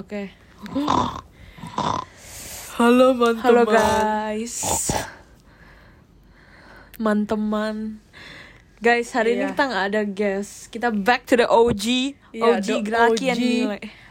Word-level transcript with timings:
Oke. 0.00 0.32
Halo 2.80 3.12
teman 3.12 3.36
Halo 3.36 3.62
guys. 3.68 4.56
Teman-teman. 6.96 8.00
Guys, 8.80 9.12
hari 9.12 9.36
ini 9.36 9.44
Iya. 9.44 9.52
kita 9.52 9.62
nggak 9.68 9.84
ada 9.92 10.02
guest. 10.08 10.72
Kita 10.72 10.88
back 10.88 11.28
to 11.28 11.36
the 11.36 11.44
OG, 11.44 12.16
Iya, 12.32 12.44
OG 12.48 12.64
the 12.64 12.76
Graki 12.80 13.26
and. 13.28 13.40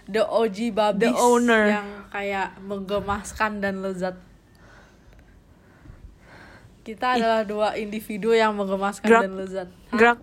The 0.05 0.21
OG 0.21 0.69
babis 0.69 1.09
The 1.09 1.17
owner. 1.17 1.63
yang 1.69 1.89
kayak 2.13 2.61
menggemaskan 2.61 3.57
dan 3.57 3.81
lezat. 3.81 4.13
Kita 6.85 7.17
adalah 7.17 7.41
dua 7.45 7.73
individu 7.77 8.33
yang 8.33 8.53
menggemaskan 8.53 9.09
Gerak. 9.09 9.21
dan 9.25 9.33
lezat. 9.37 9.67
Hah? 9.89 9.97
Grak. 9.97 10.19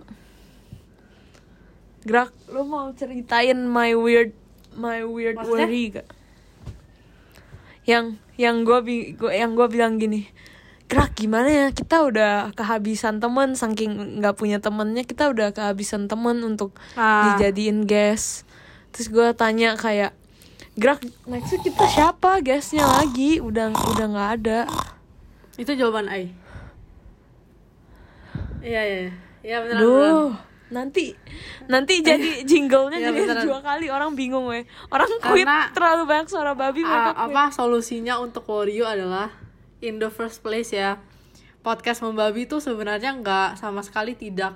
Grak, 2.07 2.31
lu 2.55 2.63
mau 2.63 2.95
ceritain 2.95 3.59
my 3.67 3.91
weird 3.99 4.31
my 4.77 5.03
weird 5.03 5.37
Maksudnya? 5.37 5.67
worry 5.67 5.85
gak? 5.91 6.09
Yang 7.85 8.07
yang 8.37 8.63
gua, 8.63 8.81
bi 8.81 9.15
gua 9.15 9.33
yang 9.33 9.57
gua 9.57 9.67
bilang 9.67 9.97
gini. 9.97 10.29
Grak 10.87 11.19
gimana 11.19 11.51
ya 11.51 11.67
kita 11.75 11.99
udah 11.99 12.55
kehabisan 12.55 13.19
temen 13.19 13.59
saking 13.59 14.23
nggak 14.23 14.39
punya 14.39 14.63
temennya 14.63 15.03
kita 15.03 15.27
udah 15.27 15.51
kehabisan 15.51 16.07
temen 16.07 16.39
untuk 16.41 16.79
Ah. 16.95 17.35
dijadiin 17.35 17.91
guest 17.91 18.47
terus 18.95 19.11
gue 19.11 19.29
tanya 19.35 19.75
kayak 19.75 20.15
Grak 20.79 21.03
nextnya 21.27 21.59
kita 21.59 21.85
siapa 21.91 22.39
guestnya 22.39 22.87
lagi 22.87 23.43
udah 23.43 23.75
udah 23.75 24.07
nggak 24.07 24.31
ada 24.39 24.61
Itu 25.59 25.75
jawaban 25.75 26.07
Ai. 26.07 26.31
Iya 28.63 28.81
iya. 28.81 28.99
iya. 29.03 29.13
Iya 29.43 29.57
beneran. 29.61 29.83
Nanti 30.67 31.15
nanti 31.65 32.01
jadi 32.01 32.43
jinglenya 32.49 32.99
Iya, 32.99 33.09
jadi 33.09 33.21
beneran. 33.23 33.45
dua 33.45 33.61
kali 33.61 33.87
orang 33.87 34.13
bingung 34.13 34.47
weh. 34.47 34.63
Orang 34.89 35.07
quit 35.23 35.43
Karena- 35.43 35.71
terlalu 35.71 36.03
banyak 36.05 36.27
suara 36.27 36.53
babi 36.53 36.83
mereka 36.83 37.13
quit. 37.13 37.31
apa 37.31 37.45
solusinya 37.51 38.19
untuk 38.19 38.43
Wario 38.45 38.83
adalah 38.85 39.31
in 39.79 39.97
the 39.97 40.09
first 40.09 40.41
place 40.41 40.71
ya 40.71 40.99
podcast 41.61 42.01
membabi 42.01 42.45
itu 42.45 42.59
sebenarnya 42.59 43.15
nggak 43.15 43.57
sama 43.57 43.81
sekali 43.81 44.15
tidak 44.15 44.55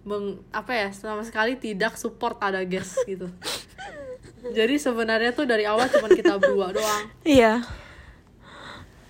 meng 0.00 0.40
apa 0.50 0.72
ya 0.72 0.88
sama 0.90 1.20
sekali 1.20 1.54
tidak 1.54 1.92
support 1.94 2.36
ada 2.38 2.60
guest 2.62 2.96
gitu 3.04 3.28
jadi 4.56 4.74
sebenarnya 4.76 5.30
tuh 5.30 5.44
dari 5.44 5.64
awal 5.64 5.84
cuma 5.86 6.08
kita 6.08 6.36
berdua 6.36 6.72
doang 6.72 7.04
Iya. 7.22 7.60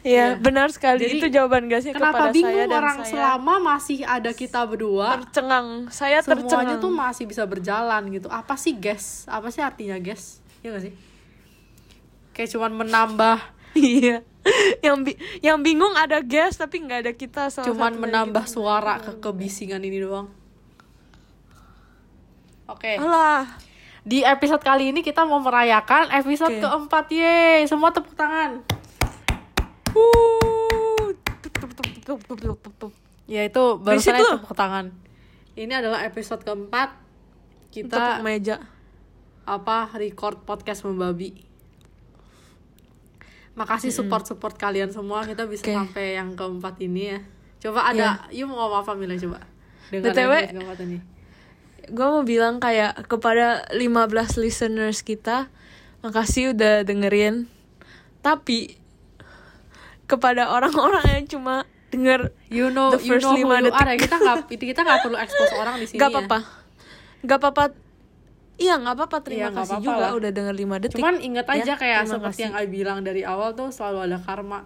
Iya, 0.01 0.33
Iya. 0.33 0.41
benar 0.41 0.69
sekali. 0.70 1.05
Jadi, 1.05 1.19
itu 1.19 1.29
jawaban 1.29 1.67
gasnya 1.67 1.93
kenapa 1.93 2.17
kepada 2.19 2.25
saya 2.25 2.34
bingung 2.34 2.56
dan 2.65 2.79
orang 2.79 2.98
saya 2.98 3.11
selama 3.11 3.55
masih 3.61 3.98
ada 4.01 4.31
kita 4.33 4.61
berdua 4.65 5.09
tercengang. 5.20 5.69
Saya 5.89 6.19
semuanya 6.19 6.41
tercengang. 6.41 6.81
tuh 6.81 6.91
masih 6.91 7.25
bisa 7.25 7.43
berjalan 7.45 8.03
gitu 8.09 8.27
apa 8.27 8.55
sih 8.55 8.73
guest 8.73 9.27
apa 9.27 9.48
sih 9.48 9.61
artinya 9.61 9.97
guest 9.97 10.41
ya 10.61 10.71
gak 10.71 10.83
sih 10.83 10.95
kayak 12.33 12.48
cuman 12.48 12.73
menambah 12.78 13.39
Iya. 13.73 14.25
yang 14.83 15.05
bi- 15.05 15.15
yang 15.41 15.61
bingung 15.61 15.93
ada 15.95 16.19
guest 16.19 16.56
tapi 16.59 16.81
nggak 16.81 17.01
ada 17.01 17.12
kita 17.12 17.53
cuman 17.61 17.93
menambah 17.95 18.41
kita. 18.43 18.51
suara 18.51 18.97
ke 18.98 19.21
kebisingan 19.21 19.78
ini 19.78 20.01
doang. 20.01 20.33
Oke, 22.67 22.97
Alah. 22.97 23.45
di 24.01 24.23
episode 24.23 24.59
kali 24.61 24.89
ini 24.89 25.03
kita 25.03 25.23
mau 25.23 25.39
merayakan 25.39 26.09
episode 26.15 26.51
Oke. 26.53 26.62
keempat, 26.62 27.05
ye! 27.11 27.39
Semua 27.67 27.91
tepuk 27.91 28.15
tangan. 28.15 28.62
Ya 33.30 33.46
itu 33.46 33.62
barusan 33.78 34.19
lu. 34.19 34.42
tepuk 34.42 34.58
tangan. 34.58 34.91
Ini 35.55 35.78
adalah 35.78 36.02
episode 36.02 36.42
keempat 36.42 36.98
Tepuk 37.70 37.91
kita 37.91 38.19
meja. 38.27 38.58
apa 39.47 39.94
record 39.94 40.42
podcast 40.42 40.82
membabi. 40.82 41.47
Makasih 43.55 43.94
support 43.94 44.27
support 44.27 44.58
kalian 44.58 44.91
semua 44.91 45.22
kita 45.22 45.47
bisa 45.47 45.62
Oke. 45.62 45.74
sampai 45.74 46.19
yang 46.19 46.34
keempat 46.34 46.75
ini 46.82 47.14
ya. 47.14 47.20
Coba 47.60 47.92
ada, 47.92 48.27
you 48.34 48.48
mau 48.48 48.66
ngomong 48.66 48.82
apa 48.82 48.92
Mila 48.98 49.15
coba? 49.15 49.47
Dengan 49.92 50.10
BTW, 50.16 50.32
gue 51.91 52.06
mau 52.06 52.22
bilang 52.22 52.62
kayak 52.62 53.06
kepada 53.10 53.66
15 53.75 54.38
listeners 54.41 55.03
kita 55.03 55.50
makasih 56.00 56.56
udah 56.56 56.86
dengerin 56.86 57.50
tapi 58.25 58.79
kepada 60.10 60.50
orang-orang 60.50 61.06
yang 61.15 61.26
cuma 61.28 61.62
denger 61.88 62.34
You 62.47 62.66
know, 62.69 62.91
The 62.91 62.98
you 63.00 63.09
first 63.09 63.22
know 63.22 63.32
who 63.32 63.38
lima 63.41 63.56
you 63.56 63.66
detik. 63.66 63.78
are 63.78 63.88
ya. 63.88 63.97
Kita 63.97 64.16
nggak 64.16 64.37
kita 64.50 64.81
nggak 64.81 64.98
perlu 65.00 65.16
expose 65.16 65.54
orang 65.54 65.75
di 65.76 65.87
sini. 65.87 65.97
gak 65.97 66.09
ya. 66.09 66.15
apa-apa 66.16 66.38
gak 67.21 67.38
apa-apa 67.38 67.65
iya 68.56 68.75
gak 68.76 68.94
apa-apa 68.94 69.16
terima 69.21 69.38
Iya, 69.38 69.47
nggak 69.48 69.60
kasih 69.60 69.71
apa-apa 69.72 69.87
juga 69.87 70.00
lah. 70.00 70.10
udah 70.15 70.31
denger 70.31 70.54
5 70.54 70.82
detik 70.82 70.97
Cuman 70.97 71.16
inget 71.19 71.47
Ya, 71.47 71.54
aja 71.54 71.72
kayak 71.75 71.98
terima 71.98 72.10
seperti 72.10 72.26
kasih. 72.26 72.43
yang 72.43 72.54
I 72.54 72.66
bilang 72.66 72.98
dari 73.00 73.22
awal 73.22 73.50
tuh 73.53 73.69
selalu 73.69 73.98
ada 74.04 74.19
karma. 74.19 74.60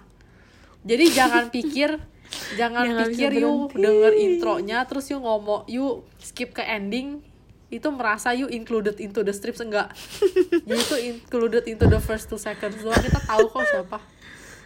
Jadi 0.83 1.05
jangan 1.11 1.45
pikir 1.49 1.91
jangan 2.61 2.83
Ya, 2.83 2.91
nggak 2.95 3.09
pikir 3.11 3.31
you 3.35 3.53
berhenti. 3.67 3.81
denger 3.81 4.13
intronya 4.17 4.79
terus 4.83 5.05
you 5.07 5.19
ngomong 5.19 5.65
you 5.67 5.85
skip 6.19 6.51
ke 6.51 6.63
ending 6.63 7.21
itu 7.69 7.89
merasa 7.89 8.31
you 8.31 8.47
included 8.49 8.95
into 8.97 9.21
the 9.21 9.31
strips 9.31 9.59
enggak 9.59 9.91
you 10.69 10.75
itu 10.75 10.97
included 11.01 11.65
into 11.65 11.85
the 11.85 11.99
first 11.99 12.27
two 12.27 12.39
seconds 12.39 12.79
doang 12.79 12.99
kita 12.99 13.19
tahu 13.21 13.49
kok 13.49 13.65
siapa 13.65 13.99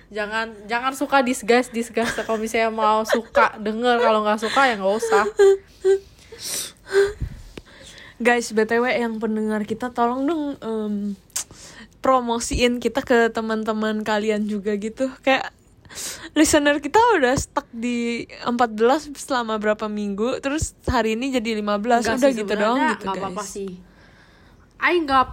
jangan 0.08 0.52
jangan 0.64 0.92
suka 0.96 1.20
disguise 1.20 1.68
disguise. 1.68 2.16
Kalau 2.16 2.40
misalnya 2.40 2.72
mau 2.72 3.04
suka 3.04 3.56
denger. 3.60 4.00
Kalau 4.00 4.24
nggak 4.24 4.40
suka 4.40 4.60
ya 4.68 4.74
nggak 4.80 4.94
usah. 4.96 5.24
Guys 8.18 8.50
btw 8.50 8.82
yang 8.98 9.22
pendengar 9.22 9.62
kita 9.62 9.94
tolong 9.94 10.26
dong 10.26 10.44
em, 10.58 10.94
promosiin 12.02 12.82
kita 12.82 13.04
ke 13.06 13.30
teman-teman 13.30 14.02
kalian 14.02 14.48
juga 14.50 14.74
gitu. 14.74 15.06
Kayak 15.22 15.54
listener 16.34 16.82
kita 16.82 16.98
udah 17.16 17.32
stuck 17.38 17.64
di 17.70 18.26
14 18.42 19.14
selama 19.14 19.60
berapa 19.62 19.86
minggu. 19.86 20.42
Terus 20.42 20.74
hari 20.90 21.14
ini 21.14 21.30
jadi 21.30 21.54
15 21.62 21.62
Enggak 21.62 22.16
udah 22.18 22.30
sih, 22.32 22.38
gitu 22.42 22.52
doang 22.58 22.78
gitu 22.98 23.06
apa-apa 23.06 23.42
guys. 23.44 23.48
sih. 23.48 23.70
I 24.82 24.98
nggak 24.98 25.26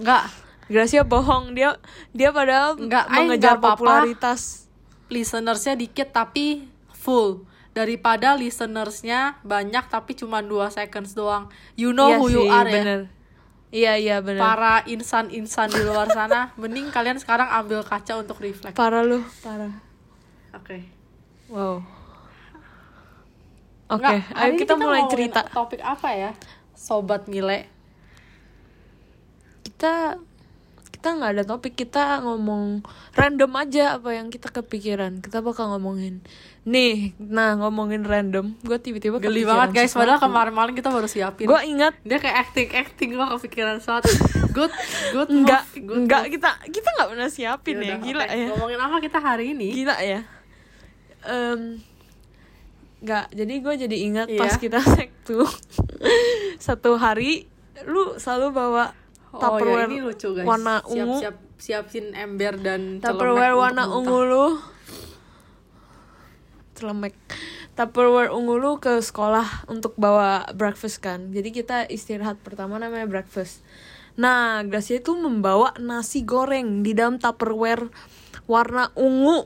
nggak 0.00 0.24
Gracia 0.68 1.02
bohong. 1.02 1.52
Dia 1.52 1.76
dia 2.12 2.30
padahal 2.30 2.76
Nggak, 2.76 3.04
mengejar 3.08 3.56
nggak 3.56 3.60
apa-apa. 3.60 3.72
popularitas. 3.74 4.68
Listenersnya 5.08 5.74
dikit 5.74 6.12
tapi 6.12 6.68
full. 6.92 7.44
Daripada 7.72 8.34
listenersnya 8.34 9.38
banyak 9.40 9.86
tapi 9.86 10.12
cuma 10.12 10.40
2 10.40 10.68
seconds 10.68 11.12
doang. 11.12 11.48
You 11.72 11.90
know 11.90 12.10
Iya 12.10 12.18
who 12.18 12.26
you 12.28 12.42
sih, 12.42 12.50
are 12.50 12.66
ya? 12.66 12.74
bener. 12.74 13.00
iya 13.70 13.92
iya 13.96 14.16
bener. 14.18 14.40
Para 14.40 14.80
insan-insan 14.84 15.68
di 15.68 15.80
luar 15.80 16.08
sana 16.08 16.50
mending 16.60 16.88
kalian 16.88 17.16
sekarang 17.16 17.48
ambil 17.48 17.80
kaca 17.82 18.16
untuk 18.16 18.36
reflect. 18.38 18.72
Oke 18.72 18.80
parah 18.80 19.00
lu 19.00 19.20
parah. 19.40 19.72
Wow. 21.48 21.80
Oke 23.88 24.04
Nggak, 24.04 24.36
ayo 24.36 24.50
ini 24.50 24.58
kita, 24.58 24.74
mulai 24.76 25.02
cerita. 25.08 25.40
topik 25.48 25.80
apa 25.80 26.08
ya? 26.12 26.30
Sobat 26.74 27.24
Mile. 27.24 27.64
Kita 29.62 30.20
kita 30.98 31.14
nggak 31.14 31.30
ada 31.30 31.44
topik 31.46 31.78
kita 31.78 32.18
ngomong 32.26 32.82
random 33.14 33.54
aja 33.54 34.02
apa 34.02 34.18
yang 34.18 34.34
kita 34.34 34.50
kepikiran. 34.50 35.22
Kita 35.22 35.38
bakal 35.38 35.70
ngomongin 35.70 36.26
nih 36.66 37.14
nah 37.22 37.54
ngomongin 37.54 38.02
random. 38.02 38.58
Gue 38.60 38.82
tiba-tiba 38.82 39.22
geli 39.22 39.46
banget 39.46 39.78
guys. 39.78 39.94
Padahal 39.94 40.18
sesuatu. 40.18 40.26
kemarin 40.26 40.52
malam 40.58 40.74
kita 40.74 40.90
baru 40.90 41.06
siapin. 41.06 41.46
Gue 41.46 41.60
ingat. 41.64 41.94
Dia 42.02 42.18
kayak 42.18 42.50
acting 42.50 42.68
acting 42.74 43.08
gue 43.14 43.26
kepikiran 43.38 43.78
sesuatu. 43.78 44.10
Good 44.58 44.74
good 45.14 45.30
nggak 45.30 45.62
nggak 45.78 46.22
kita 46.34 46.50
kita 46.66 46.88
nggak 46.90 47.08
pernah 47.14 47.28
siapin 47.30 47.78
ya, 47.78 47.94
Yaudah, 47.94 47.98
gila 48.02 48.24
oke. 48.26 48.34
ya. 48.34 48.46
Ngomongin 48.50 48.78
apa 48.82 48.96
kita 48.98 49.18
hari 49.22 49.44
ini? 49.54 49.68
Gila 49.70 49.96
ya. 50.02 50.20
Em, 51.22 51.78
nggak 52.98 53.24
jadi 53.30 53.54
gue 53.54 53.74
jadi 53.86 53.96
ingat 54.02 54.26
Iya. 54.26 54.40
pas 54.42 54.54
kita 54.58 54.82
sektu 54.98 55.46
satu 56.58 56.98
hari 56.98 57.46
lu 57.86 58.18
selalu 58.18 58.50
bawa 58.50 58.90
Oh 59.32 59.40
Tupperware 59.40 59.92
ya 59.92 59.92
ini 59.92 60.00
lucu 60.00 60.28
guys. 60.32 60.46
warna 60.48 60.80
siap, 60.80 60.88
ungu. 60.88 61.16
Siap 61.20 61.36
siapin 61.60 62.06
ember 62.16 62.54
dan 62.56 63.02
Tupperware 63.04 63.52
warna 63.52 63.84
ungu 63.84 64.18
lu. 64.24 64.46
Celemek. 66.72 67.12
Tupperware 67.76 68.32
ungu 68.32 68.56
lu 68.56 68.80
ke 68.80 69.04
sekolah 69.04 69.68
untuk 69.68 69.92
bawa 70.00 70.48
breakfast 70.56 71.04
kan? 71.04 71.30
Jadi 71.36 71.52
kita 71.52 71.84
istirahat 71.86 72.40
pertama 72.40 72.80
namanya 72.80 73.04
breakfast. 73.04 73.60
Nah 74.16 74.64
Gracia 74.64 74.98
itu 74.98 75.12
membawa 75.14 75.76
nasi 75.76 76.24
goreng 76.24 76.80
di 76.80 76.96
dalam 76.96 77.20
Tupperware 77.20 77.92
warna 78.48 78.88
ungu 78.96 79.44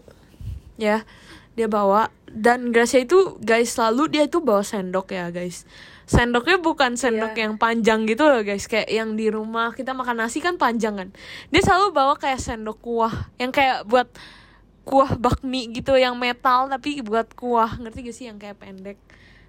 Ya. 0.78 1.04
Dia 1.52 1.68
bawa. 1.68 2.08
Dan 2.30 2.70
Gracia 2.70 3.02
itu 3.02 3.36
guys 3.42 3.74
selalu 3.76 4.08
dia 4.08 4.24
itu 4.24 4.40
bawa 4.40 4.64
sendok 4.64 5.12
ya 5.12 5.28
guys 5.28 5.68
sendoknya 6.12 6.60
bukan 6.60 6.92
sendok 6.92 7.32
Iya. 7.32 7.48
yang 7.48 7.54
panjang 7.56 8.04
gitu 8.04 8.28
loh 8.28 8.44
guys 8.44 8.68
kayak 8.68 8.84
yang 8.86 9.16
di 9.16 9.32
rumah 9.32 9.72
kita 9.72 9.92
makan 9.92 10.20
nasi 10.20 10.38
kan 10.38 10.60
panjang 10.60 10.92
kan 10.94 11.08
dia 11.48 11.62
selalu 11.62 11.88
bawa 11.90 12.14
kayak 12.14 12.36
sendok 12.36 12.76
kuah 12.78 13.32
yang 13.36 13.48
kayak 13.48 13.88
buat 13.88 14.12
kuah 14.82 15.16
bakmi 15.16 15.72
gitu 15.72 15.94
yang 15.94 16.12
metal 16.14 16.68
tapi 16.68 17.00
buat 17.00 17.32
kuah 17.32 17.78
ngerti 17.78 17.98
gak 18.02 18.14
sih 18.14 18.26
yang 18.26 18.36
kayak 18.36 18.60
pendek 18.60 19.00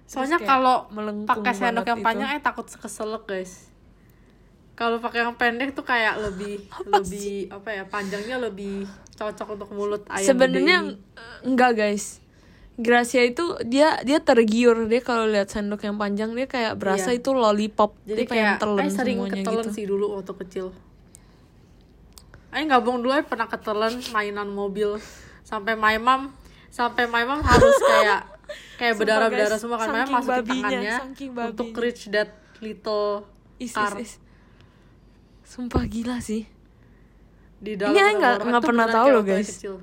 Soalnya 0.04 0.36
kalau 0.38 0.88
pakai 1.24 1.52
sendok 1.52 1.84
yang 1.86 2.00
itu. 2.00 2.06
panjang 2.06 2.28
eh 2.32 2.40
takut 2.40 2.64
keselak 2.64 3.24
guys. 3.24 3.72
kalau 4.74 4.98
pakai 4.98 5.22
yang 5.22 5.32
pendek 5.34 5.70
tuh 5.70 5.80
kayak 5.82 6.18
lebih 6.18 6.64
lebih 6.94 7.48
apa 7.48 7.68
ya 7.70 7.84
panjangnya 7.84 8.36
lebih 8.38 8.84
cocok 9.14 9.54
untuk 9.54 9.70
mulut 9.70 10.02
ayam 10.08 10.28
Sebenarnya 10.28 10.78
enggak 11.40 11.72
guys. 11.74 12.23
Gracia 12.74 13.22
itu 13.22 13.42
dia 13.62 14.02
dia 14.02 14.18
tergiur 14.18 14.84
dia 14.84 14.98
kalau 14.98 15.24
lihat 15.24 15.46
sendok 15.46 15.78
yang 15.80 15.94
panjang 15.94 16.32
dia 16.32 16.44
kayak 16.44 16.74
berasa 16.74 17.08
Iya. 17.08 17.18
itu 17.18 17.30
lollipop. 17.30 17.94
jadi 18.02 18.18
dia 18.18 18.26
pengen 18.26 18.44
kayak 18.48 18.58
telen 18.58 18.80
Ay 18.80 18.90
sering 18.90 19.18
semuanya 19.20 19.34
ketelen 19.40 19.62
gitu. 19.62 19.70
sih 19.72 19.84
dulu 19.84 20.04
waktu 20.12 20.32
kecil 20.36 20.66
Ay 22.50 22.66
gabung 22.66 22.98
dulu 22.98 23.10
Ay 23.10 23.22
pernah 23.22 23.46
ketelen 23.46 24.02
mainan 24.10 24.48
mobil 24.48 24.98
sampai 25.42 25.74
my 25.74 25.96
mom 25.96 26.34
sampai 26.68 27.06
my 27.06 27.22
mom 27.22 27.38
harus 27.40 27.76
kayak 27.92 28.20
kayak 28.74 28.94
berdarah 28.96 29.28
berdarah 29.28 29.54
semua 29.56 29.76
kan 29.76 29.88
my 29.88 30.02
mom 30.02 30.10
masukin 30.18 30.30
babinya, 30.42 30.66
tangannya 30.66 30.96
untuk 31.46 31.68
reach 31.76 32.10
that 32.10 32.30
little 32.58 33.22
Is, 33.56 33.70
car 33.70 33.94
is, 33.94 34.18
is. 34.18 34.22
Sumpah 35.44 35.84
gila 35.84 36.18
sih. 36.18 36.42
di 37.56 37.78
dalam 37.78 37.94
Ini 37.94 38.18
nggak- 38.18 38.38
nggak 38.42 38.62
pernah 38.62 38.86
tahu 38.86 39.06
loh, 39.10 39.22
guys. 39.22 39.46
kecil. 39.48 39.78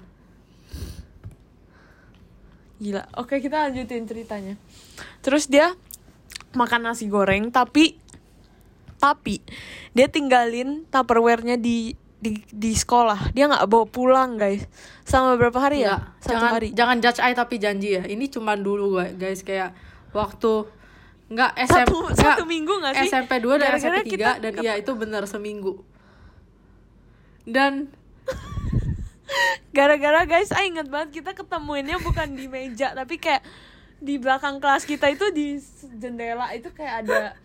Gila. 2.82 3.06
Oke, 3.16 3.38
kita 3.38 3.70
lanjutin 3.70 4.04
ceritanya. 4.04 4.58
Terus 5.22 5.46
dia 5.46 5.78
makan 6.52 6.84
nasi 6.84 7.06
goreng 7.06 7.48
tapi 7.48 7.96
tapi 8.98 9.40
dia 9.94 10.06
tinggalin 10.06 10.84
tupperware-nya 10.90 11.56
di 11.56 11.94
di 12.18 12.42
di 12.50 12.74
sekolah. 12.74 13.34
Dia 13.34 13.46
nggak 13.46 13.66
bawa 13.66 13.86
pulang, 13.86 14.38
guys. 14.38 14.66
Sama 15.02 15.38
berapa 15.38 15.58
hari 15.58 15.82
ya? 15.82 15.98
Nggak, 15.98 16.02
Satu 16.20 16.30
jangan, 16.32 16.52
hari. 16.52 16.68
jangan 16.74 16.98
judge 17.00 17.20
I 17.20 17.34
tapi 17.34 17.56
janji 17.58 17.90
ya 17.94 18.04
ini 18.06 18.26
cuman 18.28 18.62
dulu 18.62 18.98
guys 19.14 19.42
kayak 19.42 19.74
waktu 20.12 20.70
nggak 21.32 21.52
SM, 21.56 21.88
Satu- 21.88 22.04
nggak, 22.12 22.18
satu 22.36 22.44
minggu 22.44 22.74
nggak 22.76 22.94
sih? 22.98 23.10
SMP 23.10 23.32
2 23.40 23.56
dan 23.56 23.72
SMP 23.80 24.00
3 24.04 24.12
kita 24.12 24.32
dan 24.38 24.52
iya 24.60 24.74
itu 24.76 24.92
benar 24.94 25.24
seminggu 25.24 25.80
dan 27.48 27.88
Gara-gara 29.70 30.26
guys, 30.26 30.48
saya 30.48 30.66
inget 30.66 30.88
banget 30.88 31.22
kita 31.22 31.32
ketemuinnya 31.34 31.98
bukan 31.98 32.32
di 32.32 32.46
meja 32.46 32.92
tapi 32.92 33.16
kayak 33.16 33.42
di 33.98 34.18
belakang 34.18 34.58
kelas 34.58 34.84
kita 34.84 35.08
itu 35.08 35.30
di 35.30 35.56
jendela 35.96 36.50
itu 36.52 36.68
kayak 36.70 37.06
ada 37.06 37.38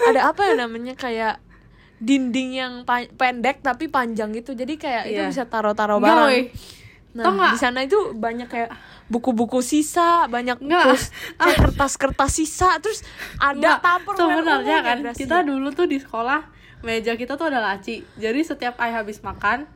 ada 0.00 0.20
apa 0.26 0.40
ya 0.44 0.54
namanya 0.58 0.94
kayak 0.94 1.36
dinding 1.96 2.56
yang 2.56 2.72
pa- 2.82 3.10
pendek 3.10 3.60
tapi 3.60 3.86
panjang 3.86 4.32
gitu. 4.32 4.52
Jadi 4.52 4.74
kayak 4.74 5.04
itu 5.06 5.20
Iya. 5.20 5.28
bisa 5.28 5.44
taruh-taruh 5.44 6.00
Nggak, 6.00 6.08
barang. 6.08 6.26
woi. 6.26 6.42
Nah, 7.10 7.52
di 7.52 7.58
sana 7.58 7.82
itu 7.82 8.14
banyak 8.14 8.46
kayak 8.46 8.70
buku-buku 9.06 9.58
sisa, 9.60 10.24
banyak 10.24 10.62
terus 10.62 11.10
kayak 11.36 11.58
kertas-kertas 11.60 12.30
sisa, 12.32 12.78
terus 12.78 13.02
ada 13.36 13.76
tupperware 13.76 14.38
sebenarnya 14.40 14.78
kan 14.80 14.98
kita 15.12 15.42
dulu 15.42 15.68
tuh 15.70 15.84
di 15.84 15.98
sekolah 15.98 16.46
meja 16.80 17.12
kita 17.12 17.34
tuh 17.34 17.50
ada 17.50 17.60
laci 17.60 18.00
jadi 18.14 18.40
setiap 18.40 18.78
I 18.78 18.94
habis 18.94 19.20
makan 19.20 19.68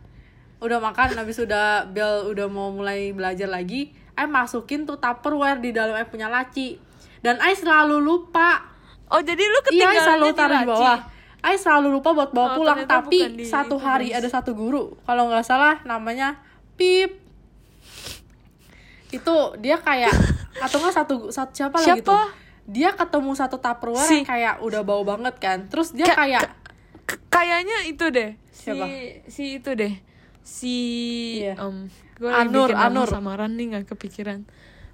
udah 0.64 0.81
makan 0.81 1.12
habis 1.14 1.37
udah 1.37 1.84
bel 1.87 2.26
udah 2.26 2.49
mau 2.49 2.72
mulai 2.72 3.12
belajar 3.12 3.46
lagi 3.46 3.93
I 4.14 4.25
masukin 4.25 4.82
tuh 4.82 4.96
tupperware 4.96 5.58
di 5.58 5.70
dalam 5.70 5.93
I 5.93 6.05
punya 6.05 6.26
laci 6.26 6.81
dan 7.20 7.37
I 7.38 7.52
selalu 7.52 8.00
lupa 8.00 8.72
Oh, 9.05 9.20
jadi 9.20 9.37
lu 9.38 9.52
Iya, 9.52 9.64
ketinggalan 9.84 10.00
selalu 10.00 10.26
taruh 10.32 10.56
di 10.56 10.66
bawah. 10.66 10.99
I 11.44 11.55
selalu 11.55 11.88
lupa 11.93 12.11
buat 12.11 12.31
bawa 12.32 12.49
Oh, 12.49 12.55
pulang, 12.56 12.81
tapi 12.82 13.44
satu 13.44 13.76
itu, 13.76 13.84
hari 13.84 14.08
ada 14.11 14.25
satu 14.26 14.56
guru, 14.56 14.96
kalau 15.05 15.28
nggak 15.28 15.44
salah 15.44 15.76
namanya 15.84 16.40
Pip. 16.75 17.20
Itu 19.12 19.37
dia 19.61 19.78
kayak 19.78 20.11
atau 20.56 20.76
nggak 20.81 20.94
satu, 20.96 21.14
satu 21.28 21.52
siapa, 21.52 21.76
lagi 21.78 22.00
Siapa? 22.00 22.08
tuh? 22.11 22.26
Dia 22.64 22.96
ketemu 22.96 23.31
satu 23.37 23.61
tupperware 23.61 24.08
Si- 24.08 24.25
yang 24.25 24.26
kayak 24.26 24.55
udah 24.64 24.81
bau 24.82 25.05
banget 25.05 25.37
kan. 25.37 25.69
Terus 25.69 25.93
dia 25.93 26.08
Ka- 26.08 26.25
kayak 26.25 26.49
kayaknya 27.28 27.84
itu 27.84 28.08
deh 28.08 28.40
si 28.49 28.72
Siapa? 28.72 28.87
si 29.28 29.44
itu 29.61 29.70
deh 29.76 29.93
si 30.44 30.76
Iya. 31.41 31.56
em 31.58 31.88
gue 32.14 32.29
Anur, 32.29 32.70
Anur. 32.70 33.08
samaran 33.08 33.50
nih 33.50 33.73
nggak 33.73 33.85
kepikiran 33.91 34.44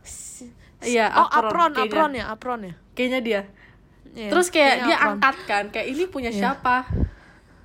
Si- 0.01 0.49
Iya, 0.81 1.13
oh 1.13 1.29
apron, 1.29 1.45
apron 1.45 1.71
kayaknya. 1.75 1.85
apron 1.85 2.11
ya 2.11 2.25
apron 2.31 2.61
ya 2.63 2.75
kayaknya 2.95 3.21
dia. 3.21 3.43
Iya, 4.11 4.29
Terus 4.29 4.47
kayak 4.49 4.75
dia 4.83 4.97
apron. 4.97 5.13
angkat 5.15 5.37
kan, 5.45 5.65
kayak 5.69 5.87
ini 5.89 6.05
punya 6.05 6.31
Iya. 6.31 6.57
siapa? 6.57 6.89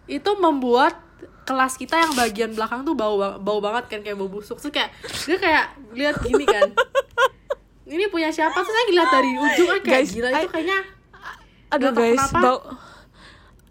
Itu 0.06 0.36
membuat 0.36 1.00
kelas 1.42 1.74
kita 1.74 1.96
yang 1.96 2.14
bagian 2.14 2.52
belakang 2.52 2.82
tuh 2.82 2.94
bau 2.94 3.16
ba- 3.16 3.38
bau 3.38 3.58
banget 3.60 3.88
kan 3.88 4.00
kayak 4.02 4.14
bau 4.14 4.28
busuk. 4.28 4.58
Terus 4.58 4.70
kayak 4.72 4.92
dia 5.24 5.38
kayak 5.38 5.66
lihat 5.92 6.16
gini 6.20 6.44
kan. 6.44 6.70
ini 7.88 8.06
punya 8.08 8.30
siapa? 8.30 8.54
Terus 8.56 8.68
saya 8.68 8.86
lihat 8.90 9.10
dari 9.10 9.32
ujung 9.32 9.70
ah, 9.70 9.80
kayak 9.80 9.86
Guys, 10.02 10.10
gila 10.12 10.30
itu 10.34 10.48
kayaknya 10.50 10.80
aduh 11.68 11.92
guys 11.92 12.20
kenapa. 12.22 12.40
bau 12.42 12.60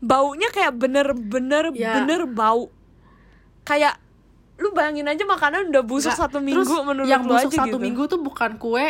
baunya 0.00 0.49
kayak 0.50 0.72
bener-bener 0.72 1.64
Ya. 1.72 1.96
bener 1.96 2.26
bau 2.26 2.69
kayak 3.62 3.96
lu 4.54 4.70
bayangin 4.70 5.04
aja 5.04 5.24
makanan 5.24 5.68
udah 5.68 5.82
busuk 5.82 6.08
Nggak, 6.08 6.20
satu 6.20 6.38
terus 6.38 6.46
minggu 6.46 6.74
menurut 6.82 7.06
yang 7.06 7.22
lu 7.22 7.34
busuk 7.34 7.50
aja 7.50 7.58
satu 7.60 7.68
gitu. 7.72 7.78
minggu 7.80 8.02
tuh 8.06 8.18
bukan 8.18 8.54
kue 8.54 8.86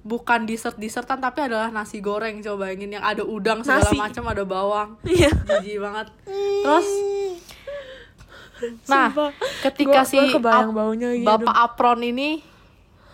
bukan 0.00 0.40
dessert 0.42 0.74
dessertan 0.74 1.16
tapi 1.16 1.40
adalah 1.42 1.70
nasi 1.70 1.98
goreng 1.98 2.38
coba 2.38 2.66
bayangin 2.66 2.92
yang 2.92 3.04
ada 3.04 3.22
udang 3.22 3.62
segala 3.62 3.88
macam 3.94 4.24
ada 4.26 4.44
bawang 4.44 4.90
Iya. 5.02 5.32
jijik 5.32 5.80
banget 5.80 6.06
terus 6.60 6.88
nah 8.84 9.10
Sumpah. 9.10 9.30
ketika 9.62 10.00
Gua- 10.00 10.08
si 10.08 10.18
gua 10.32 10.52
ap- 10.62 10.72
baunya 10.72 11.10
gitu. 11.12 11.26
bapak 11.26 11.54
apron 11.54 12.00
ini 12.00 12.40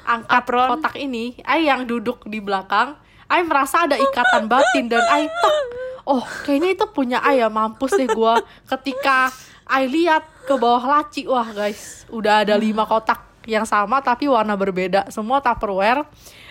angkat 0.02 0.42
Apron. 0.42 0.68
kotak 0.74 0.94
ini 0.96 1.38
ay 1.42 1.64
yang 1.64 1.84
duduk 1.84 2.22
di 2.24 2.38
belakang 2.38 2.94
ay 3.26 3.40
merasa 3.42 3.84
ada 3.84 3.94
ikatan 3.94 4.46
batin 4.46 4.86
dan 4.86 5.02
ay 5.06 5.26
tek 5.26 5.56
oh 6.04 6.22
kayaknya 6.44 6.74
itu 6.74 6.84
punya 6.88 7.18
ay 7.20 7.38
ya 7.38 7.48
mampus 7.48 7.94
deh 7.94 8.08
gua 8.08 8.38
ketika 8.68 9.30
ay 9.70 9.86
lihat 9.86 10.26
ke 10.44 10.54
bawah 10.54 10.82
laci 10.82 11.24
wah 11.24 11.46
guys 11.48 12.02
udah 12.08 12.42
ada 12.42 12.54
lima 12.54 12.82
kotak 12.82 13.22
yang 13.44 13.64
sama 13.64 13.98
tapi 13.98 14.26
warna 14.26 14.52
berbeda 14.52 15.08
semua 15.08 15.38
tupperware 15.38 16.04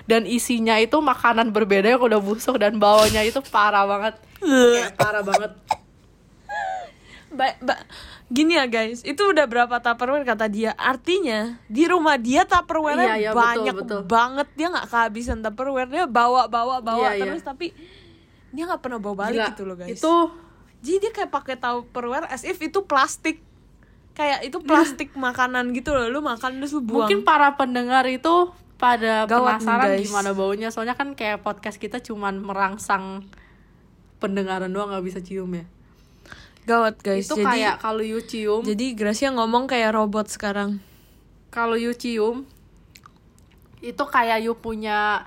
dan 0.04 0.24
isinya 0.24 0.74
itu 0.76 0.98
makanan 0.98 1.52
berbeda 1.52 1.86
yang 1.88 2.02
udah 2.02 2.18
busuk 2.18 2.58
dan 2.58 2.76
baunya 2.76 3.22
itu 3.22 3.38
parah 3.46 3.84
banget 3.84 4.16
Kayak 4.40 4.96
parah 5.00 5.22
banget 5.22 5.52
Ba- 7.30 7.60
ba- 7.62 7.86
gini 8.26 8.58
ya 8.58 8.66
guys, 8.66 9.06
itu 9.06 9.22
udah 9.22 9.46
berapa 9.46 9.78
tupperware 9.78 10.26
kata 10.26 10.50
dia. 10.50 10.74
Artinya 10.74 11.62
di 11.66 11.86
rumah 11.86 12.18
dia 12.18 12.42
tupperware 12.42 12.98
Iya, 12.98 13.16
iya, 13.16 13.32
betul, 13.32 13.38
banyak 13.38 13.76
betul. 13.78 14.00
banget. 14.04 14.48
Dia 14.58 14.68
nggak 14.70 14.88
kehabisan 14.90 15.38
tupperware. 15.40 15.86
Dia 15.88 16.06
bawa 16.10 16.50
bawa 16.50 16.82
bawa 16.82 17.14
Iya, 17.14 17.16
iya. 17.16 17.24
terus 17.30 17.46
tapi 17.46 17.70
dia 18.50 18.66
nggak 18.66 18.82
pernah 18.82 18.98
bawa 18.98 19.30
balik 19.30 19.38
Gila, 19.38 19.50
gitu 19.54 19.64
loh 19.64 19.78
guys. 19.78 19.94
itu 19.94 20.14
Jadi 20.80 20.96
dia 21.04 21.12
kayak 21.12 21.32
pakai 21.32 21.56
tupperware 21.60 22.28
as 22.32 22.48
if 22.48 22.56
itu 22.60 22.84
plastik. 22.88 23.44
Kayak 24.16 24.48
itu 24.48 24.60
plastik 24.64 25.16
makanan 25.28 25.72
gitu 25.76 25.92
loh. 25.92 26.08
Lu 26.08 26.20
makan 26.24 26.60
terus 26.64 26.72
lu 26.76 26.84
buang. 26.84 27.08
Mungkin 27.08 27.28
para 27.28 27.56
pendengar 27.60 28.08
itu 28.08 28.52
pada 28.80 29.28
Gawat 29.28 29.60
penasaran 29.60 29.90
guys. 29.96 30.08
gimana 30.08 30.32
baunya. 30.32 30.70
Soalnya 30.72 30.96
kan 30.96 31.16
kayak 31.16 31.44
podcast 31.44 31.76
kita 31.76 32.00
cuman 32.00 32.40
merangsang 32.40 33.28
pendengaran 34.20 34.68
doang 34.68 34.92
nggak 34.92 35.06
bisa 35.08 35.20
cium 35.24 35.48
ya. 35.56 35.66
gawat 36.68 37.02
guys. 37.02 37.26
itu 37.26 37.40
jadi 37.40 37.50
kayak 37.50 37.76
kalau 37.82 38.04
you 38.06 38.22
cium, 38.22 38.62
jadi 38.62 38.94
Gracia 38.94 39.34
ngomong 39.34 39.66
kayak 39.66 39.90
robot 39.90 40.30
sekarang. 40.30 40.78
kalau 41.50 41.74
you 41.74 41.98
cium 41.98 42.46
itu 43.82 44.04
kayak 44.06 44.46
you 44.46 44.54
punya 44.54 45.26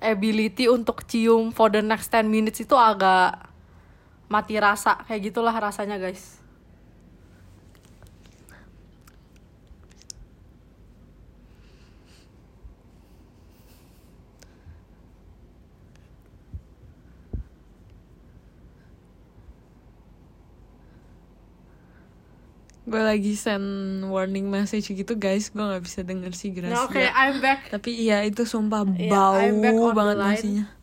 ability 0.00 0.72
untuk 0.72 1.04
cium 1.04 1.52
for 1.52 1.68
the 1.68 1.84
next 1.84 2.08
10 2.08 2.32
minutes 2.32 2.62
itu 2.64 2.72
agak 2.72 3.50
mati 4.26 4.58
rasa 4.58 5.06
kayak 5.06 5.30
gitulah 5.30 5.54
rasanya 5.54 5.96
guys. 6.02 6.42
Gue 22.86 23.02
lagi 23.02 23.34
send 23.34 24.06
warning 24.06 24.46
message 24.46 24.94
gitu 24.94 25.18
guys. 25.18 25.50
Gue 25.50 25.58
nggak 25.58 25.82
bisa 25.82 26.06
denger 26.06 26.32
sih 26.38 26.54
Gracia. 26.54 26.70
Nah, 26.70 26.86
oke, 26.86 27.02
I'm 27.02 27.42
back. 27.42 27.66
Tapi 27.74 27.90
iya 27.90 28.22
itu 28.22 28.46
sumpah 28.46 28.86
Iya, 28.94 29.10
bau 29.10 29.90
banget 29.90 30.16
nasinya. 30.22 30.75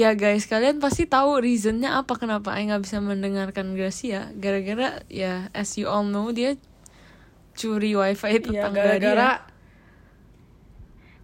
Ya 0.00 0.16
guys, 0.16 0.48
kalian 0.48 0.80
pasti 0.80 1.04
tahu 1.04 1.44
reasonnya 1.44 2.00
apa 2.00 2.16
kenapa 2.16 2.56
Aing 2.56 2.72
nggak 2.72 2.82
bisa 2.88 3.04
mendengarkan 3.04 3.76
Gracia. 3.76 4.32
Gara-gara 4.32 5.04
ya 5.12 5.52
as 5.52 5.76
you 5.76 5.84
all 5.84 6.06
know 6.06 6.32
dia 6.32 6.56
curi 7.52 7.92
wifi 7.92 8.28
Iya, 8.30 8.40
tetangga 8.40 8.80
gara-gara 8.96 9.28
dia. 9.36 9.44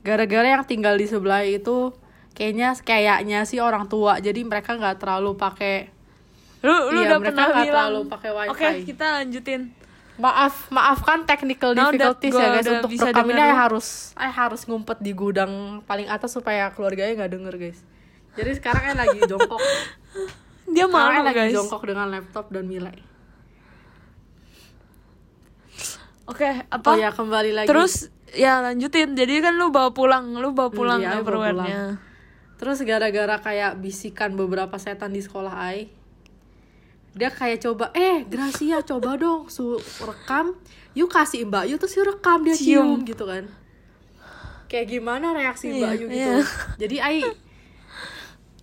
gara-gara 0.04 0.48
yang 0.52 0.64
tinggal 0.68 0.94
di 0.94 1.08
sebelah 1.08 1.40
itu 1.42 1.96
kayaknya 2.36 2.76
kayaknya 2.76 3.48
sih 3.48 3.58
orang 3.58 3.88
tua 3.88 4.20
jadi 4.20 4.44
mereka 4.44 4.76
nggak 4.76 5.00
terlalu 5.00 5.32
pakai 5.34 5.88
Lu 6.60 6.92
lu 6.92 7.00
Iya, 7.00 7.16
udah 7.16 7.18
mereka 7.22 7.32
pernah 7.32 7.48
bilang. 7.48 7.66
terlalu 7.70 8.00
pakai 8.10 8.30
wifi. 8.34 8.50
Oke, 8.52 8.66
kita 8.84 9.06
lanjutin. 9.22 9.60
Maaf, 10.16 10.54
maafkan 10.68 11.24
technical 11.24 11.72
Now 11.72 11.92
difficulties 11.92 12.32
ya 12.32 12.48
guys 12.50 12.66
untuk 12.66 12.90
rekam 12.90 13.26
ini 13.28 13.40
harus 13.40 13.86
I 14.16 14.28
harus 14.28 14.64
ngumpet 14.64 14.98
di 14.98 15.12
gudang 15.12 15.80
paling 15.84 16.08
atas 16.08 16.32
supaya 16.32 16.72
keluarganya 16.72 17.24
nggak 17.24 17.32
denger 17.32 17.54
guys. 17.56 17.80
Jadi 18.36 18.50
sekarang 18.56 18.82
I 18.84 18.94
lagi 18.94 19.18
jongkok. 19.24 19.60
Dia 20.76 20.86
sekarang 20.86 21.24
malu, 21.24 21.28
lagi 21.32 21.40
guys. 21.48 21.54
jongkok 21.56 21.82
dengan 21.88 22.06
laptop 22.12 22.46
dan 22.52 22.68
nilai. 22.68 22.96
Oke, 26.26 26.66
apa? 26.68 26.88
Oh 26.90 26.98
ya 26.98 27.10
kembali 27.14 27.50
lagi. 27.54 27.68
Terus 27.70 28.12
ya 28.34 28.60
lanjutin. 28.60 29.14
Jadi 29.14 29.40
kan 29.40 29.54
lu 29.56 29.70
bawa 29.70 29.94
pulang, 29.94 30.36
lu 30.36 30.50
bawa 30.52 30.68
pulang 30.74 31.00
iya, 31.00 31.16
bawa 31.16 31.22
Tupperware-nya. 31.22 31.82
Terus 32.56 32.78
gara-gara 32.88 33.36
kayak 33.40 33.78
bisikan 33.80 34.32
beberapa 34.32 34.80
setan 34.80 35.12
di 35.12 35.20
sekolah 35.20 35.52
I 35.76 35.92
Dia 37.16 37.28
kayak 37.28 37.60
coba, 37.64 37.92
eh 37.92 38.24
Gracia 38.24 38.80
coba 38.80 39.20
dong 39.20 39.52
su 39.52 39.76
rekam 40.04 40.56
Yuk 40.96 41.12
kasih 41.12 41.44
Mbak 41.48 41.64
Yu 41.68 41.76
terus 41.76 41.94
yuk 42.00 42.08
rekam 42.16 42.44
dia 42.44 42.56
cium, 42.56 43.04
Cium. 43.04 43.08
gitu 43.08 43.24
kan 43.28 43.44
Kayak 44.72 44.86
gimana 44.88 45.36
reaksi 45.36 45.68
Mbak 45.68 45.92
Iya, 45.92 46.00
Yu 46.00 46.06
gitu 46.08 46.32
iya. 46.32 46.44
Jadi 46.80 46.96
I 46.96 47.16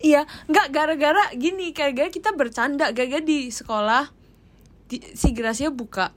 Iya, 0.03 0.27
nggak 0.51 0.67
gara-gara 0.75 1.31
gini, 1.39 1.71
gara-gara 1.71 2.11
kita 2.11 2.35
bercanda, 2.35 2.91
gara-gara 2.91 3.23
di 3.23 3.47
sekolah 3.47 4.11
di, 4.91 4.99
si 5.15 5.31
Gracia 5.31 5.71
buka. 5.71 6.11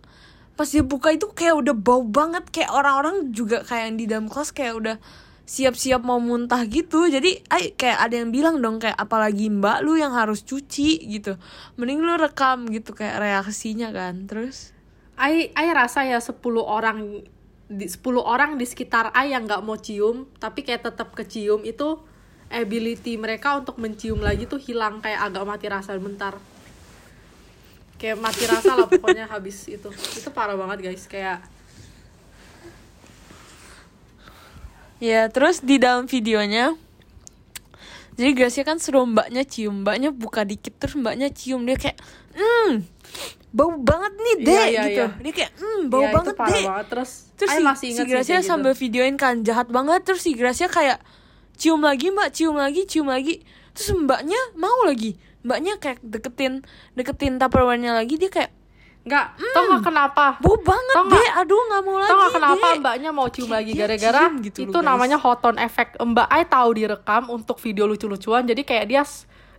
Pas 0.58 0.66
dia 0.66 0.82
buka 0.82 1.14
itu 1.14 1.30
kayak 1.30 1.54
udah 1.62 1.74
bau 1.78 2.02
banget, 2.02 2.50
kayak 2.50 2.74
orang-orang 2.74 3.30
juga 3.30 3.62
kayak 3.62 3.94
yang 3.94 3.96
di 3.96 4.06
dalam 4.10 4.26
kelas 4.26 4.50
kayak 4.50 4.74
udah 4.74 4.96
siap-siap 5.46 6.02
mau 6.02 6.18
muntah 6.18 6.66
gitu. 6.66 7.06
Jadi, 7.06 7.46
ay, 7.46 7.78
kayak 7.78 8.10
ada 8.10 8.14
yang 8.18 8.34
bilang 8.34 8.58
dong 8.58 8.82
kayak 8.82 8.98
apalagi 8.98 9.46
Mbak 9.46 9.78
lu 9.86 9.94
yang 9.94 10.10
harus 10.18 10.42
cuci 10.42 11.06
gitu. 11.06 11.38
Mending 11.78 12.02
lu 12.02 12.18
rekam 12.18 12.66
gitu 12.66 12.90
kayak 12.90 13.22
reaksinya 13.22 13.94
kan. 13.94 14.26
Terus 14.26 14.74
I, 15.14 15.54
I 15.54 15.70
rasa 15.70 16.02
ya 16.02 16.18
10 16.18 16.42
orang 16.58 17.22
di 17.70 17.86
10 17.86 18.02
orang 18.18 18.58
di 18.58 18.66
sekitar 18.66 19.14
I 19.14 19.34
yang 19.34 19.46
nggak 19.46 19.62
mau 19.62 19.74
cium 19.74 20.30
tapi 20.38 20.62
kayak 20.62 20.86
tetap 20.86 21.14
kecium 21.18 21.66
itu 21.66 21.98
ability 22.48 23.18
mereka 23.18 23.58
untuk 23.58 23.76
mencium 23.76 24.22
lagi 24.22 24.46
tuh 24.46 24.58
hilang 24.58 25.02
kayak 25.02 25.18
agak 25.30 25.42
mati 25.44 25.66
rasa 25.66 25.98
bentar 25.98 26.34
kayak 27.96 28.16
mati 28.20 28.44
rasa 28.46 28.76
lah 28.76 28.86
pokoknya 28.86 29.26
habis 29.34 29.66
itu 29.66 29.88
itu 29.90 30.28
parah 30.30 30.54
banget 30.54 30.90
guys 30.92 31.06
kayak 31.06 31.42
Ya, 34.96 35.28
terus 35.28 35.60
di 35.60 35.76
dalam 35.76 36.08
videonya 36.08 36.72
jadi 38.16 38.32
Gracia 38.32 38.64
kan 38.64 38.80
suruh 38.80 39.04
mbaknya 39.04 39.44
cium, 39.44 39.84
mbaknya 39.84 40.08
buka 40.08 40.40
dikit 40.40 40.72
terus 40.80 40.96
mbaknya 40.96 41.28
cium 41.28 41.68
dia 41.68 41.76
kayak, 41.76 42.00
hmm, 42.32 42.80
bau 43.52 43.76
banget 43.76 44.12
nih 44.16 44.36
Iya, 44.40 44.40
dek 44.40 44.64
iya, 44.72 44.82
gitu. 44.88 45.04
iya. 45.04 45.06
Dia 45.20 45.32
kayak, 45.36 45.52
hmm, 45.60 45.80
bau 45.92 46.00
ya, 46.00 46.12
banget 46.16 46.32
dek. 46.32 46.64
banget 46.64 46.86
terus, 46.88 47.10
Terus 47.36 47.50
si, 47.52 47.60
masih 47.60 47.76
si 47.76 47.92
ingat 47.92 48.00
sih 48.00 48.08
Gracia 48.08 48.38
gitu. 48.40 48.48
sambil 48.48 48.72
videoin 48.72 49.20
kan 49.20 49.44
jahat 49.44 49.68
banget 49.68 50.00
terus 50.00 50.24
si 50.24 50.32
Gracia 50.32 50.64
kayak 50.64 51.04
cium 51.56 51.80
lagi 51.80 52.12
mbak, 52.12 52.28
cium 52.30 52.54
lagi, 52.54 52.84
cium 52.84 53.08
lagi. 53.08 53.40
Terus 53.72 53.96
mbaknya 53.96 54.36
mau 54.54 54.84
lagi, 54.84 55.16
mbaknya 55.40 55.76
kayak 55.76 56.00
deketin 56.00 56.60
deketin 56.92 57.36
tupperware-nya 57.36 57.92
lagi 57.92 58.16
dia 58.16 58.28
kayak 58.28 58.52
nggak 59.06 59.26
tau 59.54 59.62
nggak 59.70 59.82
kenapa 59.86 60.34
bau 60.42 60.58
banget 60.58 60.94
Tau 60.98 61.06
dek, 61.06 61.30
aduh 61.38 61.62
nggak 61.62 61.82
mau 61.82 61.94
lagi 61.94 62.10
Tau 62.10 62.18
gak 62.18 62.32
kenapa 62.34 62.66
dek. 62.66 62.78
mbaknya 62.82 63.10
mau 63.14 63.28
cium 63.30 63.50
lagi 63.54 63.70
gara-gara 63.70 64.22
gitu 64.42 64.58
itu 64.66 64.74
guys. 64.74 64.82
namanya 64.82 65.14
hot 65.14 65.38
tone 65.38 65.62
effect. 65.62 65.94
Mbak 65.96 66.26
I 66.26 66.42
tahu 66.42 66.68
direkam 66.74 67.22
untuk 67.30 67.56
video 67.62 67.86
lucu-lucuan 67.86 68.42
jadi 68.42 68.60
kayak 68.60 68.86
dia 68.86 69.02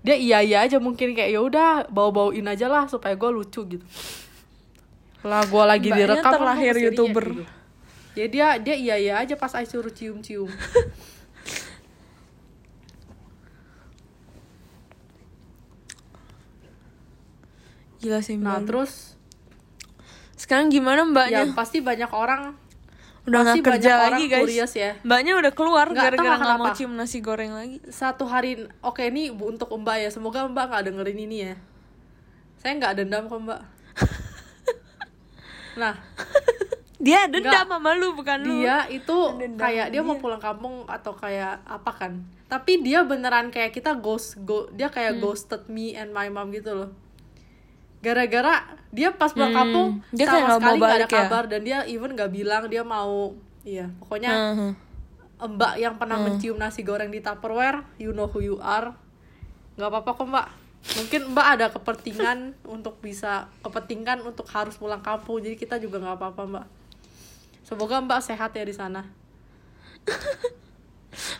dia 0.03 0.15
iya 0.15 0.37
iya 0.43 0.57
aja 0.61 0.77
mungkin 0.77 1.15
kayak 1.15 1.31
ya 1.31 1.39
udah 1.39 1.69
bau-bauin 1.87 2.43
aja 2.43 2.67
lah 2.67 2.85
supaya 2.85 3.15
gue 3.15 3.29
lucu 3.31 3.61
gitu. 3.65 3.85
Lah 5.23 5.41
gue 5.43 5.63
lagi 5.63 5.89
Mbaknya 5.89 6.01
direkam 6.05 6.31
terlahir 6.35 6.73
mesti 6.75 6.85
YouTuber. 6.85 7.25
gitu. 7.25 7.43
Ya 8.13 8.25
dia 8.27 8.47
dia 8.59 8.75
iya 8.75 8.95
iya 8.97 9.13
aja 9.23 9.33
pas 9.33 9.55
I 9.55 9.63
suruh 9.63 9.89
cium-cium. 9.89 10.51
Gila 18.07 18.19
sih 18.21 18.35
Nah 18.35 18.55
mbak. 18.55 18.65
terus 18.65 19.19
Sekarang 20.33 20.69
gimana 20.69 21.01
ya 21.01 21.09
mbaknya? 21.41 21.41
pasti 21.51 21.77
banyak 21.77 22.07
orang 22.07 22.55
udah 23.23 23.39
nggak 23.43 23.59
kerja 23.59 23.93
lagi 24.07 24.25
guys. 24.25 24.39
curious 24.41 24.73
ya. 24.73 24.91
Mbaknya 25.01 25.35
udah 25.35 25.51
keluar 25.51 25.91
gara-gara 25.91 26.39
nggak 26.39 26.57
mau 26.57 26.71
cium 26.71 26.93
nasi 26.93 27.19
goreng 27.19 27.51
lagi. 27.51 27.83
satu 27.85 28.23
hari 28.23 28.55
oke 28.79 29.03
ini 29.03 29.27
untuk 29.29 29.67
mbak 29.69 29.97
ya 29.99 30.09
semoga 30.09 30.45
mbak 30.45 30.65
nggak 30.65 30.83
dengerin 30.85 31.19
ini 31.21 31.37
ya 31.43 31.53
saya 32.55 32.73
nggak 32.73 32.93
dendam 32.95 33.25
kok 33.25 33.37
mbak 33.37 33.61
nah 35.75 35.93
Dia 36.97 37.27
dendam 37.27 37.69
sama 37.69 37.93
lu 37.93 38.11
bukan 38.11 38.41
lu. 38.41 38.57
dia 38.57 38.89
itu 38.89 39.17
Dendam 39.35 39.59
kayak 39.59 39.91
dia 39.91 40.01
mau 40.01 40.15
dia. 40.15 40.23
pulang 40.23 40.39
kampung 40.39 40.81
atau 40.87 41.13
kayak 41.13 41.61
apa 41.63 41.91
kan 41.93 42.13
tapi 42.47 42.79
dia 42.79 43.03
beneran 43.03 43.49
kayak 43.49 43.69
kita 43.71 43.93
ghost 43.93 44.39
go 44.41 44.65
dia 44.71 44.87
Hmm. 44.87 44.95
kayak 44.95 45.13
ghosted 45.17 45.67
me 45.67 45.93
and 45.93 46.09
my 46.09 46.25
mom 46.27 46.49
gitu 46.49 46.73
loh 46.73 46.89
gara-gara 47.97 48.63
dia 48.89 49.09
pas 49.11 49.33
pulang 49.33 49.51
Hmm, 49.51 49.59
kampung 49.59 49.87
dia 50.11 50.25
kayak 50.25 50.31
sama 50.31 50.47
nggak 50.47 50.57
sekali 50.61 50.77
nggak 50.79 50.93
ada 50.93 51.01
ya? 51.01 51.09
kabar 51.09 51.43
dan 51.45 51.61
dia 51.61 51.77
even 51.85 52.11
nggak 52.13 52.31
bilang 52.31 52.63
dia 52.67 52.81
mau 52.81 53.33
iya 53.61 53.89
pokoknya 53.99 54.31
Heeh. 54.31 54.71
mbak 55.39 55.73
yang 55.77 55.95
pernah 55.97 56.17
Hmm. 56.17 56.25
mencium 56.29 56.57
nasi 56.57 56.81
goreng 56.81 57.09
di 57.09 57.21
Tupperware, 57.21 57.85
you 57.97 58.09
know 58.09 58.25
who 58.25 58.41
you 58.41 58.57
are. 58.57 58.89
Nggak 59.77 59.89
apa-apa 59.93 60.11
kok 60.13 60.27
mbak. 60.27 60.47
Mungkin 60.97 61.21
mbak 61.29 61.47
ada 61.53 61.65
kepentingan 61.69 62.37
untuk 62.75 62.97
bisa 62.97 63.45
kepentingan 63.61 64.25
untuk 64.25 64.49
harus 64.49 64.73
pulang 64.73 64.97
kampung, 64.99 65.37
jadi 65.37 65.53
kita 65.53 65.77
juga 65.77 66.01
nggak 66.01 66.17
apa-apa 66.17 66.41
mbak. 66.43 66.65
Semoga 67.61 68.01
mbak 68.01 68.25
sehat 68.25 68.49
ya 68.51 68.65
di 68.65 68.73
sana. 68.73 69.05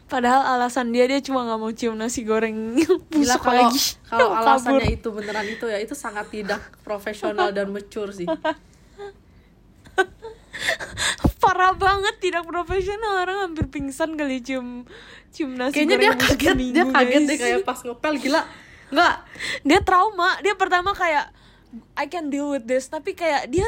Padahal 0.07 0.57
alasan 0.57 0.89
dia 0.89 1.05
dia 1.05 1.19
cuma 1.21 1.45
nggak 1.45 1.59
mau 1.59 1.69
cium 1.69 1.93
nasi 1.93 2.23
goreng 2.23 2.73
Gila 2.79 2.97
busuk 3.11 3.41
kalau 3.43 3.67
lagi. 3.69 3.79
kalau 4.09 4.29
Kabur. 4.33 4.41
alasannya 4.41 4.87
itu 4.89 5.07
beneran 5.13 5.47
itu 5.47 5.65
ya 5.67 5.77
itu 5.77 5.93
sangat 5.93 6.25
tidak 6.31 6.61
profesional 6.81 7.51
dan 7.53 7.69
mature 7.69 8.09
sih. 8.11 8.25
parah 11.37 11.71
banget 11.77 12.15
tidak 12.19 12.43
profesional 12.43 13.23
orang 13.23 13.37
hampir 13.47 13.69
pingsan 13.69 14.17
kali 14.17 14.41
cium 14.41 14.83
cium 15.31 15.53
nasi 15.55 15.79
Kayaknya 15.79 15.95
dia 15.95 16.09
goreng 16.09 16.17
busuk 16.17 16.37
kaget, 16.37 16.55
dia 16.57 16.57
seminggu, 16.57 16.91
kaget 16.91 17.13
guys. 17.13 17.27
deh 17.29 17.37
kayak 17.37 17.59
pas 17.63 17.79
ngepel 17.85 18.13
gila. 18.17 18.41
Nggak, 18.87 19.15
dia 19.63 19.79
trauma 19.83 20.29
dia 20.41 20.53
pertama 20.55 20.91
kayak 20.91 21.25
I 21.93 22.05
can 22.07 22.31
deal 22.31 22.49
with 22.49 22.65
this 22.65 22.87
tapi 22.87 23.13
kayak 23.13 23.51
dia 23.51 23.67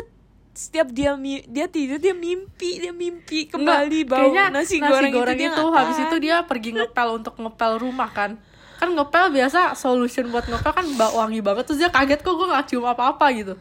setiap 0.59 0.91
dia 0.91 1.15
dia 1.47 1.71
tidur 1.71 2.03
dia 2.03 2.11
mimpi 2.11 2.83
dia 2.83 2.91
mimpi 2.91 3.47
kembali 3.47 4.03
Enggak, 4.03 4.11
bau 4.11 4.19
kayaknya 4.27 4.45
nasi, 4.51 4.75
goreng, 4.83 5.11
itu, 5.15 5.39
dia 5.39 5.49
nggak 5.55 5.71
habis 5.71 5.97
itu 6.03 6.15
dia 6.19 6.35
pergi 6.43 6.75
ngepel 6.75 7.07
untuk 7.15 7.39
ngepel 7.39 7.79
rumah 7.79 8.11
kan. 8.11 8.35
Kan 8.75 8.91
ngepel 8.91 9.31
biasa 9.31 9.71
solution 9.79 10.27
buat 10.27 10.43
ngepel 10.51 10.71
kan 10.75 10.85
bau 10.99 11.23
wangi 11.23 11.39
banget 11.39 11.63
terus 11.63 11.79
dia 11.79 11.87
kaget 11.87 12.19
kok 12.19 12.35
gue 12.35 12.47
gak 12.51 12.67
cium 12.67 12.83
apa-apa? 12.83 13.31
gitu. 13.31 13.55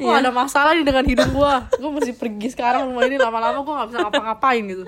Wah 0.00 0.16
Iya. 0.16 0.24
ada 0.24 0.30
masalah 0.32 0.72
nih 0.78 0.86
dengan 0.86 1.02
hidung 1.02 1.34
gue 1.34 1.54
Gue 1.82 1.90
mesti 1.90 2.14
pergi 2.14 2.54
sekarang 2.54 2.86
rumah 2.86 3.10
ini 3.10 3.18
Lama-lama 3.18 3.58
gue 3.66 3.74
gak 3.74 3.88
bisa 3.90 3.98
ngapa-ngapain 4.06 4.62
gitu. 4.62 4.84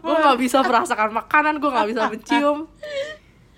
Gue 0.00 0.16
gak 0.16 0.40
bisa 0.40 0.58
merasakan 0.64 1.12
makanan 1.12 1.60
Gue 1.60 1.68
gak 1.68 1.88
bisa 1.92 2.08
mencium. 2.08 2.64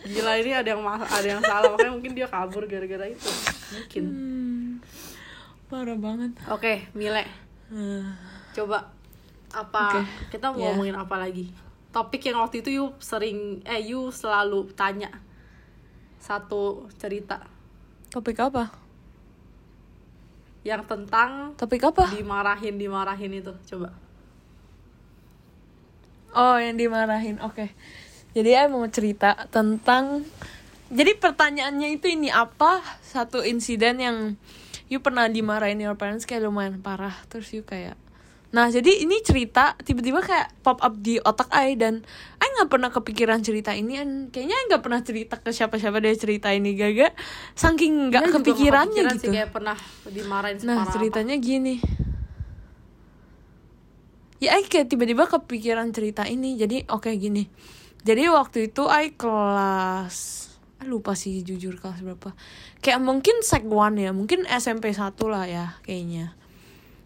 Gila 0.02 0.34
ini 0.42 0.50
ada 0.50 0.68
yang 0.74 0.82
ada 0.84 1.24
yang 1.24 1.40
salah 1.46 1.70
Makanya 1.72 1.92
mungkin 1.94 2.12
dia 2.18 2.26
kabur 2.26 2.66
gara-gara 2.66 3.06
itu. 3.06 3.30
Mungkin. 3.70 4.02
Hmm, 4.02 4.68
parah 5.68 5.98
banget 5.98 6.32
Oke 6.52 6.88
Mile 6.92 7.24
Hmm. 7.64 8.12
Coba 8.52 8.92
apa 9.48 10.04
Oke, 10.04 10.36
kita 10.36 10.52
mau 10.52 10.60
ya. 10.60 10.76
ngomongin 10.76 10.94
apa 10.94 11.16
lagi? 11.16 11.48
Topik 11.90 12.28
yang 12.28 12.38
waktu 12.44 12.60
itu 12.60 12.70
you 12.70 12.86
sering 13.00 13.64
eh 13.64 13.80
you 13.80 14.12
selalu 14.12 14.68
tanya 14.76 15.08
satu 16.20 16.86
cerita 17.00 17.40
topik 18.12 18.36
apa 18.40 18.68
yang 20.64 20.84
tentang 20.84 21.56
topik 21.56 21.82
apa 21.88 22.08
dimarahin 22.12 22.76
dimarahin 22.76 23.32
itu 23.32 23.52
coba. 23.74 23.92
Oh, 26.34 26.58
yang 26.58 26.74
dimarahin. 26.74 27.38
Oke. 27.46 27.70
Jadi 28.34 28.50
saya 28.50 28.66
mau 28.66 28.82
cerita 28.90 29.46
tentang 29.54 30.26
jadi 30.90 31.14
pertanyaannya 31.14 31.94
itu 31.94 32.10
ini 32.10 32.28
apa? 32.28 32.82
Satu 33.06 33.46
insiden 33.46 34.02
yang 34.02 34.16
you 34.86 34.98
pernah 34.98 35.26
dimarahin 35.26 35.78
your 35.78 35.94
parents 35.94 36.24
kayak 36.24 36.44
lumayan 36.44 36.78
parah. 36.78 37.14
Terus 37.26 37.52
you 37.52 37.62
kayak 37.62 37.96
Nah, 38.54 38.70
jadi 38.70 39.02
ini 39.02 39.18
cerita 39.18 39.74
tiba-tiba 39.82 40.22
kayak 40.22 40.54
pop 40.62 40.78
up 40.78 40.94
di 40.94 41.18
otak 41.18 41.50
I 41.50 41.74
dan 41.74 42.06
I 42.38 42.46
nggak 42.54 42.70
pernah 42.70 42.86
kepikiran 42.86 43.42
cerita 43.42 43.74
ini 43.74 43.98
dan 43.98 44.30
kayaknya 44.30 44.54
nggak 44.70 44.78
pernah 44.78 45.02
cerita 45.02 45.42
ke 45.42 45.50
siapa-siapa 45.50 45.98
dari 45.98 46.14
cerita 46.14 46.54
ini 46.54 46.78
gaga 46.78 47.10
saking 47.52 48.14
nggak 48.14 48.22
Dia 48.22 48.34
kepikirannya 48.38 49.02
kepikiran 49.02 49.14
gitu. 49.18 49.24
sih 49.26 49.30
kayak 49.34 49.50
pernah 49.50 49.74
dimarahin 50.06 50.54
Nah 50.62 50.62
separah 50.62 50.86
apa. 50.86 50.92
ceritanya 50.94 51.34
gini 51.34 51.74
Ya 54.38 54.54
I 54.54 54.62
kayak 54.62 54.86
tiba-tiba 54.86 55.26
kepikiran 55.26 55.90
cerita 55.90 56.22
ini 56.22 56.54
Jadi 56.54 56.86
oke 56.86 57.10
gini 57.10 57.50
Jadi 58.06 58.22
waktu 58.30 58.70
itu 58.70 58.86
I 58.86 59.18
kelas 59.18 60.46
lupa 60.86 61.18
sih 61.18 61.40
jujur 61.42 61.80
kelas 61.80 62.00
berapa. 62.04 62.32
Kayak 62.80 63.00
mungkin 63.02 63.40
sec 63.40 63.64
one 63.66 64.00
ya 64.00 64.10
mungkin 64.14 64.44
SMP 64.46 64.92
1 64.92 65.16
lah 65.26 65.44
ya 65.48 65.66
kayaknya. 65.82 66.36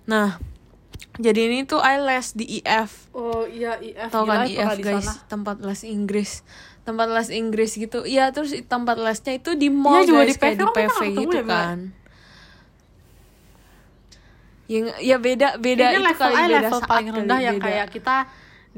Nah 0.07 0.39
jadi 1.19 1.51
ini 1.51 1.67
tuh 1.67 1.83
I 1.83 1.99
les 1.99 2.31
di 2.31 2.63
IF 2.63 3.11
oh 3.11 3.43
iya 3.47 3.75
IF 3.83 4.11
tau 4.15 4.23
kan 4.23 4.47
IF 4.47 4.79
guys? 4.79 5.03
sana. 5.03 5.15
tempat 5.27 5.57
les 5.63 5.83
Inggris. 5.83 6.47
Tempat 6.87 7.09
les 7.11 7.29
Inggris 7.35 7.73
gitu. 7.75 8.07
Iya 8.07 8.31
terus 8.31 8.55
tempat 8.71 8.97
lesnya 8.97 9.37
itu 9.37 9.59
di 9.59 9.69
mall 9.69 10.03
Iya, 10.03 10.09
juga 10.09 10.23
guys. 10.25 10.31
Di 10.31 10.41
kayak 10.41 10.57
di 10.57 10.67
PV 10.73 10.99
gitu 11.27 11.39
ya, 11.39 11.45
kan. 11.45 11.79
Yang 14.69 14.85
ya 15.01 15.17
beda 15.17 15.49
beda 15.57 15.85
Kayaknya 15.85 15.99
itu 15.99 16.07
level 16.07 16.29
kali 16.29 16.37
I 16.37 16.45
beda 16.45 16.59
level 16.61 16.81
saat 16.81 16.91
paling 16.91 17.09
rendah 17.13 17.39
yang 17.41 17.57
beda. 17.59 17.67
kayak 17.67 17.87
kita 17.89 18.17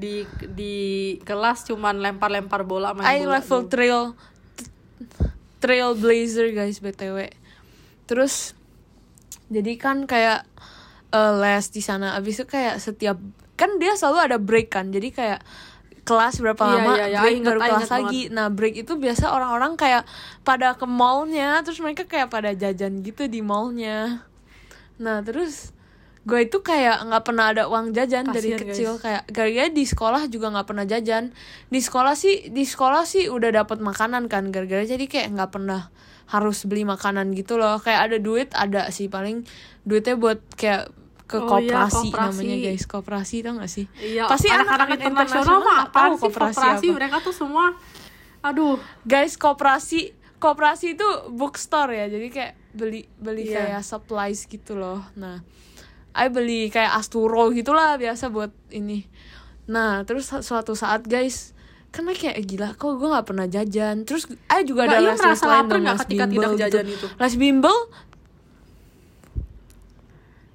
di 0.00 0.25
di 0.57 0.76
kelas 1.28 1.69
cuman 1.69 2.00
lempar-lempar 2.00 2.64
bola 2.64 2.97
main 2.97 3.04
I 3.04 3.26
bola 3.26 3.42
level 3.42 3.61
doang. 3.66 3.69
trail 3.69 4.00
trailblazer 5.61 6.52
guys 6.57 6.80
btw 6.80 7.28
terus 8.09 8.54
jadi 9.50 9.73
kan 9.76 10.07
kayak 10.07 10.47
eh, 11.11 11.33
les 11.42 11.66
di 11.75 11.83
sana. 11.83 12.14
Abis 12.14 12.40
itu 12.40 12.47
kayak 12.47 12.78
setiap 12.78 13.19
kan 13.59 13.76
dia 13.83 13.99
selalu 13.99 14.19
ada 14.30 14.38
break 14.38 14.71
kan. 14.73 14.95
Jadi 14.95 15.11
kayak 15.11 15.42
kelas 16.07 16.38
berapa 16.40 16.62
Iya, 16.64 16.73
lama 16.80 16.92
iya, 16.97 17.07
iya. 17.11 17.19
break 17.21 17.35
inget, 17.37 17.49
baru 17.50 17.61
kelas 17.61 17.83
inget 17.83 17.92
lagi. 17.92 18.21
nah 18.33 18.47
break 18.49 18.75
itu 18.83 18.92
biasa 18.97 19.30
orang-orang 19.30 19.76
kayak 19.76 20.02
pada 20.42 20.75
ke 20.75 20.87
mallnya 20.88 21.61
terus 21.61 21.78
mereka 21.78 22.09
kayak 22.09 22.33
pada 22.33 22.54
jajan 22.57 23.02
gitu 23.04 23.26
di 23.26 23.42
mallnya. 23.45 24.25
Nah 25.02 25.21
terus 25.26 25.75
gue 26.21 26.41
itu 26.45 26.61
kayak 26.61 27.09
nggak 27.09 27.25
pernah 27.25 27.49
ada 27.49 27.65
uang 27.65 27.97
jajan 27.97 28.29
dari 28.29 28.53
Kasian, 28.53 28.61
kecil. 28.62 28.91
guys. 28.95 29.03
kayak 29.03 29.23
gara-gara 29.29 29.69
di 29.69 29.85
sekolah 29.85 30.23
juga 30.27 30.53
nggak 30.53 30.67
pernah 30.69 30.85
jajan. 30.85 31.33
Di 31.67 31.81
sekolah 31.81 32.12
sih 32.12 32.49
di 32.49 32.62
sekolah 32.62 33.03
sih 33.05 33.27
udah 33.27 33.50
dapat 33.55 33.81
makanan 33.81 34.29
kan 34.29 34.53
gara-gara 34.53 34.85
jadi 34.85 35.00
kayak 35.00 35.33
nggak 35.33 35.50
pernah 35.50 35.89
harus 36.29 36.62
beli 36.65 36.85
makanan 36.85 37.33
gitu 37.33 37.57
loh. 37.57 37.81
Kayak 37.81 38.00
ada 38.12 38.17
duit 38.19 38.49
ada 38.53 38.93
sih 38.93 39.09
paling 39.09 39.49
duitnya 39.83 40.15
buat 40.15 40.45
kayak 40.55 40.93
ke 41.25 41.39
Oh 41.39 41.57
iya, 41.57 41.87
koperasi, 41.87 42.11
koperasi. 42.11 42.27
namanya 42.37 42.57
guys. 42.61 42.85
Koperasi 42.85 43.37
tau 43.41 43.53
gak 43.57 43.71
sih? 43.71 43.87
Iya, 43.97 44.27
pasti 44.27 44.50
anak-anak 44.50 44.99
internasional 44.99 45.57
mah 45.57 45.62
nggak 45.62 45.83
apa 45.89 45.95
tahu 45.97 46.12
sih 46.12 46.23
koperasi, 46.27 46.87
mereka 46.91 47.17
tuh 47.23 47.33
semua 47.33 47.65
aduh. 48.41 48.77
Guys 49.05 49.39
koperasi 49.39 50.11
koperasi 50.37 50.99
itu 50.99 51.07
bookstore 51.31 51.97
ya. 51.97 52.07
Jadi 52.09 52.29
kayak 52.29 52.53
beli 52.75 53.07
beli 53.17 53.47
Iya. 53.47 53.79
kayak 53.79 53.83
supplies 53.83 54.45
gitu 54.45 54.75
loh. 54.75 55.00
Nah 55.15 55.39
I 56.12 56.26
beli 56.26 56.69
kayak 56.69 56.95
Asturo 56.95 57.50
gitulah 57.50 57.95
biasa 57.97 58.29
buat 58.29 58.50
ini 58.69 59.07
nah 59.64 60.02
terus 60.02 60.26
su- 60.26 60.43
suatu 60.43 60.75
saat 60.75 61.05
guys 61.05 61.55
kan 61.88 62.05
I 62.05 62.14
kayak 62.14 62.38
gila 62.45 62.69
kok 62.73 62.97
gue 62.97 63.09
nggak 63.09 63.25
pernah 63.25 63.47
jajan 63.47 64.02
terus 64.02 64.26
I 64.47 64.62
juga 64.62 64.85
Mbak, 64.85 64.93
ada 64.93 64.99
les 65.05 65.21
les 65.21 65.40
lain 65.40 65.64
dong 65.64 65.81
nggak 65.81 65.93
les 65.93 66.02
ketika 66.05 66.25
bimbel 66.25 66.43
tidak 66.49 66.55
gitu. 66.61 66.62
jajan 66.73 66.87
itu? 66.88 67.07
les 67.12 67.35
bimbel 67.37 67.76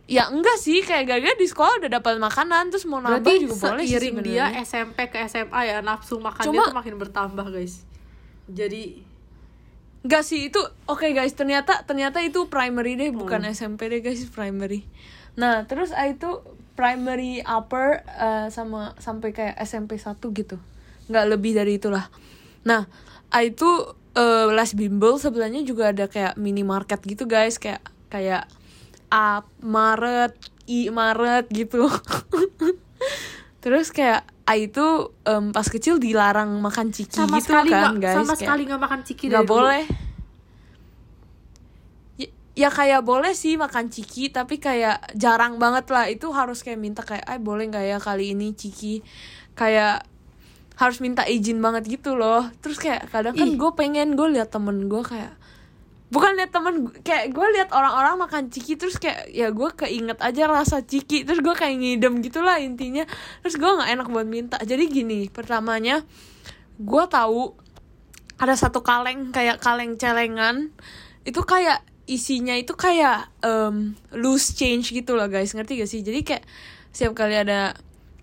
ya 0.05 0.29
enggak 0.29 0.55
sih 0.55 0.79
kayak 0.79 1.09
gara-gara 1.09 1.33
di 1.33 1.43
sekolah 1.43 1.81
udah 1.81 1.91
dapat 1.91 2.21
makanan 2.21 2.69
terus 2.69 2.85
mau 2.85 3.01
nambah 3.01 3.19
berarti 3.19 3.41
juga 3.41 3.73
boleh 3.73 3.83
sih 3.83 3.91
seiring 3.91 4.15
dia 4.21 4.45
SMP 4.61 5.09
ke 5.09 5.17
SMA 5.25 5.61
ya 5.65 5.81
nafsu 5.81 6.21
makan 6.21 6.39
dia 6.39 6.47
Cuma- 6.47 6.69
tuh 6.69 6.77
makin 6.77 6.95
bertambah 6.95 7.47
guys 7.49 7.81
jadi 8.45 9.01
Enggak 10.05 10.21
sih 10.21 10.53
itu 10.53 10.61
oke 10.85 11.09
guys 11.09 11.33
ternyata 11.33 11.81
ternyata 11.81 12.21
itu 12.21 12.45
primary 12.45 12.93
deh 12.93 13.09
bukan 13.09 13.41
Hmm. 13.41 13.49
SMP 13.49 13.89
deh 13.89 14.05
guys 14.05 14.21
primary. 14.29 14.85
Nah 15.35 15.63
terus 15.63 15.91
I 15.91 16.15
itu 16.15 16.41
primary 16.75 17.39
upper 17.41 18.03
eh, 18.05 18.47
sama 18.49 18.95
sampai 18.97 19.31
kayak 19.31 19.55
SMP 19.61 19.95
1 19.95 20.19
gitu 20.31 20.57
nggak 21.05 21.25
lebih 21.29 21.53
dari 21.53 21.77
itulah. 21.77 22.09
Nah 22.63 22.89
I 23.31 23.51
itu 23.51 23.67
eh, 24.13 24.47
les 24.49 24.71
bimbel 24.73 25.15
sebelahnya 25.15 25.61
juga 25.61 25.91
ada 25.91 26.07
kayak 26.07 26.35
minimarket 26.35 27.03
gitu 27.03 27.23
guys 27.25 27.55
kayak 27.55 27.79
kayak 28.07 28.47
A 29.11 29.43
Maret 29.61 30.33
I 30.65 30.89
Maret 30.89 31.51
gitu. 31.51 31.85
terus 33.63 33.89
kayak 33.89 34.25
I 34.45 34.69
itu 34.69 34.85
em, 35.25 35.49
pas 35.49 35.65
kecil 35.65 35.97
dilarang 35.97 36.61
makan 36.61 36.93
ciki 36.93 37.17
sama 37.17 37.41
gitu 37.41 37.49
sekali 37.49 37.73
kan 37.73 37.97
nggak 37.97 37.97
guys 37.97 38.15
sama 38.15 38.25
kayak- 38.29 38.41
sekali 38.45 38.61
nggak 38.69 38.81
makan 38.81 38.99
ciki 39.01 39.25
dari 39.25 39.41
dulu. 39.41 39.53
boleh 39.57 39.83
ya, 39.89 40.04
ya 42.55 42.71
kayak 42.71 43.03
boleh 43.03 43.35
sih 43.35 43.59
makan 43.59 43.91
ciki 43.91 44.31
tapi 44.31 44.57
kayak 44.63 45.13
jarang 45.13 45.59
banget 45.59 45.91
lah. 45.91 46.07
Itu 46.07 46.31
harus 46.31 46.63
kayak 46.63 46.79
minta 46.79 47.03
kayak 47.03 47.27
ay 47.27 47.37
boleh 47.37 47.67
nggak 47.67 47.85
ya 47.85 47.97
kali 47.99 48.31
ini 48.31 48.55
ciki? 48.55 49.03
Kayak 49.53 50.07
harus 50.75 50.99
minta 51.03 51.27
izin 51.27 51.59
banget 51.59 51.87
gitu 51.87 52.15
loh. 52.15 52.47
Terus 52.63 52.79
kayak 52.79 53.11
kadang 53.11 53.35
kan 53.35 53.59
gue 53.59 53.71
pengen 53.75 54.15
gue 54.15 54.27
liat 54.39 54.51
temen 54.51 54.87
gue 54.87 55.03
kayak 55.03 55.35
bukan 56.05 56.37
liat 56.39 56.51
temen 56.55 56.95
kayak 57.03 57.35
gue 57.35 57.47
liat 57.59 57.75
orang-orang 57.75 58.15
makan 58.15 58.43
ciki 58.47 58.79
terus 58.79 58.95
kayak 59.03 59.27
ya 59.35 59.51
gue 59.51 59.69
keinget 59.75 60.19
aja 60.23 60.47
rasa 60.47 60.79
ciki. 60.79 61.27
Terus 61.27 61.43
gue 61.43 61.55
kayak 61.55 61.75
ngidem 61.75 62.23
gitulah 62.23 62.55
intinya. 62.59 63.03
Terus 63.43 63.59
gue 63.59 63.67
nggak 63.67 63.89
enak 63.99 64.07
buat 64.07 64.27
minta. 64.27 64.57
Jadi 64.63 64.87
gini 64.87 65.27
pertamanya 65.27 66.03
gue 66.79 67.03
tahu 67.11 67.55
ada 68.35 68.55
satu 68.55 68.79
kaleng 68.83 69.35
kayak 69.35 69.59
kaleng 69.59 69.99
celengan. 69.99 70.71
Itu 71.23 71.43
kayak 71.43 71.94
isinya 72.05 72.53
itu 72.53 72.77
kayak 72.77 73.29
em, 73.41 73.97
loose 74.13 74.53
change 74.53 74.93
gitu 74.93 75.17
loh 75.17 75.25
guys. 75.29 75.53
Ngerti 75.53 75.81
gak 75.81 75.89
sih? 75.89 76.01
Jadi 76.05 76.21
kayak 76.21 76.43
setiap 76.93 77.17
kali 77.17 77.35
ada 77.35 77.73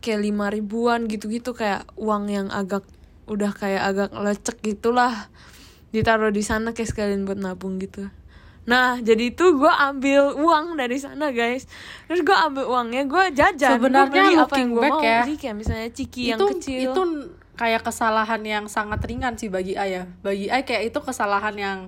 kayak 0.02 0.20
lima 0.22 0.50
ribuan 0.50 1.06
gitu-gitu 1.06 1.54
kayak 1.54 1.86
uang 1.94 2.26
yang 2.30 2.48
agak 2.50 2.82
udah 3.30 3.54
kayak 3.54 3.82
agak 3.86 4.10
lecek 4.14 4.58
gitulah 4.60 5.30
ditaruh 5.94 6.34
di 6.34 6.42
sana 6.42 6.74
kayak 6.74 6.90
sekalian 6.90 7.22
buat 7.22 7.38
nabung 7.38 7.78
gitu. 7.78 8.10
Nah 8.66 8.98
jadi 8.98 9.34
itu 9.34 9.58
gue 9.58 9.70
ambil 9.70 10.34
uang 10.38 10.78
dari 10.78 10.98
sana 10.98 11.30
guys. 11.30 11.66
Terus 12.10 12.22
gue 12.26 12.34
ambil 12.34 12.64
uangnya 12.66 13.02
gue 13.06 13.24
jajan 13.34 13.78
Gua 13.78 13.78
Sebenarnya 13.78 14.22
beli 14.26 14.34
apa 14.38 14.54
yang 14.58 14.70
gue 14.74 14.88
mau. 14.90 15.00
ya, 15.02 15.20
jadi 15.22 15.34
kayak 15.38 15.56
misalnya 15.58 15.88
ciki 15.90 16.22
yang 16.34 16.40
itu 16.40 16.46
kecil. 16.58 16.78
itu 16.90 17.02
kayak 17.58 17.82
kesalahan 17.86 18.42
yang 18.42 18.64
sangat 18.66 19.02
ringan 19.06 19.38
sih 19.38 19.50
bagi 19.52 19.78
ayah. 19.78 20.08
Bagi 20.24 20.50
ayah 20.50 20.64
kayak 20.66 20.90
itu 20.90 20.98
kesalahan 20.98 21.54
yang 21.54 21.78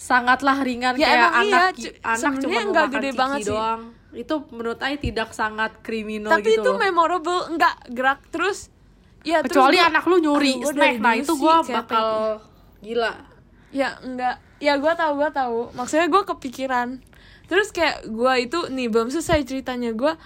sangatlah 0.00 0.56
ringan 0.58 0.96
Ya, 0.96 1.06
kayak 1.06 1.30
anak 1.36 1.72
iya, 1.76 1.92
anak 2.02 2.32
cuma 2.40 2.56
mau 2.56 2.64
nggak 2.66 2.86
makan 2.86 2.94
gede 2.96 3.04
ciki 3.06 3.20
banget 3.20 3.38
sih. 3.38 3.48
doang. 3.50 3.80
Itu 4.10 4.34
menurut 4.48 4.80
ayah 4.80 4.96
tidak 4.98 5.28
sangat 5.30 5.70
kriminal 5.80 6.32
tapi 6.32 6.48
gitu 6.48 6.56
itu 6.58 6.70
loh. 6.70 6.80
memorable 6.80 7.40
nggak 7.52 7.74
gerak 7.90 8.20
terus. 8.28 8.72
Ya 9.20 9.44
terus 9.44 9.52
kecuali 9.52 9.76
gua- 9.76 9.86
anak 9.86 10.04
lu 10.06 10.16
nyuri 10.18 10.52
Aduh, 10.54 10.62
gua 10.62 10.72
snack 10.72 10.96
nah 10.98 11.12
itu 11.14 11.32
gua 11.34 11.54
kayak 11.60 11.76
bakal 11.76 12.06
gila. 12.80 13.12
Ya 13.70 13.88
enggak 14.00 14.36
ya 14.58 14.74
gue 14.74 14.92
tahu 14.94 15.12
gue 15.14 15.30
tahu. 15.30 15.58
Maksudnya 15.72 16.06
gue 16.06 16.22
kepikiran. 16.26 16.88
Terus 17.46 17.68
kayak 17.68 18.04
gue 18.04 18.32
itu 18.40 18.58
nih 18.68 18.88
belum 18.88 19.08
selesai 19.08 19.40
ceritanya. 19.42 19.92
Gue 19.92 20.16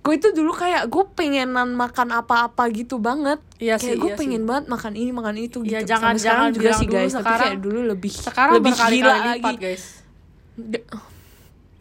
gue 0.00 0.14
itu 0.14 0.28
dulu 0.30 0.50
kayak 0.50 0.86
gue 0.86 1.04
pengenan 1.10 1.70
makan 1.70 2.08
apa-apa 2.10 2.66
gitu 2.70 2.96
banget. 2.96 3.36
Iya 3.56 3.76
kayak 3.76 3.84
sih, 3.86 3.94
gue 3.94 4.06
iya 4.06 4.14
sih. 4.14 4.18
pengen 4.18 4.42
banget 4.42 4.64
makan 4.66 4.92
ini 4.94 5.10
makan 5.10 5.34
itu 5.36 5.58
Iya, 5.60 5.84
gitu. 5.84 5.90
jangan- 5.90 6.16
Sampai 6.16 6.18
sekarang 6.18 6.40
jangan 6.40 6.56
juga 6.56 6.70
sih 6.72 6.86
dulu, 6.86 6.94
guys. 6.96 7.10
Tapi 7.10 7.20
sekarang- 7.22 7.40
kayak 7.44 7.58
dulu 7.58 7.80
lebih 7.86 8.12
sekarang 8.14 8.52
lebih 8.56 8.72
gila 8.72 8.88
lipat 8.88 9.26
lagi. 9.28 9.54
guys. 9.58 9.84
D- 10.56 10.84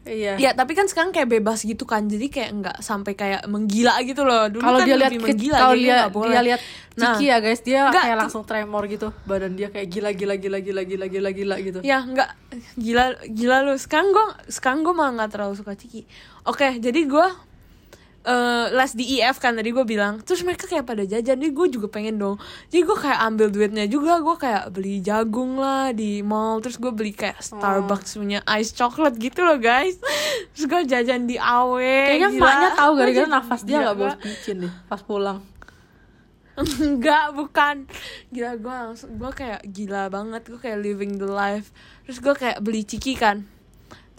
iya. 0.06 0.34
Ya 0.38 0.52
tapi 0.52 0.72
kan 0.74 0.86
sekarang 0.86 1.12
kayak 1.12 1.30
bebas 1.30 1.60
gitu 1.62 1.84
kan. 1.84 2.06
Jadi 2.06 2.28
kayak 2.28 2.50
nggak 2.54 2.78
sampai 2.80 3.14
kayak 3.14 3.42
menggila 3.46 3.96
gitu 4.02 4.22
loh. 4.22 4.48
Dulu 4.48 4.60
kalau 4.60 4.80
kan 4.80 4.86
dia 4.86 4.96
lihat 4.98 5.12
menggila 5.16 5.58
kalau 5.58 5.76
dia 5.76 5.98
boleh. 6.10 6.30
dia 6.30 6.42
lihat 6.46 6.62
Nah. 6.92 7.16
Ciki 7.16 7.26
ya 7.26 7.38
guys. 7.40 7.62
Dia 7.62 7.88
Nggak, 7.88 8.04
kayak 8.04 8.18
langsung 8.20 8.44
tremor 8.44 8.84
gitu. 8.86 9.16
Badan 9.24 9.56
dia 9.56 9.70
kayak 9.70 9.88
gila 9.88 10.12
gila 10.12 10.36
gila 10.36 10.60
gila 10.60 10.82
gila 10.84 11.08
gila 11.08 11.30
gila 11.32 11.56
gitu. 11.62 11.80
Ya 11.82 12.04
nggak. 12.04 12.30
Gila 12.76 13.04
gila 13.26 13.58
lu 13.64 13.74
sekarang 13.76 14.12
gue 14.12 14.26
sekarang 14.50 14.84
gue 14.84 14.92
malah 14.92 15.16
nggak 15.18 15.32
terlalu 15.32 15.56
suka 15.56 15.72
ciki. 15.74 16.04
Oke 16.44 16.76
jadi 16.78 17.00
gue 17.02 17.28
eh 18.20 18.68
les 18.76 18.92
di 18.96 19.20
IF 19.20 19.40
kan 19.40 19.56
tadi 19.56 19.72
gue 19.72 19.86
bilang. 19.88 20.20
Terus 20.24 20.44
mereka 20.44 20.68
kayak 20.68 20.84
pada 20.84 21.04
jajan. 21.08 21.40
Jadi 21.40 21.52
gue 21.56 21.68
juga 21.72 21.88
pengen 21.88 22.20
dong. 22.20 22.36
Jadi 22.68 22.82
gue 22.84 22.98
kayak 23.00 23.20
ambil 23.24 23.48
duitnya 23.48 23.86
juga. 23.88 24.20
Gue 24.20 24.36
kayak 24.36 24.76
beli 24.76 25.00
jagung 25.00 25.56
lah 25.56 25.96
di 25.96 26.20
mall. 26.20 26.60
Terus 26.60 26.76
gue 26.76 26.92
beli 26.92 27.16
kayak 27.16 27.40
Starbucks 27.40 28.20
punya 28.20 28.44
ice 28.60 28.76
chocolate 28.76 29.16
gitu 29.16 29.44
loh 29.44 29.56
guys. 29.56 29.98
Terus 30.56 30.66
gue 30.68 30.82
jajan 30.92 31.28
di 31.28 31.40
AW 31.40 31.80
kayaknya 31.80 32.30
gila. 32.36 32.44
emaknya 32.44 32.70
tahu 32.76 32.92
gara-gara 33.00 33.28
nafas 33.28 33.62
dia 33.64 33.78
nggak 33.80 33.96
bos 33.98 34.16
picin 34.20 34.58
deh 34.68 34.74
pas 34.92 35.02
pulang. 35.04 35.40
Enggak, 36.60 37.32
bukan. 37.40 37.88
Gila 38.36 38.60
gue 38.60 38.76
langsung 38.92 39.16
gue 39.16 39.32
kayak 39.32 39.64
gila 39.72 40.12
banget, 40.12 40.44
gue 40.44 40.60
kayak 40.60 40.80
living 40.84 41.16
the 41.16 41.30
life. 41.30 41.72
Terus 42.04 42.20
gue 42.20 42.34
kayak 42.36 42.60
beli 42.60 42.84
ciki 42.84 43.16
kan. 43.16 43.48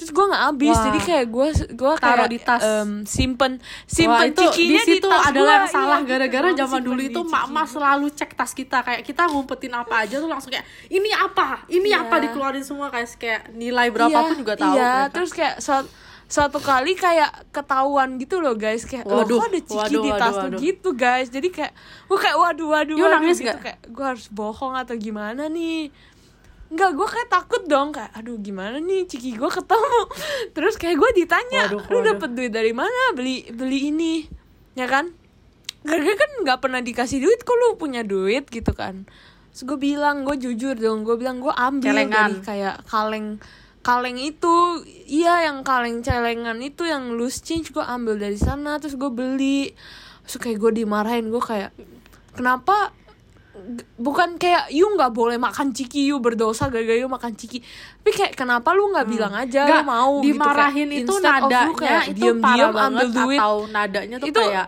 Terus 0.01 0.11
gue 0.11 0.27
nggak 0.27 0.45
habis, 0.49 0.73
Wah. 0.73 0.85
jadi 0.89 0.99
kayak 1.05 1.27
gue 1.29 1.49
gue 1.77 1.93
Taruh 1.93 2.01
kayak 2.01 2.33
di 2.33 2.39
tas. 2.41 2.63
em, 2.65 2.91
simpen. 3.05 3.53
Wah, 3.53 3.85
simpen 3.85 4.27
itu 4.33 4.43
cikinya 4.49 4.81
di 4.81 4.97
situ 4.97 5.05
tas 5.05 5.29
adalah 5.29 5.45
gua, 5.45 5.59
yang 5.61 5.69
salah 5.69 5.99
iya, 6.01 6.09
gara-gara 6.09 6.49
gitu, 6.49 6.61
zaman 6.65 6.81
dulu 6.81 7.01
itu 7.05 7.21
mak-mak 7.21 7.67
selalu 7.69 8.07
cek 8.09 8.31
tas 8.33 8.51
kita. 8.51 8.79
Kayak 8.81 9.03
kita 9.05 9.23
ngumpetin 9.29 9.77
apa 9.77 9.95
aja 10.01 10.17
tuh 10.17 10.25
langsung 10.25 10.49
kayak 10.49 10.65
ini 10.89 11.13
apa? 11.13 11.69
Ini 11.69 11.85
Iya. 11.85 12.01
apa? 12.01 12.15
Dikeluarin 12.19 12.65
semua 12.65 12.89
kayak 12.89 13.09
kayak 13.15 13.43
nilai 13.53 13.93
Iya, 13.93 14.33
juga 14.33 14.53
tahu 14.57 14.73
Iya, 14.73 14.93
mereka. 14.97 15.13
terus 15.13 15.31
kayak 15.31 15.55
suatu, 15.61 15.89
suatu 16.25 16.59
kali 16.59 16.97
kayak 16.97 17.53
ketahuan 17.53 18.17
gitu 18.17 18.41
loh 18.41 18.57
guys. 18.57 18.89
Kayak 18.89 19.05
loh 19.05 19.21
Waduh, 19.21 19.37
kok 19.37 19.47
ada 19.47 19.61
ciki 19.61 19.77
waduh, 19.77 19.91
di 20.01 20.09
waduh, 20.09 20.17
tas 20.17 20.33
tuh 20.33 20.41
waduh. 20.49 20.61
gitu 20.63 20.89
guys. 20.97 21.29
Jadi 21.29 21.49
kayak 21.51 21.73
gue 22.09 22.19
kayak 22.19 22.37
waduh 22.39 22.69
waduh 22.71 22.97
waduh 22.97 23.13
nangis 23.21 23.39
gitu. 23.39 23.53
kayak 23.53 23.79
gue 23.85 24.05
harus 24.07 24.27
bohong 24.33 24.73
atau 24.73 24.97
gimana 24.97 25.45
nih 25.47 25.93
Enggak, 26.71 26.91
gue 26.95 27.09
kayak 27.11 27.29
takut 27.29 27.63
dong 27.67 27.91
kayak 27.91 28.15
aduh 28.15 28.39
gimana 28.39 28.79
nih 28.79 29.03
ciki 29.11 29.35
gue 29.35 29.51
ketemu. 29.51 30.01
Terus 30.57 30.79
kayak 30.79 30.97
gue 31.03 31.11
ditanya 31.27 31.63
Waduh, 31.67 31.83
lu 31.91 31.99
dapet 32.07 32.31
duit 32.31 32.55
dari 32.55 32.71
mana? 32.71 33.11
Beli 33.19 33.51
beli 33.51 33.91
ini. 33.91 34.15
Ya 34.79 34.87
kan? 34.87 35.11
Gara-gara 35.83 36.15
kan 36.15 36.31
nggak 36.47 36.59
pernah 36.63 36.79
dikasih 36.79 37.19
duit 37.19 37.43
kok 37.43 37.59
lu 37.59 37.75
punya 37.75 38.07
duit 38.07 38.47
gitu 38.47 38.71
kan? 38.71 39.03
Terus 39.51 39.67
gue 39.67 39.79
bilang 39.83 40.23
gue 40.23 40.39
jujur 40.39 40.79
dong 40.79 41.03
gue 41.03 41.19
bilang 41.19 41.43
gue 41.43 41.51
ambil 41.51 41.91
Celengan. 41.91 42.39
dari 42.39 42.47
kayak 42.47 42.77
kaleng 42.87 43.43
kaleng 43.83 44.19
itu. 44.23 44.87
Iya 45.11 45.51
yang 45.51 45.67
kaleng 45.67 46.07
celengan 46.07 46.63
itu 46.63 46.87
yang 46.87 47.19
loose 47.19 47.43
change 47.43 47.75
gue 47.75 47.83
ambil 47.83 48.15
dari 48.15 48.39
sana 48.39 48.79
terus 48.79 48.95
gue 48.95 49.11
beli. 49.11 49.75
Terus 50.23 50.39
kayak 50.39 50.59
gue 50.63 50.87
dimarahin 50.87 51.35
gue 51.35 51.43
kayak 51.43 51.75
kenapa 52.39 52.95
bukan 53.97 54.37
kayak 54.37 54.69
you 54.69 54.87
nggak 54.87 55.11
boleh 55.11 55.37
makan 55.37 55.71
ciki 55.71 56.09
you 56.09 56.19
berdosa 56.19 56.67
gara-gara 56.67 56.97
you 56.97 57.07
makan 57.07 57.33
ciki. 57.33 57.61
Tapi 57.61 58.11
kayak 58.11 58.33
kenapa 58.35 58.73
lu 58.73 58.91
nggak 58.91 59.07
bilang 59.07 59.33
aja 59.33 59.63
Nggak, 59.63 59.83
lu 59.83 59.87
mau 59.87 60.13
dimarahin 60.21 60.89
gitu, 60.89 60.93
kayak 60.93 61.05
itu 61.05 61.15
nadanya 61.19 61.75
kayak 61.75 62.05
itu 62.05 62.17
diem-diem 62.17 62.41
parah 62.41 62.67
ambil 62.67 62.75
banget 62.75 63.07
duit. 63.15 63.39
atau 63.39 63.55
nadanya 63.67 64.17
tuh 64.17 64.29
Itu- 64.29 64.41
kayak 64.43 64.67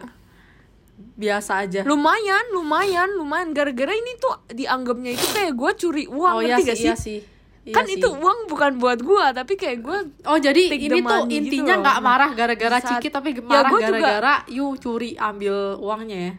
biasa 1.13 1.53
aja. 1.61 1.81
Lumayan 1.85 2.45
lumayan 2.51 3.09
lumayan. 3.15 3.49
Gara-gara 3.53 3.93
ini 3.93 4.13
tuh 4.17 4.33
dianggapnya 4.49 5.11
itu 5.13 5.27
kayak 5.29 5.53
gue 5.53 5.71
curi 5.77 6.05
uang 6.07 6.35
oh 6.35 6.43
iya 6.43 6.57
sih 6.57 6.65
gak 6.65 6.77
sih 6.77 6.85
iya 6.85 6.97
sih? 6.97 7.19
Iya 7.63 7.75
kan 7.79 7.85
sih. 7.87 7.95
itu 7.95 8.09
uang 8.11 8.51
bukan 8.51 8.75
buat 8.75 8.99
gue 8.99 9.25
tapi 9.31 9.55
kayak 9.55 9.87
gue 9.87 9.99
Oh 10.27 10.35
jadi 10.35 10.67
take 10.67 10.83
ini 10.83 10.99
tuh 10.99 11.23
gitu 11.25 11.39
intinya 11.39 11.75
nggak 11.79 11.99
marah 12.03 12.31
gara-gara 12.35 12.79
ciki 12.81 13.07
tapi 13.07 13.39
Ya, 13.39 13.43
marah 13.45 13.71
gua 13.71 13.79
gara-gara 13.79 14.35
you 14.51 14.75
curi 14.77 15.15
ambil 15.15 15.79
uangnya 15.79 16.19
ya. 16.19 16.35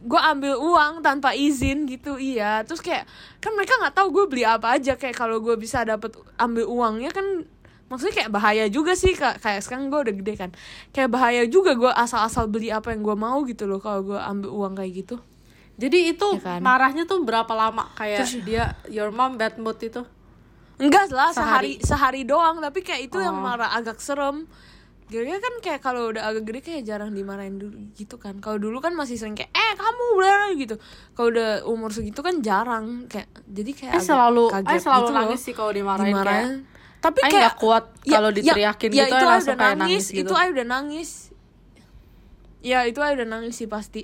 Gue 0.00 0.16
ambil 0.18 0.56
uang 0.56 1.00
tanpa 1.00 1.30
izin 1.30 1.84
gitu 1.84 2.16
iya 2.16 2.60
terus 2.62 2.80
kayak 2.80 3.04
kan 3.36 3.52
mereka 3.52 3.76
nggak 3.76 3.92
tahu 3.92 4.08
gue 4.10 4.24
beli 4.26 4.44
apa 4.44 4.72
aja 4.72 4.94
kayak 4.94 5.12
kalau 5.12 5.38
gue 5.38 5.54
bisa 5.54 5.82
dapet 5.82 6.08
ambil 6.34 6.64
uangnya 6.64 7.10
kan 7.10 7.44
maksudnya 7.86 8.14
kayak 8.16 8.30
bahaya 8.30 8.64
juga 8.66 8.94
sih 8.94 9.12
Kak. 9.12 9.38
kayak 9.38 9.60
sekarang 9.60 9.88
gue 9.88 10.00
udah 10.00 10.14
gede 10.14 10.34
kan 10.36 10.50
kayak 10.90 11.10
bahaya 11.10 11.42
juga 11.44 11.74
gue 11.74 11.90
asal-asal 11.90 12.46
beli 12.46 12.70
apa 12.70 12.90
yang 12.90 13.02
gue 13.02 13.12
mau 13.14 13.42
gitu 13.42 13.64
loh 13.64 13.76
kalau 13.76 14.00
gue 14.06 14.16
ambil 14.16 14.48
uang 14.48 14.72
kayak 14.74 14.92
gitu 14.96 15.16
Jadi 15.74 16.12
itu 16.12 16.28
Ya 16.36 16.44
kan? 16.46 16.60
marahnya 16.60 17.04
tuh 17.04 17.20
berapa 17.20 17.48
lama 17.50 17.88
kayak 17.94 18.20
Terus- 18.22 18.40
dia 18.42 18.64
your 18.86 19.08
mom 19.08 19.34
bad 19.34 19.56
mood 19.56 19.80
itu? 19.80 20.04
enggak 20.76 21.08
lah 21.10 21.28
Sehari. 21.28 21.76
sehari 21.76 22.22
sehari 22.22 22.22
doang 22.22 22.56
tapi 22.58 22.80
kayak 22.80 23.08
itu 23.08 23.16
yang 23.16 23.36
Oh. 23.36 23.42
marah 23.42 23.68
agak 23.70 23.96
serem 23.98 24.48
Gara-gara 25.10 25.38
kan 25.38 25.54
kayak 25.58 25.80
kalau 25.80 26.02
udah 26.08 26.22
agak 26.22 26.42
gede 26.44 26.60
kayak 26.62 26.82
jarang 26.84 27.10
dimarahin 27.10 27.58
dulu 27.58 27.74
gitu 27.92 28.14
kan. 28.14 28.38
Kalau 28.38 28.56
dulu 28.56 28.78
kan 28.78 28.94
masih 28.94 29.18
sering 29.18 29.34
kayak 29.34 29.50
eh 29.50 29.72
kamu 29.74 30.04
bla 30.14 30.38
gitu. 30.54 30.74
Kalau 31.12 31.28
udah 31.28 31.50
umur 31.66 31.90
segitu 31.90 32.20
kan 32.20 32.38
jarang 32.38 32.86
kayak 33.04 33.26
jadi 33.42 33.70
kayak 33.74 33.92
Eh 33.92 34.02
selalu, 34.02 34.44
kaget 34.48 34.70
eh 34.70 34.78
selalu 34.78 35.02
gitu 35.02 35.10
loh. 35.10 35.18
nangis 35.18 35.40
sih 35.40 35.52
kalau 35.52 35.72
dimarahin, 35.72 36.08
dimarahin. 36.08 36.50
kayak. 36.62 36.78
Tapi 37.00 37.18
Ay 37.18 37.28
kayak 37.28 37.42
nggak 37.42 37.56
kuat 37.58 37.84
kalau 38.06 38.30
diteriakin 38.30 38.88
gitu, 38.88 38.96
ya, 38.96 39.06
itu 39.08 39.24
langsung 39.26 39.50
udah 39.50 39.58
kayak 39.58 39.76
nangis, 39.76 39.90
nangis 39.98 40.04
gitu. 40.12 40.22
Itu 40.22 40.34
ay 40.36 40.48
udah 40.48 40.66
nangis. 40.68 41.10
Ya 42.60 42.78
itu 42.84 43.00
ay 43.00 43.12
udah 43.16 43.26
nangis 43.26 43.54
sih 43.56 43.66
pasti. 43.66 44.02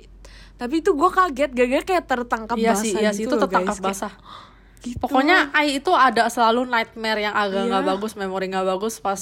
Tapi 0.57 0.81
itu 0.81 0.91
gue 0.91 1.09
kaget 1.09 1.51
gara-gara 1.53 1.83
kayak 1.85 2.03
tertangkap 2.03 2.57
Iya 2.57 2.73
basah 2.73 2.83
sih, 2.83 2.93
iya 2.93 3.11
sih 3.13 3.23
gitu 3.23 3.31
itu 3.31 3.35
loh, 3.37 3.41
tertangkap 3.45 3.75
guys. 3.75 3.79
Kayak 3.79 3.93
basah. 3.93 4.13
gitu. 4.81 4.97
Pokoknya 4.99 5.37
Ai 5.53 5.77
itu 5.77 5.91
ada 5.93 6.27
selalu 6.27 6.65
nightmare 6.65 7.21
yang 7.21 7.31
agak 7.31 7.63
nggak 7.65 7.79
Iya. 7.81 7.89
bagus, 7.93 8.11
memori 8.13 8.45
nggak 8.49 8.67
bagus 8.67 8.97
pas 8.97 9.21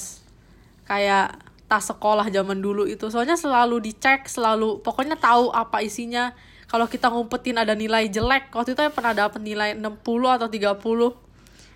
kayak 0.83 1.35
tas 1.65 1.83
sekolah 1.83 2.29
zaman 2.29 2.57
dulu 2.57 2.85
itu. 2.85 3.09
Soalnya 3.09 3.33
selalu 3.33 3.81
dicek, 3.81 4.25
selalu 4.25 4.79
pokoknya 4.79 5.15
tahu 5.15 5.49
apa 5.49 5.81
isinya. 5.81 6.33
Kalau 6.65 6.85
kita 6.85 7.07
ngumpetin 7.07 7.55
ada 7.55 7.73
nilai 7.73 8.09
jelek, 8.09 8.49
waktu 8.49 8.73
itu 8.73 8.81
Ai 8.81 8.89
pernah 8.89 9.13
dapet 9.13 9.37
nilai 9.39 9.77
60 9.77 9.85
atau 10.27 10.49
30. 10.49 11.13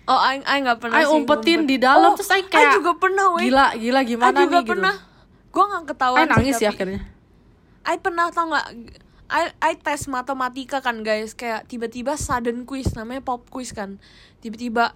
Oh, 0.02 0.18
Aing 0.18 0.42
Aing 0.42 0.66
nggak 0.66 0.80
pernah 0.80 0.98
Ai 0.98 1.06
sih 1.06 1.14
umpetin 1.14 1.62
ngumpet. 1.62 1.70
di 1.70 1.76
dalam 1.78 2.10
Oh, 2.10 2.16
terus 2.18 2.26
Ai 2.28 2.42
Aing 2.42 2.50
kayak 2.50 2.72
juga 2.74 2.92
pernah, 2.98 3.24
weh. 3.30 3.46
Gila, 3.46 3.66
gila 3.76 4.00
gimana 4.02 4.26
Aing 4.32 4.42
juga 4.42 4.50
nih 4.52 4.62
gitu. 4.62 4.72
pernah. 4.74 4.94
Gue 5.50 5.64
nggak 5.64 5.84
ketahuan. 5.86 6.18
Ai 6.18 6.26
nangis 6.26 6.54
sih, 6.54 6.64
ya 6.64 6.70
tapi- 6.70 6.76
akhirnya. 6.76 7.00
I 7.80 7.96
pernah 7.96 8.24
tau 8.28 8.46
nggak 8.46 8.66
I, 9.30 9.42
I 9.62 9.72
tes 9.74 10.04
matematika 10.04 10.78
kan 10.78 11.00
guys 11.00 11.32
kayak 11.32 11.64
tiba-tiba 11.64 12.12
sudden 12.14 12.66
quiz 12.66 12.90
namanya 12.92 13.22
pop 13.22 13.46
quiz 13.46 13.70
kan 13.70 14.02
tiba-tiba 14.36 14.90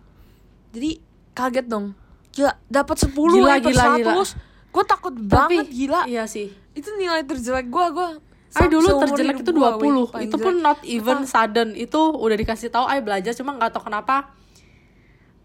jadi 0.69 0.99
kaget 1.33 1.65
dong 1.65 1.95
gila 2.31 2.59
dapat 2.67 2.97
10 2.99 3.15
Gila, 3.15 3.51
eh, 3.53 3.61
gila, 3.63 3.85
gila. 3.95 4.15
100 4.27 4.54
gue 4.75 4.85
takut 4.85 5.15
banget 5.15 5.67
gila 5.67 6.03
Iya 6.05 6.27
sih. 6.27 6.51
itu 6.73 6.91
nilai 6.93 7.23
terjelek 7.23 7.67
gue 7.67 7.87
gue 7.93 8.09
Ai 8.53 8.67
dulu 8.67 8.87
terjelek 9.01 9.41
itu 9.41 9.51
20. 9.51 10.15
itu 10.21 10.37
pun 10.37 10.55
not 10.57 10.79
even 10.85 11.19
Apa? 11.21 11.27
sudden. 11.29 11.75
Itu 11.75 11.99
udah 12.13 12.35
dikasih 12.35 12.69
tahu 12.69 12.85
Ai 12.85 12.99
belajar 12.99 13.31
cuma 13.33 13.51
nggak 13.53 13.71
tahu 13.71 13.87
kenapa 13.89 14.31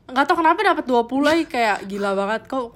nggak 0.05 0.25
tahu 0.25 0.37
kenapa 0.39 0.59
dapat 0.63 0.85
20 0.85 1.05
Ai 1.27 1.41
kayak 1.43 1.85
gila 1.85 2.13
banget 2.13 2.45
kok. 2.45 2.73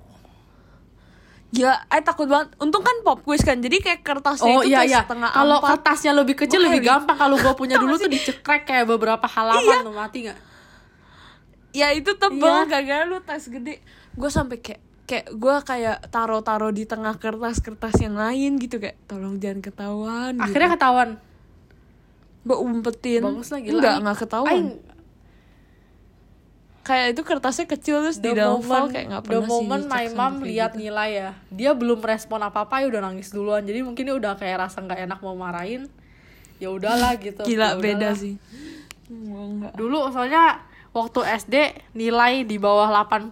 Gila, 1.49 1.85
I 1.85 2.01
takut 2.01 2.25
banget. 2.25 2.49
Untung 2.57 2.81
kan 2.81 2.97
pop 3.03 3.21
quiz 3.21 3.41
kan, 3.41 3.53
jadi 3.55 3.77
kayak 3.77 4.01
kertasnya 4.01 4.49
Oh 4.51 4.61
itu 4.61 4.73
iya 4.73 4.81
iya. 4.83 4.99
setengah 4.99 5.29
Kalau 5.29 5.61
kertasnya 5.61 6.11
lebih 6.11 6.33
kecil 6.35 6.57
Gua 6.59 6.65
lebih 6.67 6.81
gampang. 6.83 7.13
Kalau 7.13 7.37
gua 7.37 7.53
punya 7.53 7.77
Tau 7.77 7.85
dulu 7.85 7.93
tuh 7.95 8.09
dicekrek 8.09 8.65
kayak 8.65 8.85
beberapa 8.87 9.21
halaman 9.23 9.61
Iya. 9.61 9.77
tuh 9.79 9.93
mati 9.93 10.17
nggak? 10.25 10.39
Ya 11.71 11.87
itu 11.89 12.09
tebel, 12.11 12.41
Iya. 12.55 12.65
gara-gara 12.67 13.03
lu 13.03 13.17
tas 13.19 13.45
gede. 13.45 13.85
Gue 14.11 14.29
sampai 14.29 14.57
kayak 14.57 14.81
kayak 15.03 15.35
gue 15.35 15.55
kayak 15.67 15.97
taro-taro 16.09 16.71
di 16.71 16.87
tengah 16.87 17.19
kertas-kertas 17.19 17.99
yang 17.99 18.15
lain 18.15 18.55
gitu 18.55 18.79
kayak 18.79 18.95
tolong 19.05 19.35
jangan 19.37 19.59
ketahuan. 19.59 20.33
Akhirnya 20.39 20.69
gitu. 20.71 20.77
ketahuan. 20.79 21.09
gue 22.43 22.57
umpetin. 22.59 23.23
Bagus 23.23 23.49
lah 23.51 23.59
gila. 23.63 23.73
Enggak, 23.79 23.95
enggak 24.03 24.17
ketahuan. 24.27 24.51
Ai- 24.51 24.91
Kayak 26.83 27.15
itu 27.15 27.21
kertasnya 27.23 27.63
kecil 27.63 28.03
terus 28.03 28.19
di 28.19 28.27
the 28.27 28.43
dalam 28.43 28.59
moment, 28.59 28.67
file 28.67 28.91
kayak 28.91 29.05
nggak 29.07 29.23
the 29.23 29.27
pernah 29.31 29.39
sih 29.47 29.51
moment 29.55 29.83
dicek 29.87 29.95
my 29.95 30.05
mom 30.19 30.33
lihat 30.43 30.71
gitu. 30.75 30.81
nilai 30.83 31.09
ya, 31.15 31.29
dia 31.47 31.71
belum 31.71 32.03
respon 32.03 32.43
apa 32.43 32.67
apa 32.67 32.83
ya 32.83 32.91
udah 32.91 33.01
nangis 33.07 33.31
duluan. 33.31 33.63
Jadi 33.63 33.79
mungkin 33.87 34.03
dia 34.03 34.15
udah 34.19 34.35
kayak 34.35 34.67
rasa 34.67 34.83
nggak 34.83 34.99
enak 35.07 35.19
mau 35.23 35.31
marahin. 35.31 35.87
Ya 36.59 36.67
udahlah 36.67 37.15
gitu. 37.23 37.47
Gila 37.47 37.79
Ya 37.79 37.79
beda 37.79 38.19
sih. 38.19 38.35
Dulu 39.79 40.11
soalnya 40.11 40.59
waktu 40.91 41.23
SD 41.23 41.55
nilai 41.95 42.43
di 42.43 42.59
bawah 42.59 42.91
80 42.91 43.31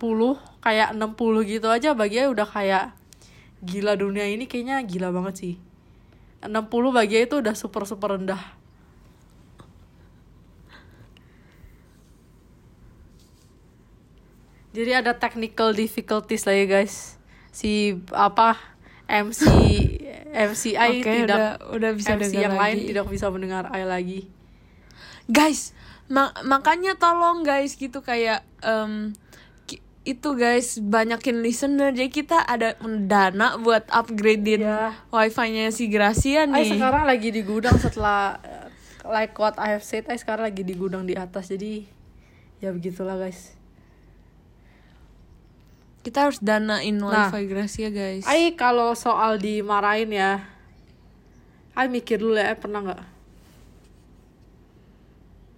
kayak 0.61 0.93
60 0.93 1.17
gitu 1.49 1.67
aja 1.67 1.93
baginya 1.93 2.29
udah 2.29 2.47
kayak 2.47 2.85
gila 3.61 3.93
dunia 3.93 4.25
ini 4.25 4.45
kayaknya 4.45 4.81
gila 4.85 5.09
banget 5.11 5.35
sih. 5.37 5.55
60 6.41 6.57
baginya 6.89 7.21
itu 7.25 7.35
udah 7.37 7.53
super 7.53 7.85
super 7.85 8.17
rendah. 8.17 8.41
Jadi 14.71 14.91
ada 14.95 15.11
technical 15.11 15.75
difficulties 15.75 16.47
lah 16.47 16.55
ya 16.55 16.65
guys. 16.65 17.19
Si 17.51 17.99
apa 18.15 18.55
MC 19.05 19.43
MCI 20.51 21.03
Oke, 21.03 21.11
tidak 21.27 21.27
udah- 21.27 21.57
udah 21.75 21.91
bisa 21.91 22.15
MC 22.15 22.31
yang 22.39 22.55
lagi. 22.55 22.63
lain 22.63 22.77
tidak 22.87 23.05
bisa 23.11 23.27
mendengar 23.27 23.67
I 23.67 23.83
lagi. 23.83 24.19
Guys, 25.27 25.75
ma- 26.07 26.31
makanya 26.47 26.95
tolong 26.95 27.43
guys 27.43 27.75
gitu 27.75 27.99
kayak 27.99 28.47
ki- 28.63 29.11
itu 30.01 30.33
guys 30.33 30.77
banyakin 30.77 31.39
listener 31.39 31.93
jadi 31.93 32.09
kita 32.09 32.41
ada 32.41 32.73
dana 33.01 33.53
buat 33.55 33.85
upgradein 33.87 34.59
Iya. 34.59 34.97
wifi-nya 35.07 35.69
si 35.69 35.85
Gracia 35.87 36.43
Ay 36.43 36.65
nih. 36.65 36.69
sekarang 36.73 37.05
lagi 37.05 37.29
di 37.29 37.41
gudang 37.41 37.77
setelah 37.77 38.41
uh, 38.41 38.65
like 39.05 39.33
what 39.35 39.53
I 39.55 39.73
have 39.73 39.85
said, 39.85 40.05
Ay 40.05 40.17
sekarang 40.17 40.45
lagi 40.47 40.61
di 40.61 40.73
gudang 40.73 41.05
di 41.05 41.13
atas 41.13 41.49
jadi 41.49 41.85
ya 42.57 42.69
begitulah 42.69 43.13
guys. 43.15 43.53
Kita 46.01 46.25
harus 46.25 46.41
danain 46.41 46.97
Nah. 46.97 47.29
wifi 47.29 47.45
Gracia 47.45 47.89
guys. 47.89 48.25
Ay 48.25 48.57
kalau 48.57 48.97
soal 48.97 49.37
dimarahin 49.37 50.09
ya, 50.09 50.49
Ay 51.71 51.87
mikir 51.87 52.17
dulu 52.17 52.35
ya, 52.35 52.51
Ay 52.51 52.57
pernah 52.57 52.81
nggak? 52.81 53.01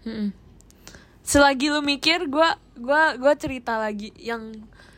Mm-mm. 0.04 0.30
Selagi 1.24 1.72
lu 1.72 1.80
mikir, 1.80 2.28
gua 2.28 2.54
gua 2.76 3.16
gua 3.16 3.34
cerita 3.34 3.80
lagi 3.80 4.12
yang 4.20 4.52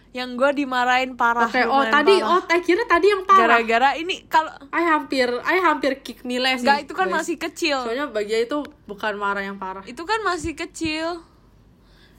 yang 0.10 0.34
gua 0.34 0.50
dimarahin 0.50 1.14
parah. 1.14 1.46
Oke, 1.46 1.62
oh 1.64 1.86
tadi, 1.86 2.18
parah. 2.18 2.34
oh 2.34 2.42
Ay 2.48 2.60
kira 2.60 2.84
tadi 2.86 3.08
yang 3.08 3.24
parah. 3.24 3.62
gara-gara 3.62 3.90
ini 3.94 4.26
kalau 4.26 4.50
Ay 4.70 4.84
hampir, 4.84 5.30
Ay 5.44 5.60
hampir 5.60 6.02
kick 6.02 6.24
nilai 6.24 6.56
sih. 6.56 6.64
enggak 6.64 6.88
itu 6.88 6.94
kan 6.94 7.08
guys. 7.08 7.16
masih 7.22 7.36
kecil. 7.38 7.78
Soalnya 7.84 8.08
bagian 8.10 8.42
itu 8.44 8.58
bukan 8.84 9.14
marah 9.16 9.44
yang 9.44 9.56
parah. 9.56 9.84
Itu 9.86 10.02
kan 10.04 10.24
masih 10.24 10.56
kecil. 10.56 11.22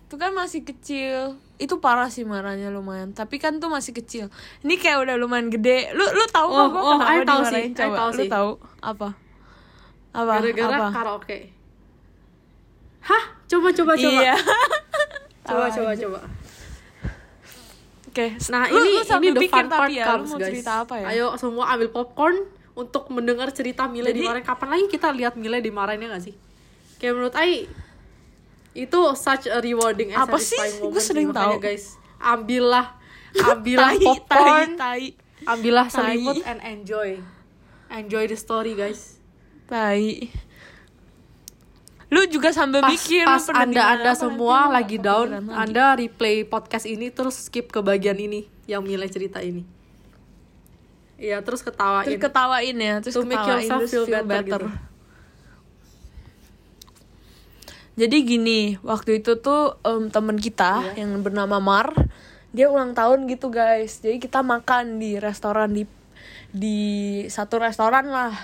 Itu 0.07 0.15
kan 0.15 0.31
masih 0.31 0.63
kecil. 0.63 1.35
Itu 1.57 1.81
parah 1.81 2.07
sih 2.07 2.23
marahnya 2.23 2.71
lumayan. 2.71 3.11
Tapi 3.11 3.41
kan 3.41 3.59
tuh 3.59 3.67
masih 3.67 3.91
kecil. 3.91 4.31
Ini 4.61 4.77
kayak 4.77 5.03
udah 5.03 5.17
lumayan 5.19 5.51
gede. 5.51 5.91
Lu 5.91 6.05
lu 6.05 6.25
tahu 6.31 6.47
Oh, 6.47 6.69
kok 6.69 6.79
gua 6.79 6.85
oh, 6.85 6.99
kenapa 7.03 7.11
I 7.11 7.27
tahu 7.27 7.43
sih, 7.43 7.63
I 7.65 7.75
coba? 7.75 7.97
tahu 7.97 8.11
lu 8.13 8.15
sih. 8.15 8.29
tahu 8.31 8.51
apa? 8.79 9.09
Apa? 10.13 10.33
Gara-gara 10.39 10.77
apa? 10.79 10.87
karaoke. 10.95 11.39
Hah? 13.03 13.25
Coba 13.51 13.69
coba 13.71 13.93
coba. 13.95 14.21
Iya. 14.21 14.35
Coba 15.43 15.67
coba 15.69 15.91
coba. 15.95 16.21
Oke. 18.09 18.27
Nah 18.49 18.65
Lu- 18.67 18.81
ini 18.81 18.89
lu 18.97 19.03
ini 19.05 19.29
the 19.31 19.43
fun 19.47 19.67
part 19.69 19.91
ya, 19.91 20.05
comes 20.09 20.29
mau 20.29 20.39
guys. 20.39 20.49
cerita 20.49 20.73
apa 20.83 20.95
ya? 20.99 21.07
Ayo 21.11 21.27
semua 21.37 21.65
ambil 21.69 21.89
popcorn 21.91 22.37
untuk 22.75 23.09
mendengar 23.09 23.49
cerita 23.51 23.85
Mile 23.87 24.11
Jadi- 24.11 24.21
dimarahin. 24.21 24.45
Kapan 24.45 24.69
lagi 24.71 24.87
kita 24.89 25.09
lihat 25.11 25.35
Mile 25.35 25.61
dimarahin 25.61 26.01
ya 26.01 26.09
gak 26.11 26.25
sih? 26.25 26.35
Kayak 26.97 27.13
menurut 27.15 27.35
Ai 27.35 27.69
itu 28.73 28.99
such 29.15 29.47
a 29.47 29.59
rewarding 29.59 30.11
and 30.11 30.21
Apa 30.23 30.37
sih? 30.37 30.57
sih. 30.57 30.81
sering 30.99 31.29
tahu. 31.31 31.57
guys 31.59 31.97
ambillah 32.19 32.93
ambillah 33.53 33.93
Tai, 33.93 34.01
popcorn 34.03 34.69
tai, 34.75 35.13
tai. 35.13 35.47
ambillah 35.47 35.87
selimut 35.87 36.41
and 36.43 36.61
enjoy 36.63 37.21
enjoy 37.89 38.25
the 38.25 38.35
story 38.35 38.73
guys 38.73 39.17
Tai. 39.65 40.29
Lu 42.07 42.23
juga 42.31 42.55
sambil 42.55 42.87
pas 42.87 42.95
mikir 42.95 43.27
pas 43.27 43.43
anda 43.51 43.83
anda 43.99 44.13
semua 44.15 44.71
lagi 44.71 44.95
down 44.95 45.27
lagi. 45.27 45.51
anda 45.51 45.85
replay 45.99 46.47
podcast 46.47 46.87
ini 46.87 47.11
terus 47.11 47.51
skip 47.51 47.69
ke 47.69 47.83
bagian 47.83 48.15
ini 48.15 48.47
yang 48.65 48.87
nilai 48.87 49.11
cerita 49.11 49.43
ini 49.43 49.67
Iya 51.17 51.41
terus 51.41 51.65
ketawain 51.65 52.07
terus 52.07 52.21
ketawain 52.21 52.77
ya, 52.77 52.95
terus 53.01 53.15
To 53.17 53.25
make 53.25 53.35
ketawain 53.35 53.57
yourself 53.65 53.81
terus 53.83 53.91
feel 53.91 54.05
feel, 54.05 54.21
better 54.23 54.43
better. 54.45 54.63
gitu. 54.69 54.69
Jadi 57.97 58.17
gini, 58.23 58.61
waktu 58.85 59.25
itu 59.25 59.41
tuh 59.41 59.81
em, 59.81 60.13
temen 60.13 60.37
kita 60.37 60.85
Iya. 60.93 61.01
yang 61.01 61.25
bernama 61.25 61.57
Mar, 61.57 61.97
dia 62.53 62.69
ulang 62.69 62.93
tahun 62.93 63.25
gitu 63.25 63.49
guys. 63.49 64.05
Jadi 64.05 64.21
kita 64.21 64.45
makan 64.45 65.01
di 65.01 65.17
restoran 65.17 65.73
di 65.73 65.89
di 66.53 66.79
satu 67.27 67.57
restoran 67.57 68.13
lah. 68.13 68.37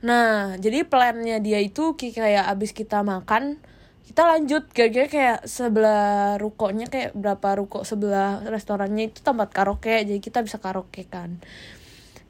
Nah, 0.00 0.56
jadi 0.56 0.84
plannya 0.84 1.40
dia 1.40 1.56
itu 1.58 1.94
kayak 1.94 2.48
abis 2.48 2.70
kita 2.70 3.00
makan, 3.00 3.56
kita 4.04 4.22
lanjut 4.22 4.68
gara-gara 4.70 5.08
kayak 5.08 5.38
sebelah 5.44 6.36
rukonya 6.36 6.86
kayak 6.86 7.10
berapa 7.12 7.48
ruko 7.56 7.82
sebelah 7.82 8.44
restorannya 8.44 9.08
itu 9.08 9.20
tempat 9.20 9.50
karaoke, 9.50 10.04
jadi 10.04 10.18
kita 10.18 10.40
bisa 10.40 10.56
karaoke 10.56 11.04
kan. 11.04 11.40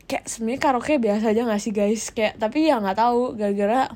Kayak 0.07 0.25
sebenarnya 0.25 0.61
karaoke 0.63 0.95
biasa 0.97 1.35
aja 1.35 1.43
gak 1.45 1.59
sih 1.59 1.71
guys? 1.71 2.11
Kayak 2.11 2.39
tapi 2.39 2.65
ya 2.65 2.79
nggak 2.79 2.97
tahu 2.97 3.35
gara-gara 3.35 3.91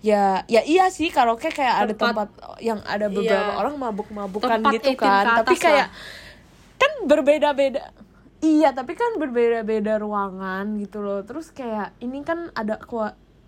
ya 0.00 0.42
ya 0.46 0.64
iya 0.64 0.88
sih 0.88 1.08
karaoke 1.08 1.48
kayak 1.48 1.74
ada 1.78 1.92
Tempat- 1.92 2.32
tempat 2.32 2.58
yang 2.58 2.80
ada 2.82 3.06
beberapa 3.06 3.52
Iya. 3.52 3.60
orang 3.60 3.76
mabuk-mabukan 3.76 4.48
Tempat 4.58 4.72
gitu 4.74 4.88
18 4.90 4.96
ke 4.96 5.04
kan 5.04 5.24
tapi 5.38 5.54
kayak 5.56 5.86
lah. 5.86 5.88
kan 6.76 6.92
berbeda-beda 7.04 7.82
iya 8.40 8.72
tapi 8.72 8.96
kan 8.96 9.16
berbeda-beda 9.20 10.00
ruangan 10.00 10.76
gitu 10.80 11.00
loh. 11.04 11.20
Terus 11.24 11.52
kayak 11.52 11.96
ini 12.00 12.24
kan 12.24 12.52
ada 12.56 12.80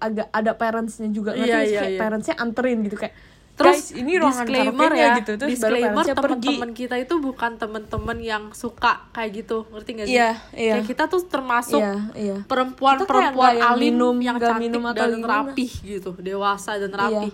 agak 0.02 0.28
ada 0.35 0.52
parentsnya 0.59 1.09
juga 1.14 1.33
ngerti 1.37 1.48
Iya, 1.48 1.61
iya, 1.62 1.81
kayak 1.81 1.92
iya. 1.94 2.00
parentsnya 2.00 2.35
anterin 2.42 2.83
gitu 2.85 2.98
kayak 2.98 3.14
Terus 3.52 3.92
guys 3.92 4.00
ini 4.00 4.16
ruangan 4.16 4.48
disclaimer 4.48 4.92
ya, 4.96 5.12
gitu. 5.20 5.33
Terus 5.37 5.50
disclaimer 5.52 6.05
teman-teman 6.09 6.70
kita 6.72 6.96
itu 6.96 7.14
bukan 7.20 7.61
teman-teman 7.61 8.18
yang 8.24 8.44
suka 8.57 9.05
kayak 9.12 9.44
gitu, 9.44 9.68
ngerti 9.68 9.90
gak 9.92 10.07
sih? 10.09 10.16
Iya, 10.16 10.31
iya. 10.57 10.74
Kayak 10.81 10.88
kita 10.88 11.05
tuh 11.12 11.20
termasuk 11.28 11.81
iya 11.85 11.94
iya. 12.16 12.37
perempuan-perempuan 12.48 13.61
yang 13.61 13.76
alim 13.76 13.92
minum, 13.92 14.16
yang 14.24 14.37
cantik 14.40 14.72
minum 14.72 14.83
atau 14.88 15.05
dan 15.05 15.20
rapih 15.20 15.72
gitu, 15.85 16.16
dewasa 16.16 16.81
dan 16.81 16.96
rapih. 16.96 17.33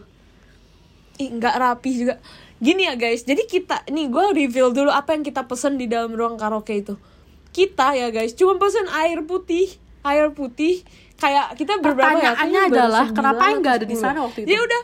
Ih, 1.23 1.29
nggak 1.39 1.55
rapi 1.55 1.91
juga. 1.95 2.15
Gini 2.59 2.91
ya 2.91 2.99
guys. 2.99 3.23
Jadi 3.23 3.47
kita 3.47 3.87
nih 3.87 4.11
gue 4.11 4.25
reveal 4.35 4.75
dulu 4.75 4.91
apa 4.91 5.15
yang 5.15 5.23
kita 5.23 5.47
pesen 5.47 5.79
di 5.79 5.87
dalam 5.87 6.11
ruang 6.19 6.35
karaoke 6.35 6.83
itu 6.83 6.99
kita 7.59 7.89
ya 7.93 8.09
guys 8.09 8.33
cuma 8.33 8.55
pesen 8.57 8.87
air 8.89 9.19
putih 9.21 9.67
air 10.01 10.31
putih 10.31 10.87
kayak 11.17 11.59
kita 11.59 11.77
berberapa 11.77 12.15
ya 12.15 12.31
Pertanyaannya 12.33 12.63
baru 12.63 12.75
adalah, 12.79 13.05
kenapa 13.11 13.43
yang 13.43 13.51
atau 13.51 13.61
nggak 13.61 13.75
ada 13.75 13.87
di 13.87 13.97
10. 13.97 14.01
sana 14.01 14.19
waktu 14.23 14.39
itu? 14.41 14.49
ya 14.49 14.61
udah 14.63 14.83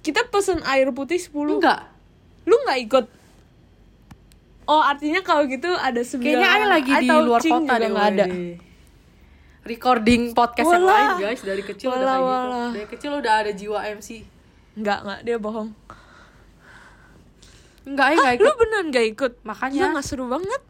kita 0.00 0.20
pesen 0.30 0.58
air 0.62 0.88
putih 0.90 1.18
10 1.18 1.34
Enggak. 1.52 1.80
lu 2.44 2.54
nggak 2.62 2.78
ikut 2.80 3.04
oh 4.64 4.78
artinya 4.80 5.20
kalau 5.20 5.42
gitu 5.44 5.66
ada 5.68 5.98
sembilan 5.98 6.30
Kayaknya 6.32 6.46
Ay 6.48 6.54
orang. 6.56 6.70
lagi 6.70 6.92
di 6.96 7.08
luar 7.10 7.40
kota 7.40 7.74
deh. 7.74 7.88
nggak 7.88 8.08
ada. 8.08 8.26
Recording 9.64 10.22
podcast 10.30 10.68
yang 10.68 10.86
Walah. 10.86 10.94
lain 10.94 11.26
guys 11.26 11.40
dari 11.42 11.62
kecil 11.62 11.88
udah 11.88 11.98
kayak 11.98 12.22
Walah, 12.22 12.46
gitu. 12.46 12.70
Dari 12.72 12.86
kecil 12.88 13.10
udah 13.18 13.32
ada 13.36 13.50
jiwa 13.50 13.78
MC. 13.90 14.08
nggak 14.76 14.98
nggak 15.02 15.20
dia 15.22 15.36
bohong 15.36 15.70
Enggak, 17.82 18.06
ya 18.08 18.16
Hah, 18.16 18.22
enggak 18.28 18.34
lu 18.36 18.42
ikut. 18.44 18.58
beneran 18.58 18.86
gak 18.90 19.06
ikut? 19.08 19.32
Makanya. 19.42 19.74
Gila 19.76 19.88
gak 19.94 20.04
seru 20.04 20.26
banget 20.26 20.62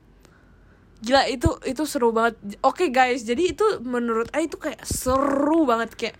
Gila 1.04 1.28
itu 1.28 1.50
itu 1.68 1.82
seru 1.84 2.10
banget. 2.10 2.40
Oke 2.64 2.88
guys 2.88 3.22
jadi 3.22 3.52
itu 3.52 3.66
menurut 3.84 4.32
A 4.32 4.40
itu 4.40 4.56
kayak 4.56 4.80
seru 4.84 5.68
banget. 5.68 5.92
Kayak 5.92 6.16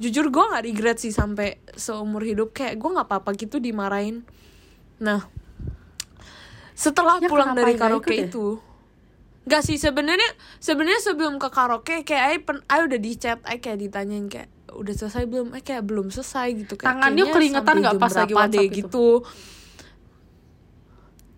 jujur 0.00 0.32
gue 0.32 0.44
gak 0.54 0.64
regret 0.64 0.96
sih 1.02 1.10
sampai 1.10 1.58
seumur 1.74 2.22
hidup. 2.22 2.54
Kayak 2.54 2.78
gue 2.78 2.90
gak 2.94 3.08
apa-apa 3.10 3.34
gitu 3.34 3.58
dimarahin. 3.58 4.22
Nah 5.02 5.26
setelah 6.72 7.20
Ya, 7.20 7.28
pulang 7.28 7.52
dari 7.52 7.76
nggak 7.76 7.82
karaoke 7.82 8.14
ya? 8.16 8.24
itu 8.32 8.56
Gak 9.44 9.66
sih 9.66 9.76
sebenarnya 9.76 10.30
sebenarnya 10.62 11.00
sebelum 11.02 11.36
ke 11.36 11.48
karaoke 11.52 12.06
kayak 12.08 12.24
Ay, 12.24 12.38
pen, 12.40 12.64
Ay 12.70 12.86
udah 12.88 12.96
di 12.96 13.12
chat 13.18 13.40
Ay 13.44 13.58
kayak 13.60 13.82
ditanyain 13.82 14.30
kayak 14.30 14.48
udah 14.70 14.94
selesai 14.94 15.26
belum? 15.26 15.52
Ay 15.52 15.60
kayak 15.66 15.82
belum 15.84 16.08
selesai 16.08 16.54
gitu. 16.54 16.78
Kayak 16.78 16.88
Tangannya 16.96 17.24
keringetan 17.34 17.74
nggak 17.82 17.98
pas 17.98 18.14
lagi 18.14 18.32
berapa 18.32 18.46
deh 18.48 18.64
WhatsApp 18.64 18.70
itu? 18.70 18.78
gitu 18.78 19.06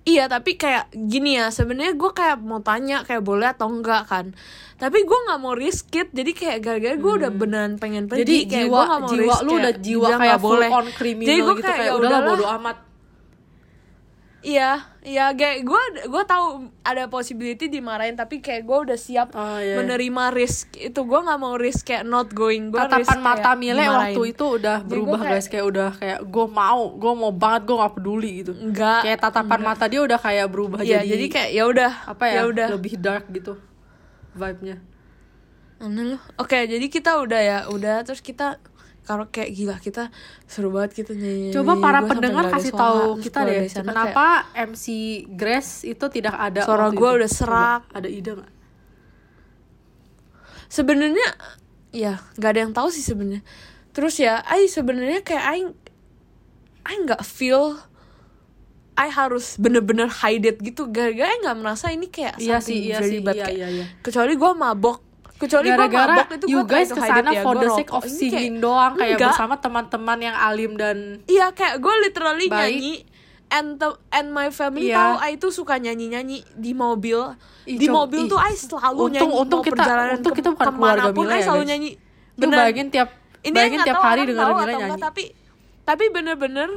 Iya 0.03 0.27
tapi 0.27 0.59
kayak 0.59 0.91
gini 0.91 1.39
ya 1.39 1.55
sebenarnya 1.55 1.95
gue 1.95 2.11
kayak 2.11 2.43
mau 2.43 2.59
tanya 2.59 3.07
kayak 3.07 3.23
boleh 3.23 3.55
atau 3.55 3.71
enggak 3.71 4.11
kan 4.11 4.35
tapi 4.75 5.07
gue 5.07 5.19
nggak 5.31 5.39
mau 5.39 5.55
risk 5.55 5.95
it 5.95 6.11
jadi 6.11 6.31
kayak 6.35 6.59
gara-gara 6.59 6.97
gue 6.99 7.13
udah 7.23 7.31
beneran 7.31 7.79
pengen 7.79 8.11
pergi 8.11 8.27
Jadi 8.27 8.37
kayak 8.51 8.67
jiwa 8.67 8.75
gua 8.75 8.83
nggak 8.83 8.99
mau 8.99 9.11
jiwa 9.15 9.23
risk, 9.23 9.43
lu 9.47 9.51
kayak 9.51 9.63
udah 9.63 9.75
jiwa 9.79 10.09
kayak 10.19 10.39
full 10.43 10.51
boleh. 10.51 10.71
on 10.75 10.87
criminal 10.91 11.29
jadi 11.31 11.39
gue 11.39 11.55
gitu 11.55 11.63
kayak, 11.63 11.79
kayak 11.79 11.87
ya 11.87 12.01
udahlah. 12.03 12.31
bodo 12.35 12.47
amat. 12.59 12.77
Iya 14.43 14.71
iya 15.01 15.31
kayak 15.31 15.63
gue 15.63 15.83
gue 16.05 16.25
tahu 16.25 16.47
ada 16.81 17.07
possibility 17.07 17.67
dimarahin 17.69 18.13
tapi 18.13 18.39
kayak 18.39 18.63
gue 18.63 18.79
udah 18.85 18.95
siap 18.97 19.31
Oh, 19.33 19.57
iya. 19.57 19.79
menerima 19.79 20.31
risk 20.31 20.75
itu 20.75 20.99
gue 20.99 21.21
nggak 21.21 21.39
mau 21.39 21.55
risk 21.55 21.83
kayak 21.85 22.03
not 22.03 22.27
going 22.29 22.69
gue 22.69 22.77
Tatapan 22.77 23.19
mata 23.19 23.55
Mile 23.55 23.79
waktu 23.81 24.23
itu 24.29 24.45
udah 24.53 24.83
berubah 24.83 25.19
kayak- 25.21 25.33
guys 25.33 25.47
kayak 25.47 25.65
udah 25.65 25.91
kayak 25.95 26.19
gue 26.25 26.47
mau, 26.49 26.83
gue 26.93 27.13
mau 27.15 27.33
banget, 27.33 27.63
gue 27.65 27.77
gak 27.77 27.95
peduli 27.95 28.31
gitu. 28.37 28.53
enggak 28.53 29.01
Kayak 29.01 29.19
tatapan 29.21 29.61
mata 29.63 29.85
dia 29.87 30.01
udah 30.01 30.19
kayak 30.19 30.47
berubah 30.49 30.79
iya 30.81 31.01
jadi, 31.01 31.09
jadi 31.09 31.27
kayak 31.29 31.51
ya 31.53 31.65
udah 31.65 31.93
apa 32.05 32.25
ya, 32.27 32.41
udah 32.45 32.67
lebih 32.73 32.95
dark 32.97 33.25
gitu 33.29 33.55
vibe-nya. 34.33 34.77
Aneh 35.79 36.15
loh. 36.15 36.21
Oke, 36.37 36.63
jadi 36.63 36.87
kita 36.87 37.19
udah 37.19 37.41
ya, 37.41 37.59
udah 37.67 38.03
terus 38.03 38.19
kita 38.19 38.59
karaoke 39.03 39.43
gila 39.49 39.77
kita 39.77 40.15
seru 40.45 40.71
banget 40.71 40.95
kita 40.97 41.13
nyanyi. 41.13 41.51
Coba 41.51 41.75
para 41.77 42.01
Gua 42.01 42.09
pendengar 42.09 42.45
kasih 42.49 42.71
tahu 42.73 43.19
kita 43.19 43.39
deh 43.43 43.67
kenapa 43.67 44.27
MC 44.55 44.85
Grace 45.29 45.83
itu 45.85 46.05
tidak 46.07 46.35
ada 46.35 46.63
Suara 46.63 46.87
itu? 46.87 47.19
udah 47.19 47.31
serak. 47.31 47.83
Coba, 47.85 47.97
ada 47.97 48.09
ide 48.09 48.31
nggak? 48.33 48.47
kayak- 48.47 48.61
sebenarnya 50.69 51.29
ya 51.91 52.23
nggak 52.35 52.51
ada 52.51 52.61
yang 52.61 52.73
tahu 52.73 52.89
sih 52.89 53.03
sebenarnya. 53.03 53.43
Terus 53.93 54.17
ya, 54.17 54.41
ai 54.43 54.65
sebenarnya 54.67 55.21
kayak 55.21 55.45
ai 55.45 55.61
ai 56.83 56.97
nggak 57.01 57.23
feel 57.23 57.77
I 58.93 59.09
harus 59.09 59.57
bener-bener 59.57 60.05
hide 60.07 60.47
it 60.47 60.59
gitu 60.61 60.87
gara-gara 60.87 61.33
nggak 61.35 61.57
merasa 61.57 61.89
ini 61.89 62.07
kayak 62.07 62.37
Iya 62.37 62.61
sih, 62.61 62.87
iya 62.87 63.01
sih, 63.01 63.19
iya, 63.19 63.33
kayak- 63.35 63.51
iya, 63.51 63.67
iya. 63.73 63.85
kecuali 63.99 64.37
gue 64.37 64.53
mabok 64.53 65.01
kecuali 65.43 65.69
Gara-gara 65.69 66.23
itu 66.31 66.47
you 66.47 66.63
guys 66.63 66.87
ke 66.87 66.97
sana 66.97 67.29
ya, 67.29 67.43
for 67.43 67.55
the 67.57 67.69
sake 67.69 67.91
of 67.91 68.03
singing 68.05 68.55
kayak- 68.55 68.63
doang 68.63 68.93
kayak 68.95 69.17
Enggak. 69.17 69.31
bersama 69.31 69.55
teman-teman 69.57 70.19
yang 70.23 70.37
alim 70.37 70.73
dan 70.75 70.97
Iya 71.25 71.51
kayak 71.51 71.77
gue 71.77 71.95
literally 72.01 72.47
Baik. 72.47 72.55
nyanyi 72.55 72.95
and 73.51 73.69
the- 73.77 73.99
and 74.11 74.31
my 74.31 74.49
family 74.49 74.89
Iya. 74.89 74.97
tahu 74.97 75.15
I 75.21 75.33
tuh 75.37 75.51
suka 75.51 75.77
nyanyi 75.77 76.07
nyanyi 76.09 76.39
di 76.53 76.73
mobil 76.73 77.19
Ih, 77.65 77.77
di 77.77 77.87
mobil 77.87 78.25
ih. 78.25 78.31
tuh 78.31 78.39
I 78.39 78.55
selalu 78.55 78.99
Untung- 79.03 79.13
nyanyi 79.29 79.35
untung 79.37 79.59
mau 79.59 79.67
kita- 79.67 79.77
perjalanan 79.77 80.15
untung 80.17 80.33
ke- 80.33 80.39
kita 80.39 80.49
bukan 80.51 80.67
keluarga 80.73 81.09
Mila 81.13 81.29
I 81.29 81.35
ya, 81.35 81.43
selalu 81.43 81.59
guys. 81.59 81.69
nyanyi 81.69 81.91
Lu 82.33 82.45
bayangin 82.49 82.89
tiap 82.89 83.09
ini 83.43 83.53
bayangin 83.53 83.81
tiap 83.83 84.01
hari 84.01 84.21
tahu 84.23 84.31
Mila 84.31 84.41
atau 84.41 84.57
enggak, 84.65 84.81
nyanyi. 84.89 85.03
tapi 85.03 85.25
tapi 85.83 86.05
bener-bener 86.09 86.71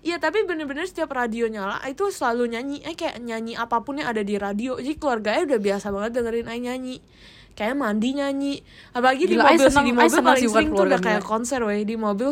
Iya 0.00 0.16
tapi 0.16 0.42
bener-bener 0.42 0.88
setiap 0.88 1.12
radio 1.12 1.44
nyala 1.44 1.76
itu 1.84 2.08
selalu 2.08 2.48
nyanyi 2.50 2.80
Eh 2.82 2.96
kayak 2.96 3.20
nyanyi 3.20 3.52
apa 3.52 3.84
pun 3.84 4.00
yang 4.00 4.08
ada 4.08 4.20
di 4.20 4.32
radio 4.34 4.80
Jadi 4.80 4.96
keluarganya 4.96 5.44
udah 5.46 5.60
biasa 5.60 5.92
banget 5.92 6.10
dengerin 6.16 6.48
Ai 6.48 6.56
nyanyi 6.58 6.96
Kayak 7.52 7.76
mandi 7.76 8.08
nyanyi. 8.14 8.54
Apalagi 8.90 9.24
di 9.24 9.34
Gila, 9.34 9.44
Ai 9.44 9.54
mobil 9.54 9.68
sih 9.68 9.82
Di 9.82 9.92
mobil 9.92 10.08
seneng 10.08 10.26
paling 10.26 10.48
sering 10.48 10.70
tuh 10.70 10.84
udah 10.86 11.00
kayak 11.00 11.20
Mila. 11.20 11.28
konser 11.28 11.60
weh 11.60 11.82
Di 11.82 11.96
mobil. 11.96 12.30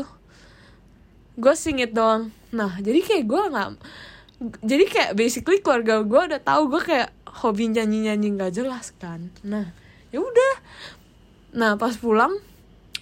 Gue 1.35 1.55
sing 1.55 1.79
it 1.79 1.93
doang. 1.93 2.31
Nah 2.51 2.79
jadi 2.79 3.01
kayak 3.01 3.25
gue 3.25 3.43
gak 3.51 3.69
Jadi 4.61 4.85
kayak 4.87 5.11
basically 5.15 5.59
keluarga 5.59 6.01
gue 6.01 6.21
udah 6.29 6.41
tahu 6.41 6.71
gue 6.71 6.83
kayak 6.83 7.11
hobi 7.43 7.69
nyanyi-nyanyi 7.69 8.35
gak 8.37 8.53
jelas 8.55 8.95
kan. 8.97 9.29
Nah 9.43 9.71
ya 10.09 10.19
udah. 10.19 10.55
Nah 11.55 11.75
pas 11.75 11.95
pulang 11.95 12.33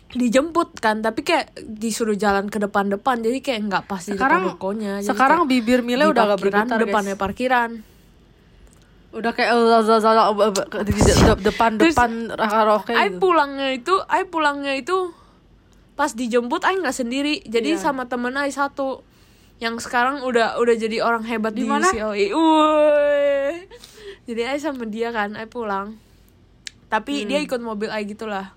dijemput 0.08 0.78
kan 0.78 0.98
tapi 0.98 1.20
kayak 1.20 1.50
disuruh 1.58 2.14
jalan 2.14 2.46
ke 2.46 2.56
depan-depan 2.56 3.20
jadi 3.20 3.38
kayak 3.42 3.60
nggak 3.66 3.84
pas 3.84 4.00
di 4.00 4.14
Sekarang- 4.14 4.46
depan 4.46 4.54
rukonya. 4.54 4.92
Sekarang 5.02 5.44
bibir 5.44 5.84
Mile 5.84 6.06
di 6.06 6.10
udah 6.10 6.24
gak 6.26 6.40
bergetar 6.40 6.78
depannya 6.78 7.14
guys. 7.14 7.20
parkiran 7.20 7.70
Udah 9.16 9.32
kayak 9.32 9.56
depan 11.38 11.70
depan 11.76 12.10
karaoke 12.30 12.92
Ai 12.92 13.08
gitu. 13.08 13.18
pulangnya 13.18 13.72
itu 13.72 13.94
Ai 14.04 14.24
pulangnya 14.24 14.72
itu 14.72 15.12
pas 15.94 16.12
dijemput 16.12 16.60
Ai 16.60 16.76
nggak 16.76 16.92
sendiri 16.94 17.40
jadi 17.42 17.74
Iya. 17.74 17.80
sama 17.80 18.04
temen 18.04 18.32
Ai 18.32 18.50
satu 18.50 19.00
yang 19.56 19.76
sekarang 19.76 20.20
udah 20.20 20.56
udah 20.56 20.74
jadi 20.74 21.00
orang 21.00 21.24
hebat 21.24 21.50
di, 21.50 21.64
Di 21.64 21.66
mana? 21.66 21.88
UCLA 21.88 22.28
jadi 24.24 24.42
Ai 24.46 24.58
sama 24.58 24.84
dia 24.84 25.08
kan 25.10 25.32
Ai 25.32 25.46
pulang 25.46 25.96
tapi 26.86 27.24
Hmm. 27.24 27.28
dia 27.28 27.38
ikut 27.40 27.58
mobil 27.58 27.88
Ai 27.88 28.04
gitulah 28.04 28.52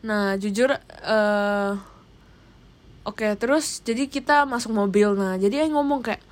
nah 0.00 0.32
jujur 0.34 0.72
eh 0.72 1.70
oke 3.02 3.28
terus 3.36 3.80
jadi 3.80 4.06
kita 4.06 4.42
masuk 4.44 4.72
mobil 4.72 5.12
nah 5.12 5.36
jadi 5.36 5.60
Ai 5.60 5.70
ngomong 5.70 6.00
kayak 6.00 6.24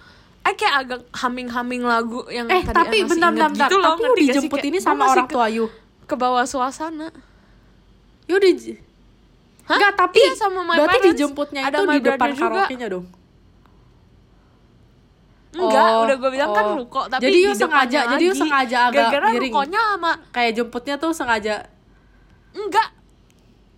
Ai 0.48 0.54
kayak 0.54 0.74
agak 0.78 1.00
humming-humming 1.12 1.84
lagu 1.84 2.24
yang 2.26 2.48
Eh, 2.48 2.64
tadi 2.64 2.72
tapi 2.72 2.96
bentar, 3.04 3.28
bentar, 3.28 3.48
bentar. 3.50 3.68
gitu 3.68 3.76
loh, 3.76 3.92
Tapi 3.92 4.08
sih? 4.08 4.20
dijemput 4.24 4.60
ini 4.64 4.78
sama 4.80 5.04
orang 5.06 5.28
ke, 5.28 5.34
tua 5.36 5.46
you. 5.46 5.68
ke 6.02 6.14
bawah 6.16 6.40
suasana 6.42 7.12
You 8.24 8.36
di 8.38 8.80
Hah? 9.62 9.76
Enggak, 9.76 9.92
tapi 9.94 10.16
Iya, 10.18 10.32
sama 10.34 10.60
my 10.62 10.72
berarti 10.74 10.88
parents. 10.98 11.08
dijemputnya 11.12 11.60
Ada 11.62 11.76
itu 11.76 11.82
my 11.82 11.92
di 11.92 12.00
depan 12.02 12.28
karaoke-nya 12.32 12.88
dong. 12.88 13.06
enggak 15.50 15.84
Oh, 15.90 16.04
udah 16.04 16.16
gue 16.18 16.30
bilang 16.30 16.50
kan 16.50 16.64
oh. 16.66 16.76
ruko 16.78 17.02
tapi 17.06 17.22
Jadi 17.22 17.38
di 17.42 17.52
sengaja- 17.54 18.06
jadi 18.10 18.26
lagi. 18.26 18.38
sengaja 18.38 18.78
agak 18.86 18.96
gara-gara 19.02 19.26
miring. 19.30 19.48
rukonya 19.48 19.82
sama 19.90 20.12
Kayak 20.28 20.52
jemputnya 20.54 20.94
tuh 20.96 21.10
sengaja 21.10 21.54
enggak 22.52 22.88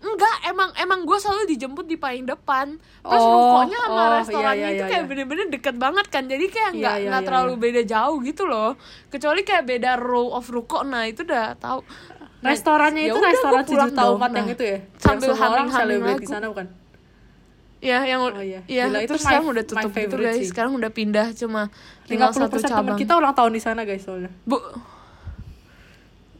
enggak 0.00 0.36
emang 0.46 0.70
emang 0.74 1.04
gue 1.04 1.14
selalu 1.14 1.44
dijemput 1.46 1.84
di 1.84 1.94
paling 1.94 2.24
depan 2.24 2.72
terus 2.98 3.20
Oh, 3.20 3.32
rukonya 3.60 3.78
sama 3.78 3.92
oh, 3.94 4.08
restorannya 4.16 4.56
iya, 4.56 4.64
iya, 4.66 4.72
itu 4.72 4.82
iya, 4.82 4.88
kayak 4.88 5.02
iya. 5.02 5.08
bener-bener 5.08 5.46
deket 5.50 5.76
banget 5.76 6.06
kan 6.08 6.24
jadi 6.24 6.44
kayak 6.46 6.70
Iya, 6.70 6.80
nggak 6.80 6.96
iya, 6.96 7.06
nggak 7.06 7.20
iya, 7.20 7.28
terlalu 7.28 7.52
iya. 7.52 7.60
beda 7.60 7.82
jauh 7.84 8.16
gitu 8.20 8.42
loh 8.44 8.70
kecuali 9.08 9.40
kayak 9.42 9.64
beda 9.66 9.90
row 9.96 10.32
of 10.32 10.48
ruko 10.48 10.80
nah 10.82 11.04
itu 11.04 11.20
udah 11.22 11.54
tahu 11.54 11.84
Nah, 12.40 12.56
restorannya 12.56 13.04
ya 13.04 13.12
itu 13.12 13.20
udah, 13.20 13.30
restoran 13.30 13.62
sejuta 13.62 14.00
dong. 14.00 14.16
umat 14.16 14.30
yang 14.32 14.48
Nah, 14.48 14.54
itu 14.56 14.64
ya. 14.64 14.78
sambil 14.96 15.30
humming-humming 15.30 15.76
celebrate 16.00 16.16
di 16.16 16.28
sana 16.30 16.46
bukan? 16.48 16.66
ya 17.78 17.98
yang 18.02 18.20
Oh, 18.22 18.32
iya. 18.36 18.60
ya 18.62 18.84
Gila, 18.86 18.98
itu 18.98 19.08
terus 19.08 19.20
sekarang 19.20 19.44
udah 19.46 19.64
tutup 19.64 19.90
gitu 19.90 20.16
guys 20.16 20.36
sih. 20.36 20.48
sekarang 20.48 20.72
udah 20.72 20.90
pindah 20.90 21.26
cuma 21.34 21.68
tinggal 22.04 22.28
50% 22.28 22.40
satu 22.42 22.56
cabang 22.62 22.96
kita 22.96 23.12
ulang 23.14 23.32
tahun 23.32 23.52
di 23.52 23.60
sana 23.60 23.84
guys 23.84 24.00
soalnya. 24.00 24.32
bu 24.42 24.56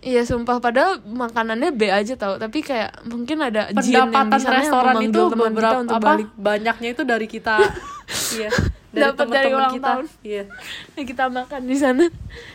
Iya 0.01 0.25
sumpah 0.25 0.59
padahal 0.59 1.05
makanannya 1.05 1.71
B 1.71 1.87
aja 1.87 2.17
tau 2.17 2.35
tapi 2.35 2.61
kayak 2.61 3.05
mungkin 3.05 3.37
ada 3.39 3.69
jin 3.75 4.01
yang 4.01 4.09
Pendapatan 4.09 4.41
yang 4.41 4.55
restoran 4.57 4.95
itu 4.97 4.97
memanggil 4.97 5.25
teman 5.29 5.45
beberapa 5.47 5.69
kita 5.69 5.83
untuk 5.83 5.95
apa 5.95 6.07
balik 6.09 6.29
banyaknya 6.35 6.89
itu 6.91 7.03
dari 7.05 7.27
kita. 7.27 7.57
iya. 8.35 8.51
Dari 8.91 9.03
Dapat 9.07 9.27
dari 9.29 9.51
ulang 9.51 9.73
kita. 9.73 9.87
tahun. 9.87 10.05
Iya. 10.25 10.43
yang 10.91 11.07
kita 11.07 11.25
makan 11.29 11.61
di 11.63 11.77
sana. 11.77 12.05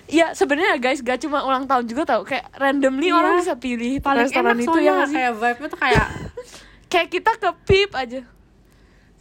Iya 0.06 0.28
sebenarnya 0.32 0.76
guys 0.78 1.00
gak 1.00 1.22
cuma 1.22 1.40
ulang 1.42 1.64
tahun 1.64 1.86
juga 1.86 2.04
tau 2.04 2.22
kayak 2.24 2.50
randomly 2.52 3.08
Iya. 3.08 3.16
orang 3.16 3.34
bisa 3.38 3.54
pilih 3.56 3.94
Paling 4.02 4.26
restoran 4.26 4.52
enak 4.52 4.66
itu 4.66 4.78
ya 4.82 4.94
sih? 5.06 5.16
kayak 5.16 5.34
vibe-nya 5.36 5.68
tuh 5.70 5.80
kayak 5.80 6.08
Kayak 6.92 7.08
kita 7.10 7.32
ke 7.36 7.50
pip 7.64 7.92
aja. 7.94 8.22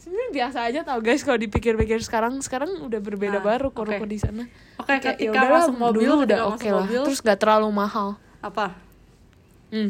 Sebenarnya 0.05 0.31
biasa 0.35 0.59
aja 0.63 0.81
tau 0.85 1.01
guys 1.01 1.25
kalau 1.25 1.41
dipikir-pikir 1.41 1.97
sekarang 1.99 2.37
sekarang 2.39 2.69
udah 2.79 3.01
berbeda 3.01 3.41
Nah, 3.41 3.45
baru 3.47 3.73
oke. 3.73 3.89
ruko 3.89 4.05
di 4.05 4.21
sana. 4.21 4.45
Oke, 4.77 5.01
Kayak, 5.01 5.17
ketika 5.17 5.41
ya 5.41 5.49
masuk 5.51 5.75
mobil, 5.75 6.05
dulu 6.05 6.15
udah 6.23 6.41
oke 6.47 6.69
lah. 6.69 6.85
mobil. 6.85 7.01
Terus 7.03 7.21
gak 7.21 7.39
terlalu 7.39 7.69
mahal. 7.71 8.21
apa? 8.39 8.77
Hmm. 9.73 9.89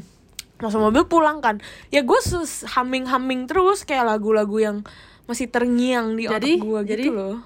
Masuk 0.56 0.78
mobil 0.80 1.02
pulang 1.04 1.42
kan. 1.42 1.58
Ya 1.90 2.00
gue 2.00 2.20
sus 2.22 2.62
humming-humming 2.64 3.44
terus 3.44 3.82
kayak 3.82 4.06
lagu-lagu 4.06 4.54
yang 4.56 4.76
masih 5.24 5.50
terngiang 5.50 6.14
di 6.14 6.24
Jadi- 6.24 6.54
otak 6.54 6.62
gue 6.62 6.80
gitu 6.86 6.94
jadi- 6.94 7.10
loh. 7.10 7.36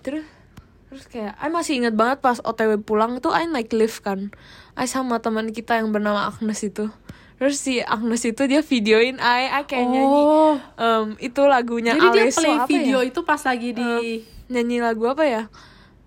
Terus 0.00 0.22
terus 0.86 1.04
kayak 1.08 1.34
I 1.34 1.50
masih 1.50 1.82
inget 1.82 1.92
banget 1.92 2.22
pas 2.22 2.38
OTW 2.38 2.78
pulang 2.78 3.18
tuh 3.18 3.34
I 3.34 3.50
naik 3.50 3.74
lift 3.74 4.06
kan. 4.06 4.30
I 4.72 4.86
sama 4.86 5.18
teman 5.18 5.50
kita 5.50 5.74
yang 5.74 5.90
bernama 5.90 6.30
Agnes 6.30 6.62
itu. 6.62 6.86
Terus 7.34 7.56
si 7.58 7.82
Agnes 7.82 8.22
itu 8.22 8.42
dia 8.46 8.62
videoin 8.62 9.18
I, 9.18 9.50
I 9.50 9.62
kayak 9.66 9.90
nyanyi 9.90 10.22
Oh. 10.22 10.54
em, 10.78 11.18
itu 11.18 11.42
lagunya 11.44 11.98
Jadi 11.98 12.06
dia 12.14 12.24
Alesso 12.30 12.38
play 12.40 12.54
apa 12.54 12.66
video 12.70 12.98
ya? 13.02 13.08
itu 13.10 13.20
pas 13.26 13.40
lagi 13.42 13.70
di 13.74 13.90
Nyanyi 14.44 14.76
lagu 14.84 15.08
apa 15.08 15.24
ya? 15.24 15.42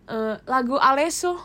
Eh, 0.08 0.36
lagu 0.46 0.78
Alesso. 0.78 1.36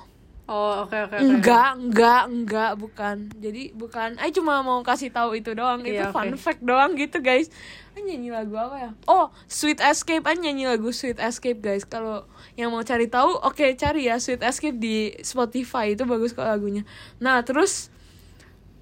Oh, 0.45 0.85
oke 0.85 0.93
oke 0.93 1.17
oke. 1.17 1.23
Enggak, 1.23 1.71
enggak, 1.79 2.23
enggak, 2.29 2.73
bukan. 2.77 3.17
Jadi 3.39 3.73
bukan. 3.73 4.19
Aku 4.19 4.43
cuma 4.43 4.61
mau 4.61 4.83
kasih 4.83 5.09
tahu 5.09 5.39
itu 5.39 5.55
doang. 5.55 5.81
itu 5.87 5.97
Iya, 5.97 6.11
fun 6.11 6.35
fact 6.37 6.61
doang 6.61 6.93
gitu, 6.99 7.23
guys. 7.23 7.49
Aku 7.95 8.03
nyanyi 8.03 8.35
lagu 8.35 8.59
apa 8.59 8.77
ya? 8.77 8.91
Oh, 9.07 9.31
Sweet 9.47 9.79
Escape. 9.81 10.21
Aku 10.27 10.43
nyanyi 10.43 10.67
lagu 10.67 10.91
Sweet 10.91 11.23
Escape, 11.23 11.63
guys. 11.63 11.87
Kalau 11.87 12.27
yang 12.59 12.75
mau 12.75 12.83
cari 12.83 13.07
tahu, 13.07 13.33
oke 13.39 13.65
cari 13.79 14.11
ya 14.11 14.19
Sweet 14.19 14.43
Escape 14.43 14.77
di 14.77 15.15
Spotify. 15.23 15.95
Itu 15.95 16.05
bagus 16.05 16.35
kok 16.35 16.45
lagunya. 16.45 16.83
Nah, 17.23 17.41
terus 17.47 17.92